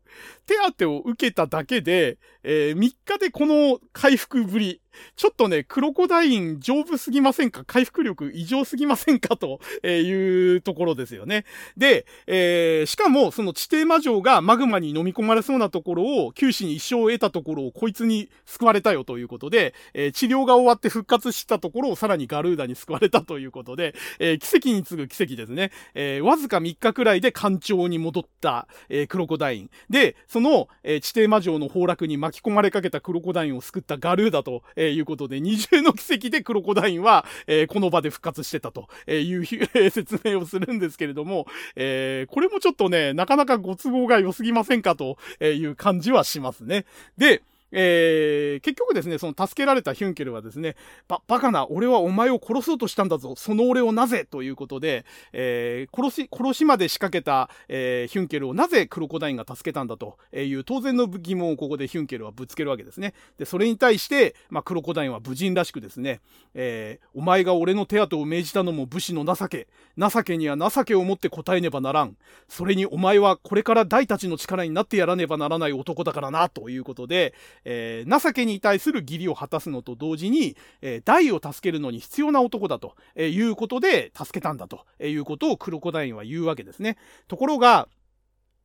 [0.47, 4.81] 手当てを受けただけで、えー、3日でこの回復ぶり。
[5.17, 7.65] ちょっとね、クロコダイン丈夫すぎませんか？
[7.65, 9.37] 回復力異常すぎませんか？
[9.37, 11.45] というところですよね。
[11.77, 25.71] で、えー、しかもその地底魔女がマグマに飲み込まれそうなところを、九死に一生を得たところをこいつに救われたよということで、えー、治療が終わって復活したところをさらにガルーダに救われたということで、えー、奇跡に次ぐ奇跡ですね。
[25.95, 29.71] えー、わずか3日くらいで干潮に戻った、えー、クロコダイン。
[29.91, 39.45] で、その、えー、地底魔女の崩落に巻き込まれかけたクロコダインを救ったガルーダと、えー、えいうことで、二重の奇跡でクロコダインは、えー、この場で復活してたという、
[39.75, 41.47] え説明をするんですけれども、
[41.77, 46.85] えー、これもちょっとね、なかなかご都合が良すぎませんかという感じはしますね。
[47.19, 47.43] で、
[47.77, 50.77] えー、結局ですね、その助けられたヒュンケルはですね、
[51.09, 63.13] ば、バカな、俺はお前を殺そうとしたんだぞ、その俺をなぜということで、えー、殺し、殺しまで仕掛けた、えー、ヒュンケルをなぜクロコダインが助けたんだという当然の疑問をここでヒュンケルはぶつけるわけですね。
[63.39, 66.21] で、それに対して、まあ、クロコダインは無人らしくですね、
[66.55, 69.67] えー、お前が俺の手当を命じたのも武士の情け。
[69.99, 72.17] 情けには情けをもって答えねばならん。
[72.49, 77.35] それにお前はこれから大たちの力になってやらねばならない男だからな、ということで、
[77.65, 86.97] えー、情けに対する義理を果たすのと同時に、えー、大を助けるのに必要な男だとえいうことで助けたんだとえいうことをクロコダインは言うわけですね。
[87.29, 87.89] ところが、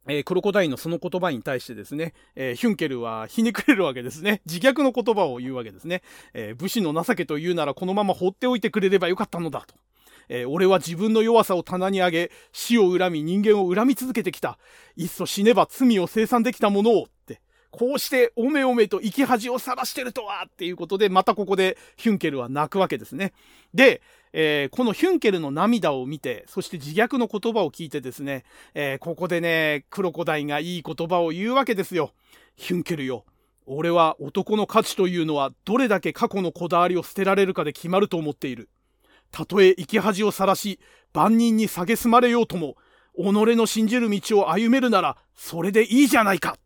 [0.07, 4.41] えー、クロコダインのその言葉に対してですね、えー、ヒュンケルはひねくれるわけですね。
[4.45, 6.01] 自虐の言葉を言うわけですね。
[6.33, 9.75] えー、武士の情けというならこのまま放っておいてくれればよかったのだと。
[10.31, 14.59] え俺は自分の弱さを棚に上げ、死を恨み人間を恨み続けてきた。
[14.95, 17.41] いっそ死ねば罪を生産できたものを、って。
[17.71, 23.33] こうしておめおめと生き恥をさらしてるとはっていうことで、またここでヒュンケルは泣くわけですね。
[23.73, 24.01] で、
[24.33, 28.43] えー、このヒュンケルの涙を見て、そして自虐の言葉を聞いてですね、
[28.73, 32.13] えー、ここでね、クロコダイがいい言葉を言うわけですよ。
[32.55, 33.25] ヒュンケルよ。
[33.65, 38.69] 俺は男の価値というのはどれだけ過去のこだわりを捨てられるかで決まると思っている。
[39.31, 40.79] たとえ生き恥をさらし、
[41.13, 42.77] 万人に蔑まれようとも、
[43.15, 46.57] 己の信じる道を歩めるなら、それでいいじゃないか。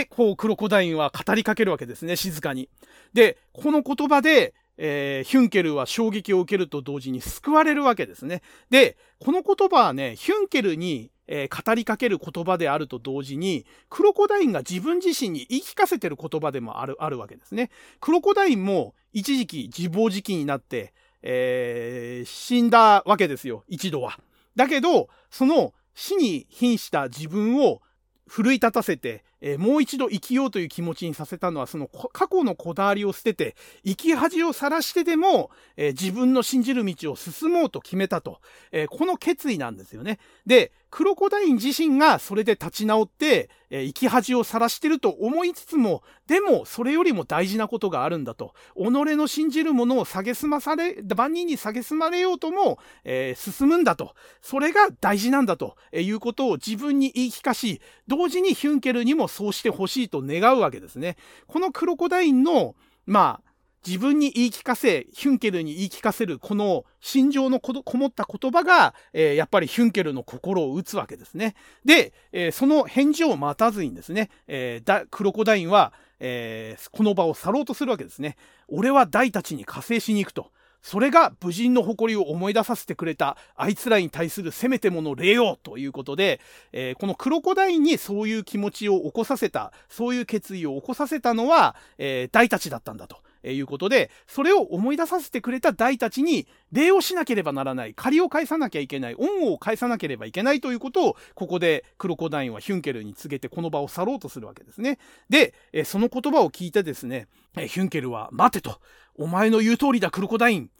[0.00, 2.68] って、こう、クロコダインは語りかけるわけですね、静かに。
[3.12, 8.42] で、この言葉で、えー、ヒュンケルは衝撃を受けると同時に救われるわけですね。
[8.70, 17.70] で、この言葉はね、ヒュンケルに、えー、語りかける言葉であると同時に、クロコダインが自分自身に言い聞かせてる言葉でもある、あるわけですね。
[18.00, 20.92] クロコダインも一時期自暴自棄になって、
[21.22, 24.18] えー、死んだわけですよ、一度は。
[24.56, 27.80] だけど、その死に瀕した自分を
[28.26, 38.40] 奮い立たせて、えー、もう一度生きようという気持ちにさせたのは、その過去のこだわりを捨てて、生き恥をさらしてでも、えー、自分の信じる道を進もうと決めたと、
[38.72, 40.18] えー、この決意なんですよね。
[40.46, 48.54] で、クロコダイン自身がそれで立ち直って、えー、生き恥をさらしてると思いつつも、でもそれよりも大事なことがあるんだと。
[48.76, 54.14] 己の信じるものを蔑まされ、万人に蔑まれようとも、えー、進むんだと。
[54.40, 61.16] それが大事なんだということを自分に言い聞かし、同時にヒュンケルにもそうしてほしいと願うわけですね。
[61.48, 63.43] このクロコダインの、まあ、
[63.86, 71.54] 自分に言い聞かせ、ヒュンケルに言い聞かせるこの心情のここもった言葉が、えー、やっぱりヒュンケルの心を打つわけですね。
[71.84, 78.36] で、えー、その返事を待たずにですね、えー、だクロコダインは、えこの場を去ろうとするわけですね。
[78.68, 80.50] 俺は大たちに加勢しに行くと。
[80.84, 86.42] それが武人の誇りを思い出させてくれたあいつらに対するせめてもの礼よということで、
[86.72, 93.23] えー、このクロコダインにそういう気持ちを起こさせた、そういう決意を起こさせたのは、えー、大たちだったんだと。
[93.44, 104.98] えいうことで、それを思い出させてくれた大たちに礼をしなければならない、借りを返さなきゃいけない、恩を返さなければいけないということを、ここでクロコダインはヒュンケルに告げてこの場を去ろうとするわけですね。
[105.28, 108.80] で、えその言葉を聞いてですね、えヒュンケルは、待てと、
[109.16, 110.70] お前の言う通りだクロコダイン。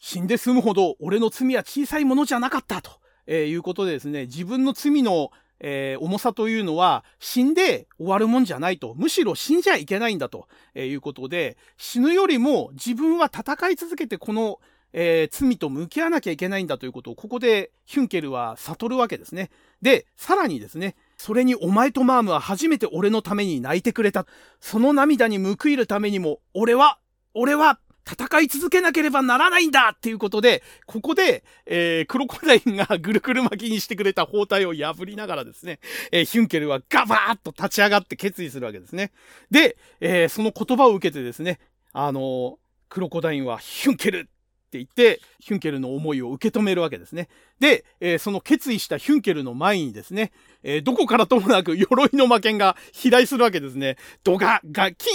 [0.00, 2.92] 死んで済むほど俺の罪は小さいものじゃなかったと、
[3.26, 5.30] えいうことでですね、自分の罪の
[5.60, 8.94] えー、重さというのは死んで終わるもんじゃないと。
[8.96, 14.60] むしろ死んじゃいけないんだと、えいうことで、死ぬよりも自分は戦い続けてこの、
[14.92, 19.50] えー、罪と向き合わなきゃいけないんだということを、ここでヒュンケルは悟るわけですね。
[19.82, 24.26] で、さらにですね、それにお前とマームは初めて俺のために泣いてくれた。
[24.60, 26.98] その涙に報いるためにも、俺は、
[27.34, 35.80] 俺は、戦い続けなければならないんだっていうことで、ここで、えー、クロコダインが ぐるぐる巻きにしてくれた包帯を破りながらですね、
[36.10, 39.12] えー、ヒュンケルはガバーッと立ち上がって決意するわけですね。
[39.50, 41.60] で、えー、その言葉を受けてですね、
[41.92, 42.58] あの
[42.88, 44.28] クロコダインはヒュンケル
[44.68, 47.28] って言って、ヒュンケルの思いを受け止めるわけですね。
[47.58, 50.32] で、えー、その決意したヒュンケルの前にですね、
[50.62, 53.96] えー、どこからともなく鎧の魔剣が飛来するわけですね。
[54.24, 55.06] ドガ、ガ、キ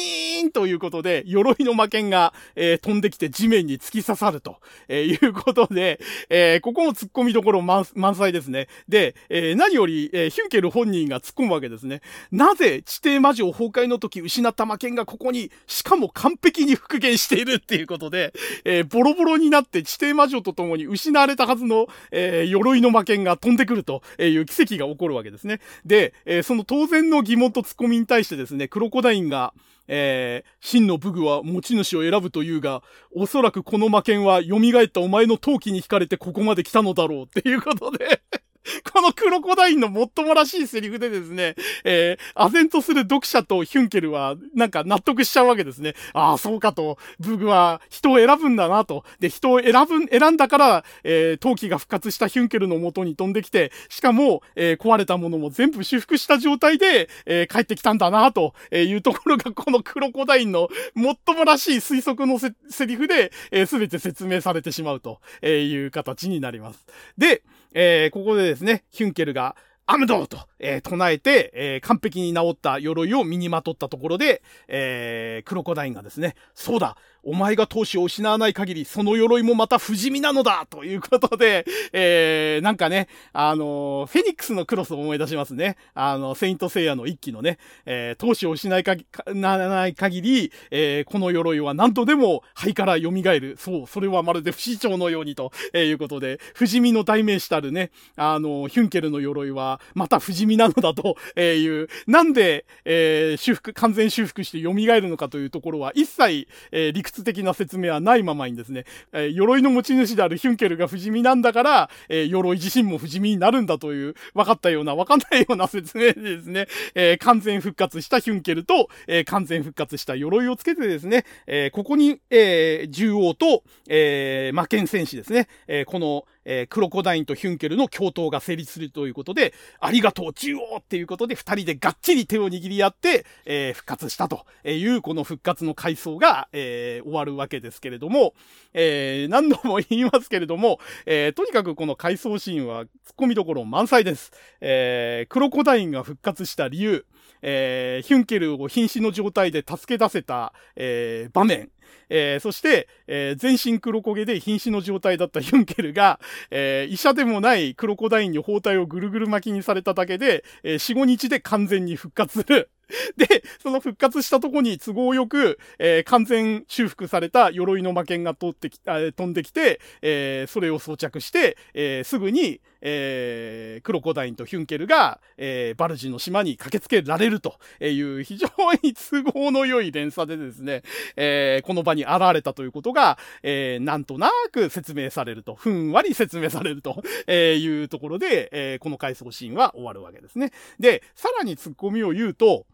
[0.41, 4.57] ーンということで、鎧の魔剣が、えー、飛んできて地面に突き刺さると、
[4.87, 5.99] えいうことで、
[6.29, 8.67] えここも突っ込みどころ満載ですね。
[8.87, 12.01] で、え何より、えヒュンケル本人が突っ込むわけですね。
[12.31, 18.33] なぜ地底魔女崩壊の時失った魔剣がここに、しかも完璧に復元しているっていうことで、
[18.65, 25.59] えボロボロになって地底魔女と共に失われたはずの、え、鎧の魔剣が飛んでくるという奇跡が起こるわけですですね。
[25.85, 29.53] で、えー、その当然の疑問とツッコミに対してですね、クロコダインが、
[29.87, 32.81] えー、真の武具は持ち主を選ぶというが、
[33.13, 38.21] おそらくこの魔剣は蘇ったお前の陶器に惹かれてここまで来たのだろうっていうことで
[38.91, 45.95] このクロコダインのもっともらしいセリフでですね、えー、唖然とする読者とヒュンケルは、なんか納得しちゃうわけですね。
[46.13, 49.03] ああ、そうかと、ブグは人を選ぶんだなと。
[49.19, 66.85] で、人を選ぶ、選んだから、えー、陶器が復活したヒュンケルの元に飛んできて、しかも、えー、壊れたものも全部修復した状態で、えー、帰ってきたんだなというところが、このクロコダインのもっともらしい推測のセリフで、えー、全て説明されてしまうという形になります。
[67.17, 67.41] で、
[67.73, 69.55] えー、ここでですね、ヒュンケルが、
[69.85, 85.77] アムドと、えー、唱えて、えー、完璧に治った鎧を身にまとったところで、えー、クロコダインがですね、そうだ、お前が闘志を失わない限り、その鎧もまた不死身なのだということで、えー、なんかね、あのフェニックスのクロスを思い出しますね。
[85.93, 88.95] あの、セイントセイヤの一期のね、えー、闘志を失いか
[89.27, 93.55] ならない限り、えー、この鎧は何とでも肺から蘇る。
[93.57, 138.33] そう、それはまるで不死鳥のようにと、えー、いうことで、不死身の代名詞たるね、あの、ヒュンケルの鎧は、また不死身なのだとえいう、なんで、えー、修復、完全修復して蘇るのかというところは、一切、えー、理屈屈的な説明はないままにですね、えー、鎧の持ち主であるヒュンケルが不死身なんだから、えー、鎧自身も不死身になるんだという、分かったような、分かんないような説明でですね、えー、完全復活したヒュンケルと、えー、完全復活した鎧をつけてですね、えー、ここに、えー、獣王と、えー、魔剣戦士ですね、えー、この、えー、クロコダインとヒュンケルの共闘が成立するということで、ありがとう、中央っていうことで、二人でがっちり手を握り合って、えー、復活したという、この復活の回想が、えー、終わるわけですけれども、
[138.73, 144.31] えー、何度も言いますけれども、えー、とにかくこの回想シーンは突っ込みどころ満載です。
[144.61, 147.05] えー、クロコダインが復活した理由、
[147.43, 151.69] えー、ヒュンケルを瀕死の状態で助け出せた、えー、場面、
[152.09, 162.69] えー、そして、えー、全身黒焦げで瀕死の状態だったヒュンケルが、えー、医者でもないクロコダインに包帯をぐるぐる巻きにされただけで、えー、4、5日で完全に復活する。
[163.17, 178.47] で、その復活したとこに都合よく、えー、完全修復された鎧の魔剣が通ってき、飛んできて、えー、それを装着して、えー、すぐに、えー、クロコダインとヒュンケルが、えー、バルジの島に駆けつけられるという非常
[178.83, 180.83] に都合の良い連鎖でですね、
[181.15, 187.01] えー、この場に現れたということが、えー、なんとなく説明されると、ふんわり説明されると
[187.31, 190.51] いうところで、えー、この回想シーンは終わるわけですね。
[190.79, 192.65] で、さらに突っ込みを言うと、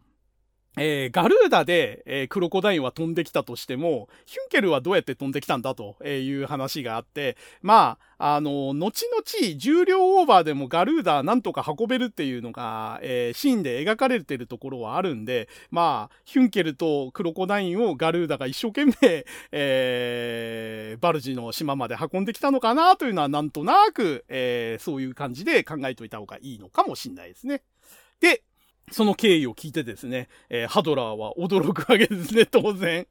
[0.76, 27.62] えー、ガルーダで、えー、クロコダインは飛んできたとしても、ヒュンケルはどうやって飛んできたんだという話があって、まあ、あの、後々重量オーバーでもガルーダなんとか運べるっていうのが、えー、シーンで描かれてるところはあるんで、まあ、ヒュンケルとクロコダインをガルーダが一生懸命、 えー、バルジの島まで運んできたのかなというのはなんとなく、えー、そういう感じで考えておいた方がいいのかもしれないですね。
[28.20, 28.42] で、
[28.90, 33.06] その経緯を聞いてですね、えー、ハドラーは驚くわけですね、 当然。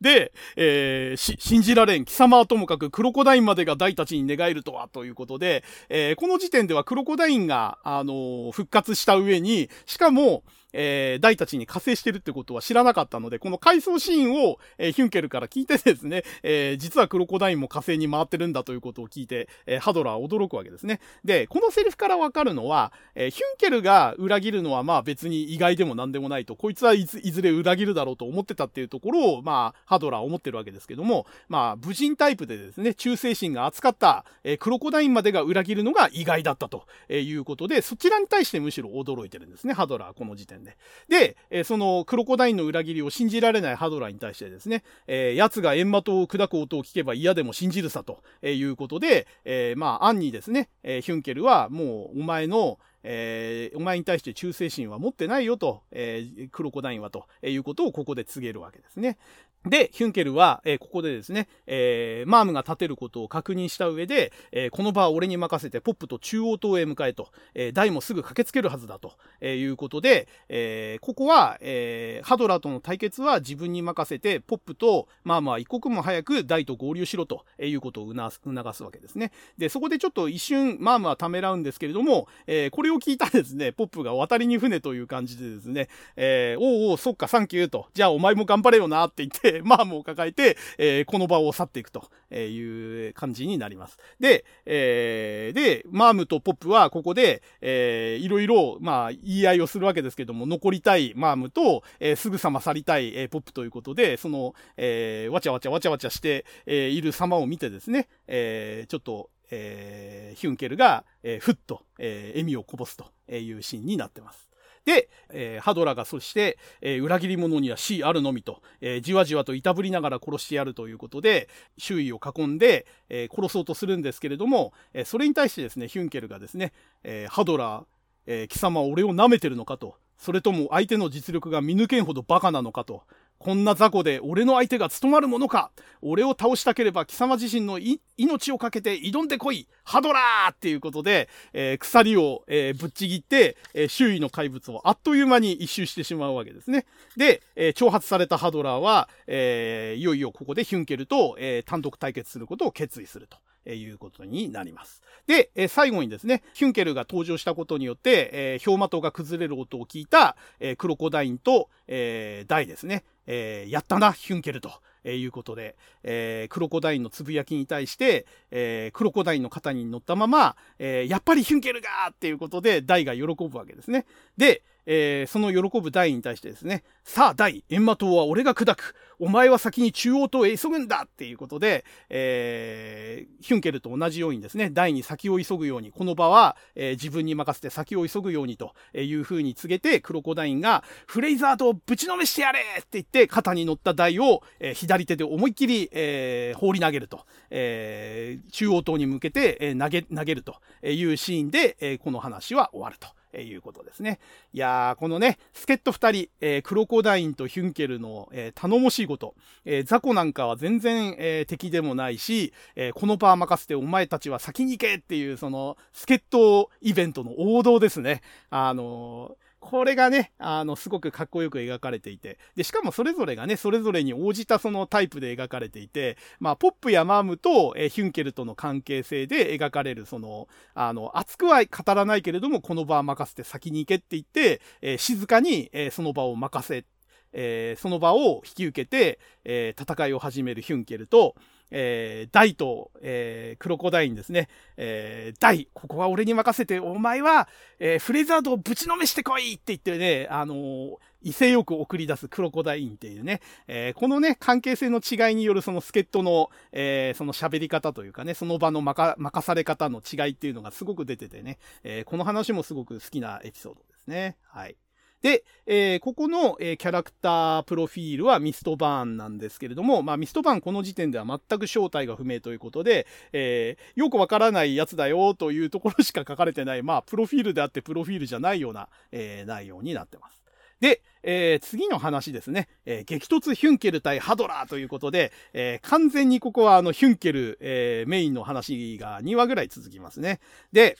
[0.00, 2.04] で、えー、し、信じられん。
[2.04, 10.44] 貴様はともかくクロコダインまでが大たちに願えるとは、ということで、えー、この時点ではクロコダインが、あのー、復活した上に、しかも、
[10.74, 21.00] えー、大たちに加勢してるってことは知らなかったので、この回想シーンを、えー、ヒュンケルから聞いてですね、えー、実はクロコダインも火星に回ってるんだということを聞いて、えー、ハドラーは驚くわけですね。
[21.24, 40.63] で、このセリフからわかるのは、えー、ヒュンケルが裏切るのはまあ別に意外でも何でもないと、こいつはいずいずれ裏切るだろうと思ってたっていうところを、まあ、ハドラーは思ってるわけですけども、まあ、武人タイプでですね、忠誠心が厚かった、えー、クロコダインまでが裏切るのが意外だったということで、そちらに対してむしろ驚いてるんですね、ハドラーはこの時点で。
[41.08, 59.18] で、えー、そのクロコダインの裏切りを信じられないハドラーに対してですね、えー、奴が閻魔刀を砕く音を聞けば嫌でも信じるさということで、えー、まあ、暗にですね、えー、ヒュンケルはもうお前の、えー、お前に対して忠誠心は持ってないよと、えー、クロコダインはということをここで告げるわけですね。
[59.66, 79.32] で、ヒュンケルは、えー、ここでですね、えー、マームが立てることを確認した上で、えー、この場は俺に任せてポップと中央島へ向かえと、えー、ダイもすぐ駆けつけるはずだと、え、いうことで、え、ここは、え、ハドラーとの対決は自分に任せて、ポップとマームは一刻も早くダイと合流しろとえいうことを促すわけですね。
[79.56, 93.98] で、そこでちょっと一瞬マームはためらうんですけれども、え、これを聞いたですね、ポップが渡りに船という感じでですね、え、おうおう、そっか、サンキューと、じゃあお前も頑張れよなって言って、 マームを抱えて、えー、この場を去っていくという感じになります。
[94.20, 114.53] で、えー、で、マームとポップはここで、えー、いろいろ、まあ、言い合いをするわけですけども、残りたいマームと、えー、すぐさま去りたい、えー、ポップということで、その、えー、わちゃわちゃわちゃわちゃして、えー、いる様を見てですね、えー、ちょっと、えー、ヒュンケルが、えー、ふっと、えー、笑みをこぼすというシーンになってます。
[114.84, 121.48] で、えー、ハドラがそして、えー、裏切り者には死あるのみと、えー、じわじわといたぶりながら殺してやるということで、
[121.78, 127.84] 周囲を囲んで、え殺そうとするんですけれども、えそれに対してですね、ヒュンケルがですね、えハドラー、
[128.26, 133.02] え貴様は俺を舐めてるのかと、それとも相手の実力が見抜けんほどバカなのかと、
[133.38, 135.70] こんな雑魚で俺の相手が務まるものか
[136.00, 137.78] 俺を倒したければ貴様自身の
[138.16, 146.86] 命をかけて挑んでこいハドラーっていうことで、えー、鎖を、えー、ぶっちぎって、えー、周囲の怪物をあっという間に一周してしまうわけですね。
[147.16, 153.38] で、え挑発されたハドラーは、えいよいよここでヒュンケルと、え単独対決することを決意すると。
[153.64, 155.02] えいうことになります。
[155.26, 164.70] で、え最後にですね、ヒュンケルが登場したことによって、えー、氷的が崩れる音を聞いた、え、クロコダインと、え、ダイですね、え、やったな、ヒュンケルと。
[165.04, 174.06] えいうことで、えー、クロコダインのつぶやきに対して、えー、クロコダインの肩に乗ったまま、えー、やっぱりヒュンケルがっていうことで、ダイが喜ぶわけですね。
[174.36, 178.94] で、えー、その喜ぶ大に対してですね、さあ大、閻魔島は俺が砕く。
[179.18, 203.08] お前は先に中央島へ急ぐんだっていうことで、えー、ヒュンケルと同じようにですね、大に先を急ぐように、この場は、えー、自分に任せて先を急ぐようにという風に告げて、クロコダインが、フレイザードをぶちのめしてやれって言って、肩に乗った大を、えー、左手で思いっきり、えー、放り投げると、えー、中央島に向けて、えー、投げ、投げるというシーンで、えー、この話は終わると。
[203.34, 204.18] えいうことですね。
[204.52, 209.34] いやー、このね、助っ人二人、えー、クロコダインとヒュンケルの、えー、頼もしいこと。
[209.64, 218.22] えー、ザコなんかは全然、えー、敵でもないし、えー、このパー任せてお前たちは先に行けっていう、その、助っ人イベントの王道ですね。
[218.50, 236.84] あのーこれがね、あの、すごくかっこよく描かれていて、で、しかもそれぞれがね、それぞれに応じたそのタイプで描かれていて、まあ、ポップやマームと、え、ヒュンケルとの関係性で描かれる、その、あの、熱くは語らないけれども、この場は任せて先に行けって言って、え、静かに、え、その場を任せ、
[237.32, 241.36] えその場を引き受けて、え戦いを始めるヒュンケルと、
[241.76, 244.48] えー、ダイと、えー、クロコダインですね。
[244.76, 247.48] えー、ダイ、ここは俺に任せて、お前は、
[247.80, 264.36] えー、フレザードをぶちのめしてこいって言ってね、あのー、威勢よく送り出すクロコダインっていうね、えー、このね、関係性の違いによるその助っ人の、えー、その喋り方というかね、その場の任され方の違いっていうのがすごく出ててね、えー、この話もすごく好きなエピソードですね。
[264.46, 264.76] はい。
[265.24, 280.44] で、えー、ここの、えー、キャラクタープロフィールはミストバーンなんですけれども、まあ、ミストバーンこの時点では全く正体が不明ということで、えー、よくわからないやつだよというところしか書かれてない、まあ、プロフィールであってプロフィールじゃないような、え内容になってます。
[280.80, 290.40] で、えー、次の話ですね、えー、激突ヒュンケル対ハドラーということで、えー、完全にここはあのヒュンケル、えメインの話が2話ぐらい続きますね。
[290.72, 290.98] で、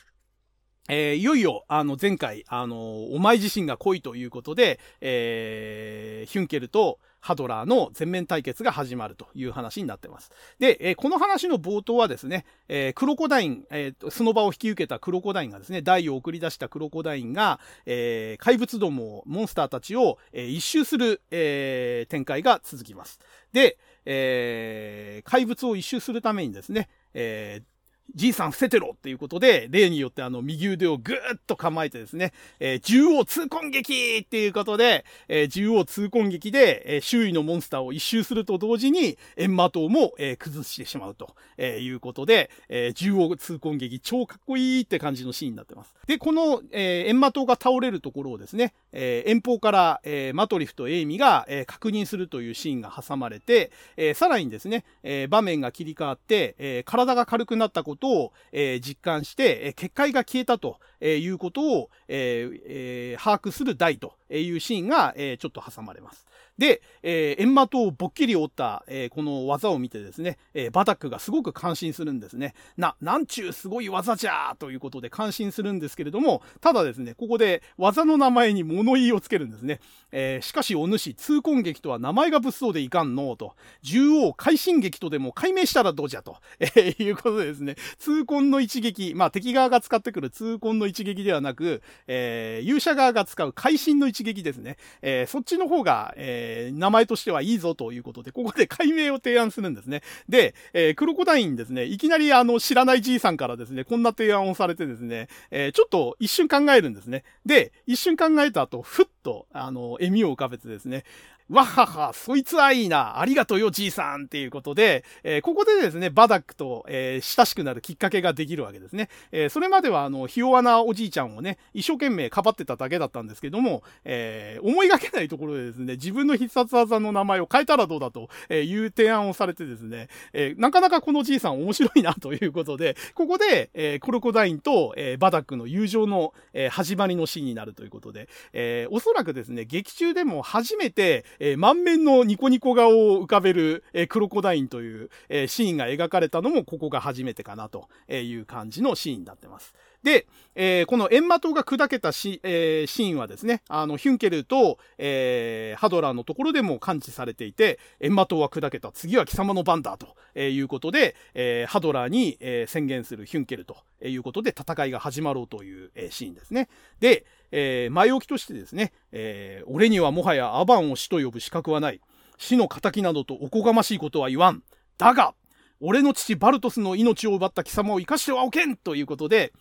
[0.87, 10.31] えー、いよいよ、あの、前回、あの、お前自身が来いということで、えー、ヒュンケルとハドラーの全面対決が始まるという話になってます。
[10.59, 23.19] で、えー、この話の冒頭はですね、えー、クロコダイン、えー、その場を引き受けたクロコダインがですね、台を送り出したクロコダインが、えー、怪物ども、モンスターたちを、えー、一周する、えー、展開が続きます。
[23.53, 27.74] で、えー、怪物を一周するためにですね、えー、
[28.13, 45.93] じいさん伏せてろっていうことで、例によってあの右腕をぐーっと構えてですね、えー、縦横痛恨撃っていうことで、えー、縦横痛恨撃で、えー、周囲のモンスターを一周すると同時に、閻魔塔も、えー、崩してしまうと、えー、いうことで、えー、縦横痛恨撃超かっこいいって感じのシーンになってます。
[46.07, 66.25] で、この、えー、閻魔塔が倒れるところをですね、えー、遠方から、えー、マトリフとエイミが、えー、確認するというシーンが挟まれて、えー、さらにですね、えー、場面が切り替わって、えー、体が軽くなったことことを、えー、実感して、えー、結界が消えたとえいうことを、えーえー、把握する台というシーンが、えー、ちょっと挟まれます。
[66.57, 72.53] で、えー、エンマトをぼっきり折った、えー、この技を見てですね、えー、バタックがすごく感心するんですね。
[72.77, 79.81] な、なんちゅうすごい技じゃーということで感心するんですけれども、ただですね、ここで技の名前に物言いをつけるんですね。
[80.13, 83.53] えー、しかしお主、痛恨劇とは名前が物騒でいかんのと、
[83.83, 94.77] 獣王快進撃とでも解明したらどうじゃと、えー、いうことでですね、痛恨の一撃、まあ敵側が使ってくる痛恨の一撃ではなく、えー、勇者側が使う会心の一撃ですね。
[95.01, 100.01] えー、そっちの方が、えーえー、名前としてはいいぞということで、ここで解明を提案するんですね。
[100.29, 107.23] で、えー、クロコダインですね、いきなりあの、知らないじいさんからですね、こんな提案をされてですね、えー、ちょっと一瞬考えるんですね。
[107.45, 111.03] で、一瞬考えた後、ふっと、あの、笑みを浮かべてですね、
[111.51, 119.09] わはは、そいつはいいな、ありがとうよ、じいさんっていうことで、えー、ここでですね、バダックと、えー、親しくなるきっかけができるわけですね。
[119.31, 149.73] えー、それまでは、あの、ひ弱なおじいちゃんをね、一生懸命かばってただけだったんですけども、え思いがけないところでですね、自分の必殺技の名前を変えたらどうだという提案をされてですね、えなかなかこのじいさん面白いなということで、ここで、えクロコダインと、えバダックの友情の、え始まりのシーンになるということで、えおそらくですね、劇中でも初めて、えー、満面のニコニコ顔を浮かべる、えー、クロコダインという、えー、シーンが描かれたのもここが初めてかなという感じのシーンになってます。
[150.05, 166.69] で、えー、このエンマ島が砕けたシ,、えー、シーンはですね、あの、ヒュンケルと、えー、ハドラーのところでも感知されていて、エンマ島は砕けた、次は貴様の番だ、ということで、えー、ハドラーに、えー、宣言するヒュンケルということで戦いが始まろうという、えー、シーンですね。
[166.99, 171.99] で、えー、前置きとしてですね、えー、俺にはもはやアバンを死と呼ぶ資格はない。
[172.37, 174.61] 死の仇などとおこがましいことは言わん。
[174.99, 175.33] だが、
[175.81, 179.51] 俺の父バルトスの命を奪った貴様を生かしてはおけんということで、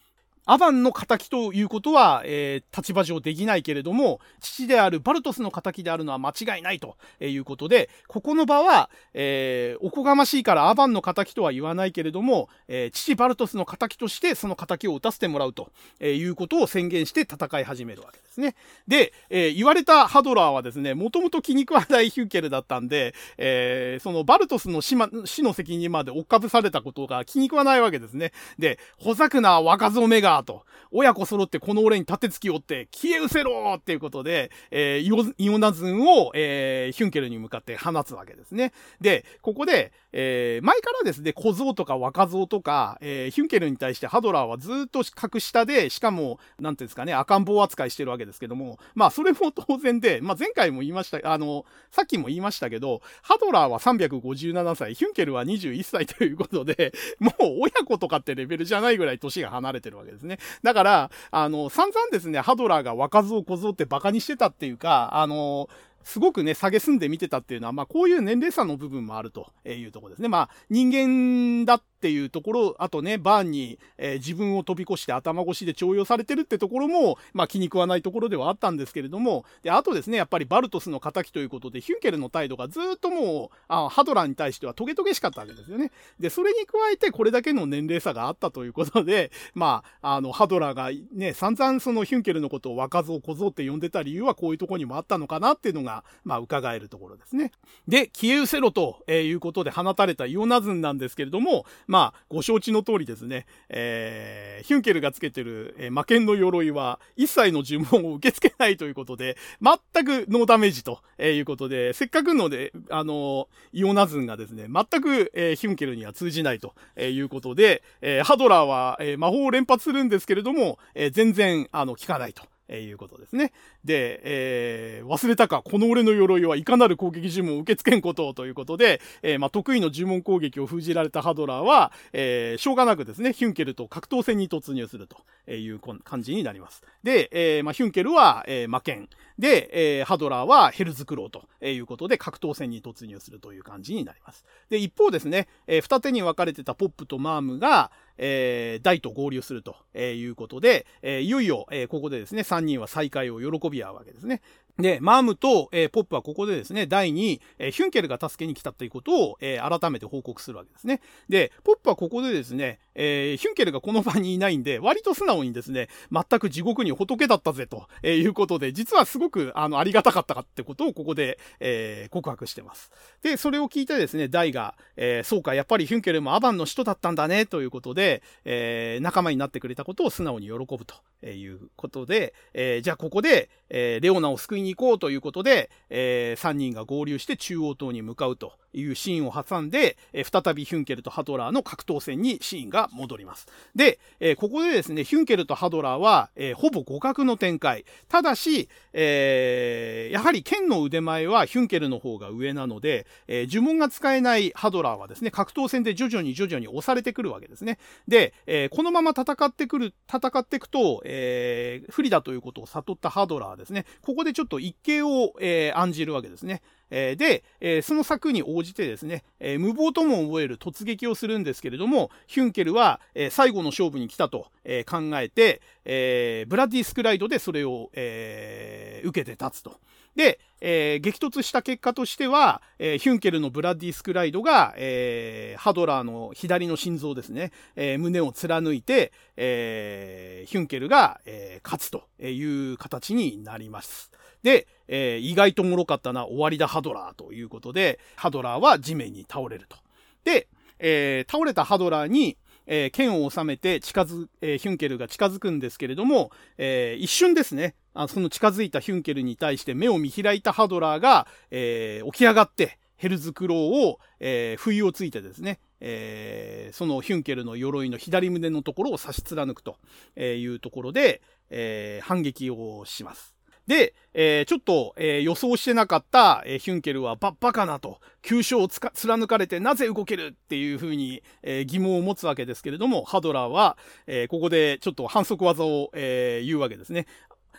[0.47, 15.71] アバンの仇ということは、えー、立場上できないけれども、父であるバルトスの仇であるのは間違いないということで、ここの場は、えー、おこがましいからアバンの仇とは言わないけれども、えー、父バルトスの仇としてその仇を打たせてもらうと
[16.03, 18.55] いうことを宣言して戦い始めるわけですね。
[18.87, 28.33] で、えー、言われたハドラーはですね、もともと気に食わないヒューケルだったんで、えー、そのバルトスの死,、ま、死の責任まで追っかぶされたことが気に食わないわけですね。
[28.59, 38.73] で、ほざくな若造めがと、親子揃ってこの俺に立てつきおって、消え失せろっていうことで、えー、イオナズンを、えー、ヒュンケルに向かって放つわけですね。
[39.01, 60.39] で、ここで、えー、前からですね、小僧とか若造とか、えー、ヒュンケルに対してハドラーはずっと格下で、しかも、なんていうんですかね、赤ん坊扱いしてるわけですけども、まあ、それも当然で、まあ、前回も言いました、あの、さっきも言いましたけど、ハドラーは357歳、ヒュンケルは21歳ということで、もう親子とかってレベルじゃないぐらい年が離れてるわけですね。
[60.63, 65.69] だから、あの、散々ですね、ハドラーが若造小僧って馬鹿にしてたっていうか、あの、
[66.05, 70.29] すごくね、下げすんで見てたっていうのは、まあ、こういう年齢差の部分もあるというところですね。
[70.29, 85.93] まあ、人間だっていうところ、あとね、バーンに、えー、自分を飛び越して頭越しで徴用されてるってところも、まあ、気に食わないところではあったんですけれども、で、あとですね、やっぱりバルトスの仇ということで、ヒュンケルの態度がずっともう、あハドラーに対してはトゲトゲしかったわけですよね。
[86.21, 95.94] で、それに加えてこれだけの年齢差があったということで、まあ、あの、ハドラーがね、散々そのヒュンケルのことを若造小僧って呼んでた理由はこういうところにもあったのかなっていうのが、
[96.25, 97.53] まあ、伺えるところですね。
[97.87, 122.43] で、消え失せろということで放たれたイオナズンなんですけれども、まあ、ご承知の通りですね、えー、ヒュンケルがつけてる、えー、魔剣の鎧は一切の呪文を受け付けないということで、全くノーダメージということで、せっかくので、あの、イオナズンがですね、全く、えー、ヒュンケルには通じないということで、えー、ハドラーは、えー、魔法を連発するんですけれども、えー、全然、あの、効かないと。
[122.69, 123.53] えー、いうことですね。
[123.85, 136.83] で、えー、忘れたか、この俺の鎧はいかなる攻撃呪文を受け付けんことということで、えー、まあ、得意の呪文攻撃を封じられたハドラーは、えー、しょうがなくですね、ヒュンケルと格闘戦に突入するという感じになります。
[137.03, 139.09] で、えー、まあ、ヒュンケルは、えー、魔剣。
[139.39, 144.45] で、えー、ハドラーはヘルズクローということで格闘戦に突入するという感じになります。
[144.71, 154.41] で、一方ですね、えー、二手に分かれてたポップとマームが、えー、大と合流するということで、えー、いよいよ、えー、ここでですね、3人は再会を喜び合うわけですね。
[154.79, 161.01] で、マームと、えー、ポップはここでですね、第に、えー、ヒュンケルが助けに来たということを、えー、改めて報告するわけですね。
[161.29, 172.91] で、ポップはここでですね、え、ヒュンケルがこの場にいないんで、割と素直にですね、全く地獄に仏だったぜ、ということで、実はすごく、あの、ありがたかったかってことをここで、え、告白してます。
[173.23, 193.47] で、それを聞いてですね、ダイが、え、そうか、やっぱりヒュンケルもアバンの人だったんだね、ということで、え、仲間になってくれたことを素直に喜ぶとえいうことで、えー、じゃあここで、えー、レオナを救いに行こうということで、えー、3人が合流して中央島に向かうというシーンを挟んで、えー、再びヒュンケルとハドラーの格闘戦にシーンが戻ります。
[193.75, 197.85] で、えー、ここでですね、ヒュンケルとハドラーは、えー、ほぼ互角の展開。
[198.09, 207.79] ただし、えー、やはり剣の腕前はヒュンケルの方が上なので、えー、呪文が使えないハドラーはですね、格闘戦で徐々に徐々に押されてくるわけですね。
[208.09, 216.63] で、えー、このまま戦ってくる、戦っていくと、え、え不利だということを悟ったハドラーですね、ここでちょっと一計を、えー、案じるわけですね。
[216.91, 229.81] えで、えその策に応じてですね、え無謀とも思える突撃をするんですけれども、ヒュンケルは、え最後の勝負に来たと、え考えて、えブラディスクライドでそれを、え受けて立つと。
[230.17, 244.11] で、えー、激突した結果としては、えー、ヒュンケルのブラディスクライドが、えー、ハドラーの左の心臓ですね、え胸を貫いて、えヒュンケルが、え勝つという形になります。
[244.43, 249.79] で、えー、意外とおもろかったな、終わりだハドラーということで、ハドラーは地面に倒れると。
[250.25, 252.37] で、えー、倒れたハドラーに、
[252.67, 269.77] えー、剣を収めて近づ、えー、ヒュンケルが近づくんですけれども、えー、一瞬ですね、あその近づいたヒュンケルに対して目を見開いたハドラーが、えー、起き上がって、ヘルズクローを、えー、不意をついてですね、えー、そのヒュンケルの鎧の左胸のところを差し貫くと
[270.17, 271.21] いうところで、
[271.51, 273.34] えー、反撃をします。
[273.67, 283.77] で、えー、ちょっと、えー、予想してなかった、えー、ヒュンケルはバッバカなと、急所を貫かれてなぜ動けるっていうふうに、えー、疑問を持つわけですけれども、ハドラーは、
[284.07, 287.07] えー、ここでちょっと反則技を、えー、言うわけですね。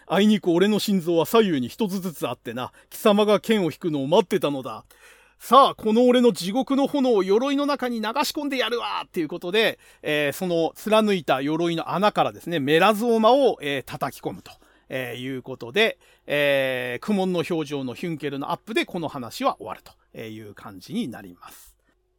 [0.08, 4.86] あいにく俺の心臓は左右に一つずつあってな、貴様が剣を引くのを待ってたのだ。
[5.40, 14.52] さあ、この俺の地獄の炎を鎧の中に流し込んでやるわっていうことで、えー、その貫いた鎧の穴からですね、メラゾーマを、えー、叩き込むと。
[14.90, 15.98] えー、いうことで、
[16.28, 19.82] えー、苦悶の表情のヒュンケルのアップでこの話は終わる
[20.14, 21.76] という感じになります。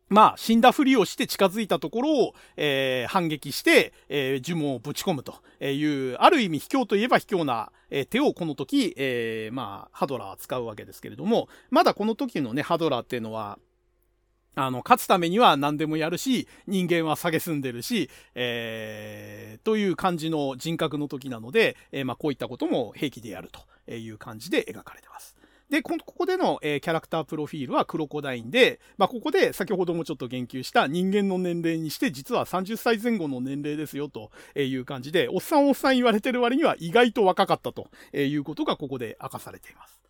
[0.08, 5.34] まあ、死んだふりをして近づいたところを、えー、反撃して、えー、呪文をぶち込むと
[5.64, 13.58] いう、ある意味卑怯といえば卑怯な、えー、手をこの時、えー、まあ、ハドラーは使うわけですけれども、まだこの時のね、ハドラーっていうのは、
[14.56, 23.50] あの、勝つためには何でもやるし、人間は蔑んでるし、えー、という感じの人格の時なので、えー、まあ、こういったことも平気でやる
[23.86, 25.36] という感じで描かれてます。
[25.68, 40.00] で、ここでの、えー、キャラクタープロフィールはクロコダインで、まあ、ここで先ほどもちょっと言及した人間の年齢にして実は30歳前後の年齢ですよという感じで、おっさんおっさん言われてる割には意外と若かったということがここで明かされています。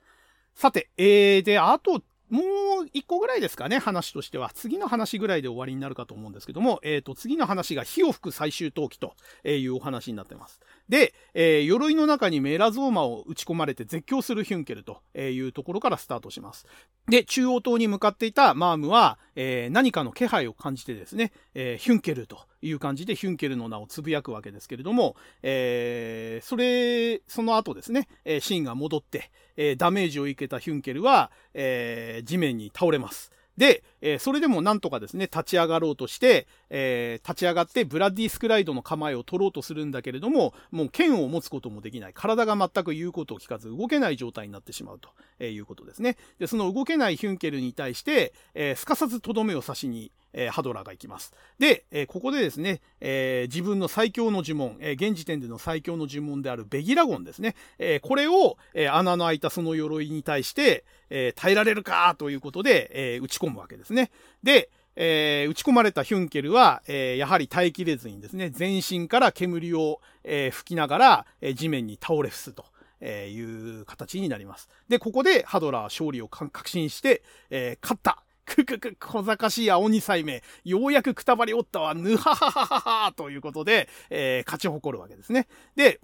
[0.54, 2.40] さて、えー、で、あとも
[2.84, 4.50] う一個ぐらいですかね、話としては。
[4.54, 9.14] 次の話ぐらいで終わりになるかと思うんですけども、えっ、ー、と、次の話が火を吹く最終闘技と
[9.48, 10.60] いうお話になってます。
[10.88, 16.66] で、えー、鎧の中にメラゾーマを打ち込まれて絶叫するヒュンケルというところからスタートします。
[17.08, 33.32] で、中央島に向かっていたマームは、えー、何かの気配を感じてですね、えー、ヒュンケルという感じでヒュンケルの名をつぶやくわけですけれども、えー、それ、その後ですね、えシーンが戻って、えダメージを受けたヒュンケルは、え地面に倒れます。
[33.56, 42.12] で、えー、それでもなんとかですね、立ち上がろうとして、えー、立ち上がってブラディスクライドの構えを取ろうとするんだけれども、もう剣を持つこともできない。
[42.12, 45.08] 体が全く言うことを聞かず動けない状態になってしまうと、
[45.38, 46.18] えー、いうことですね。
[46.38, 51.32] で、その動けないヒュンケルに対して、えすかさずとどめを刺しに、えー、ハドラーが行きます。
[51.58, 64.10] で、えー、ここでですね、えー、自分の最強の呪文、え現時点での最強の呪文であるベギラゴンですね、えこれを、え穴の開いたその鎧に対して、え耐えられるかということで、え打ち込むわけですね。
[64.42, 72.64] で、えー、打ち込まれたヒュンケルは、えー、やはり耐えきれずにですね、全身から煙を、えー、吹きながら、え地面に倒れ伏すと。
[72.98, 74.70] えいう形になります。
[74.88, 85.48] で、ここでハドラー勝利を確信して、え勝ったくくく、小賢しい青二歳目、ようやくくたばりおったわ、ぬははははは、ということで、えー、勝ち誇るわけですね。
[85.74, 86.00] で、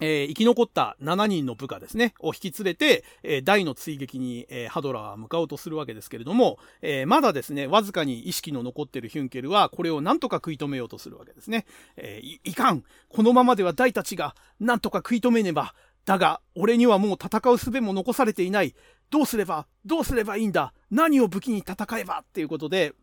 [0.00, 11.66] えー、生き残った7人の部下ですね、を引き連れて、えー、大の追撃に、えー、ハドラーは向かおうとするわけですけれども、え、まだですね、わずかに意識の残っているヒュンケルは、これを何とか食い止めようとするわけですね。
[11.96, 15.74] え、いいかんこのままでは大たちが何とか食い止めねば、
[16.04, 18.74] だが、俺にはもう戦う術も残されていない。
[19.12, 20.72] どうすれば、どうすればいいんだ？
[20.90, 22.94] 何を武器に戦えばっていうことで、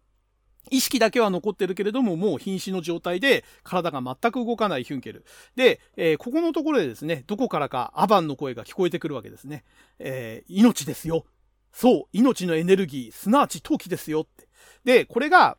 [0.72, 5.24] 意識だけは残ってるけれども、もう瀕死の状態で体が全く動かないヒュンケル。
[5.56, 9.64] で、えー、ここのところでですね、どこからかアバンの声が聞こえてくるわけですね。
[10.00, 11.26] えー、命ですよ。
[11.72, 14.48] そう、命のエネルギー、すなわち陶器ですよって。
[14.84, 15.58] で、これが、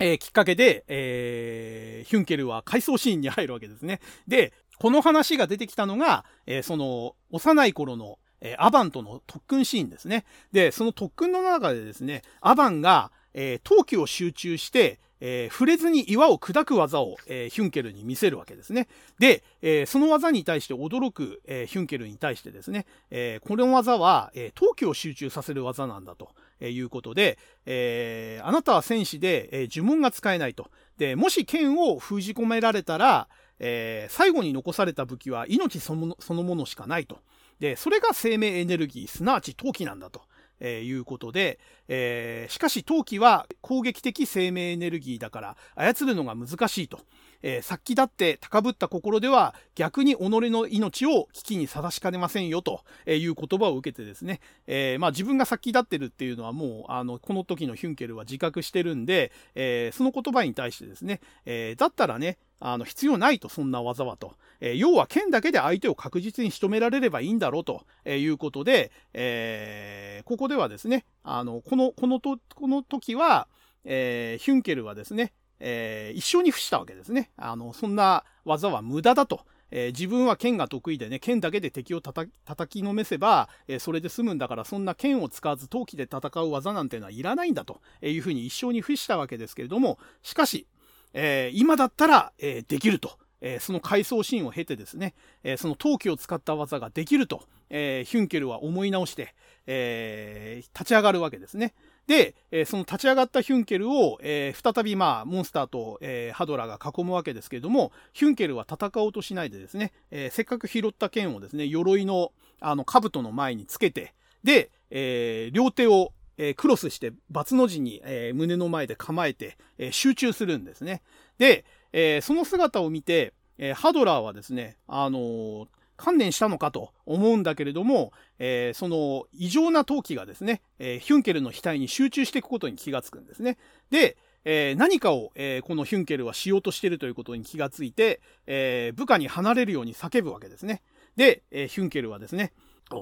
[0.00, 4.00] えー、きっかけで、え、ヒュンケルは回想シーンに入るわけですね。
[4.26, 10.24] で、この話が出てきたのが、え、その、幼い頃の、えー、アバンとの特訓シーンですね。
[10.52, 18.88] で、その特訓の中でですね、アバンが、えー、陶器を集中して、えー、触れずに岩を砕く技を、えー、ヒュンケルに見せるわけですね。
[19.18, 26.30] で、えー、その技に対して驚く、えヒュンケルに対してですね、えこの技は、え陶器を集中させる技なんだと
[26.64, 30.70] いうことで、えあなたは戦士で、え呪文が使えないと。
[30.98, 33.28] で、もし剣を封じ込められたら、
[33.58, 37.18] え最後に残された武器は命そのものしかないと。
[37.60, 40.22] で、それが生命エネルギー、すなわち陶器なんだと。
[40.60, 47.00] えー、いうことで、えー、しかし陶器は攻撃的生命エネルギーだから操るのが難しいと。
[47.42, 64.34] えー、さっきだって高ぶった心では逆に己の命を危機にさらしかねませんよという言葉を受けてですね、えー、まあ自分が先立ってるっていうのはもうあのこの時のヒュンケルは自覚してるんで、えー、その言葉に対してですね、えだったらね、あの必要ないとそんな技はと。
[64.60, 73.46] えー、要は剣だけで相手を確実に仕留められればいいんだろうということで、えー、ここではですね、あの、この、このと、この時は、
[73.84, 77.30] えー、ヒュンケルはですね、えー、一生に付したわけですね。
[77.36, 79.40] あの、そんな技は無駄だと。
[79.70, 82.30] えー、自分は剣が得意でね、剣だけで敵を叩
[82.68, 90.66] きのめせば、えー、それで済むんだから、そんな剣を使わず陶器で戦う技なんていうのはいらないんだというふうに一生に付したわけですけれども、しかし、
[91.12, 93.18] えー、今だったら、えできると。
[93.40, 95.14] えその回想シーンを経てですね、
[95.44, 99.32] えその陶器を使った技ができると、えヒュンケルは思い直して、
[99.66, 101.72] え立ち上がるわけですね。
[102.08, 121.02] で、えー、その立ち上がったヒュンケルを、えー、再びまあ、モンスターと、えー、ハドラーが囲むわけですけれども、ヒュンケルは戦おうとしないでですね、えせっかく拾った剣をですね、鎧の、あの、兜の前につけて、で、え両手を、えクロスして、バツの字に、え胸の前で構えて、え集中するんですね。
[121.36, 125.68] で、えその姿を見て、えハドラーはですね、あの
[125.98, 133.58] 観念したのかと思うんだけれども、えー、その異常な陶器がですね、えー、ヒュンケルの額に集中していくことに気がつくんですね。
[133.90, 140.82] で、えー、何かを、えこのヒュンケルはしようとしているということに気がついて、え部下に離れるように叫ぶわけですね。
[141.16, 142.52] で、えヒュンケルはですね、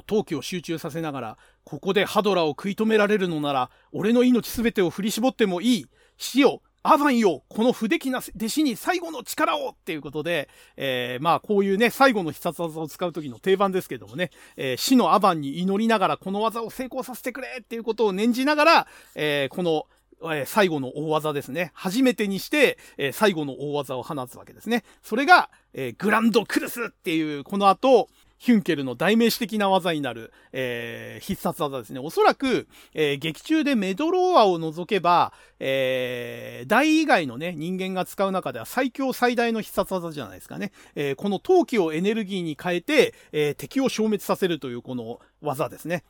[0.06, 5.86] 陶器を集中させながら、ここでハドラーを食い止められるのなら、俺の命すべてを振り絞ってもいい。
[6.16, 18.86] 死をアバンよこの不出来な弟子に最後の力をっていうことで、えー、まあこういうね、最後の必殺技を使う時の定番ですけどもね、えー、死のアバンに祈りながらこの技を成功させてくれっていうことを念じながら、
[19.16, 19.86] えー、この
[20.32, 21.72] え、最後の大技ですね。
[21.74, 24.82] 初めてにして、え、最後の大技を放つわけですね。
[25.02, 28.08] それが、え、グランドクルスっていう、この後、
[28.38, 32.00] ヒュンケルの代名詞的な技になる、えー、必殺技ですね。
[32.00, 40.72] おそらく、えー、劇中でメドローアを除けば、えー、大以外のね、人間が使う中では最強最大の必殺技じゃないですかね。
[40.94, 46.04] えー、この陶器をエネルギーに変えて、えー、敵を消滅させるというこの技ですね。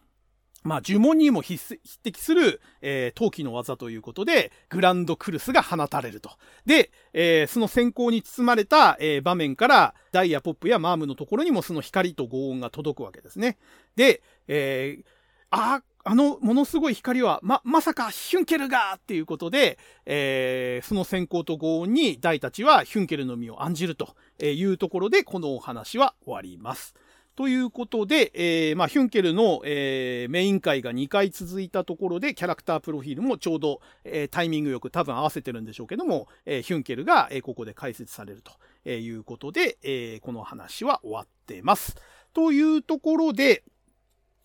[0.67, 6.31] まあ、呪文にも匹敵する、えー、陶器の技ということで、グランドクルスが放たれると。
[6.67, 13.59] で、えー、その閃光に包まれた、えー、場面から、ダイヤ、ポップやマームのところにもその光と轟音が届くわけですね。
[13.95, 15.05] で、えー、
[15.51, 26.95] あ、あの、ものすごい光は、ま、まさかヒュンケルがっていうことで、えー、その閃光と轟音にダイたちはヒュンケルの身を案じるというところで、このお話は終わります。
[27.37, 38.43] ということで、えー、まあ、ヒュンケルの、えー、メイン回が2回続いたところで、キャラクタープロフィールもちょうど、えー、タイミングよく多分合わせてるんでしょうけども、えヒュンケルが、えここで解説される
[38.85, 41.97] ということで、えこの話は終わってます。
[42.33, 43.65] というところで、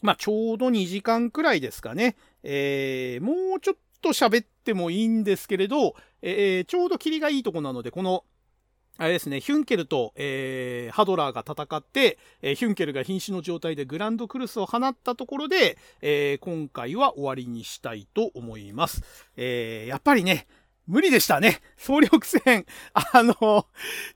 [0.01, 2.17] まあ、ちょうど2時間くらいですかね。
[2.43, 8.25] えもうちょっと喋ってもいいんですけれど、えちょうどキリがいいとこなので、この
[9.01, 19.01] あれですね、ヒュンケルと、えー、ハドラーが戦って、えー、ヒュンケルが瀕死の状態でグランドクルスを放ったところで、えー、今回は終わりにしたいと思います。
[19.37, 20.45] えやっぱりね、
[20.91, 21.61] 無理でしたね。
[21.77, 22.65] 総力戦。
[22.93, 23.65] あの、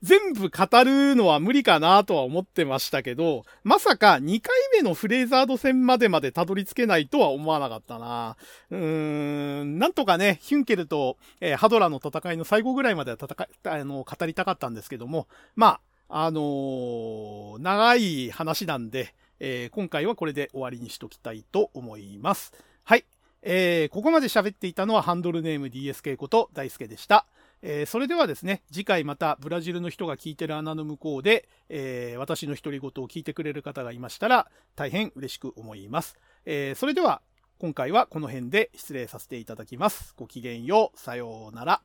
[0.01, 8.35] 全部語るのは無理かなとは思ってましたけど、まさか2回目のフレーザード戦までまでたどり着けないとは思わなかったな。
[8.71, 15.79] うーん、なんとかね、ヒュンケルと、えー、ハドラの戦いの最後ぐらいまでは戦い、あの、語りたかったんですけども、ま
[16.09, 22.51] あ、あのー、長い話なんで、えー、今回はこれで終わりにしときたいと思います。
[22.83, 23.05] はい。
[23.47, 27.27] えー、ここまで喋っていたのはハンドルネーム DSK こと大輔でした。
[27.61, 36.15] えー、それではですね、次回またブラジルの人が聞いてる穴の向こうで、えー、私の独り言を聞いてくれる方がいましたら、大変嬉しく思います。
[36.47, 37.21] えー、それでは、
[37.59, 40.15] 今回はこの辺で失礼させていただきます。
[40.17, 40.99] ごきげんよう。
[40.99, 41.81] さようなら。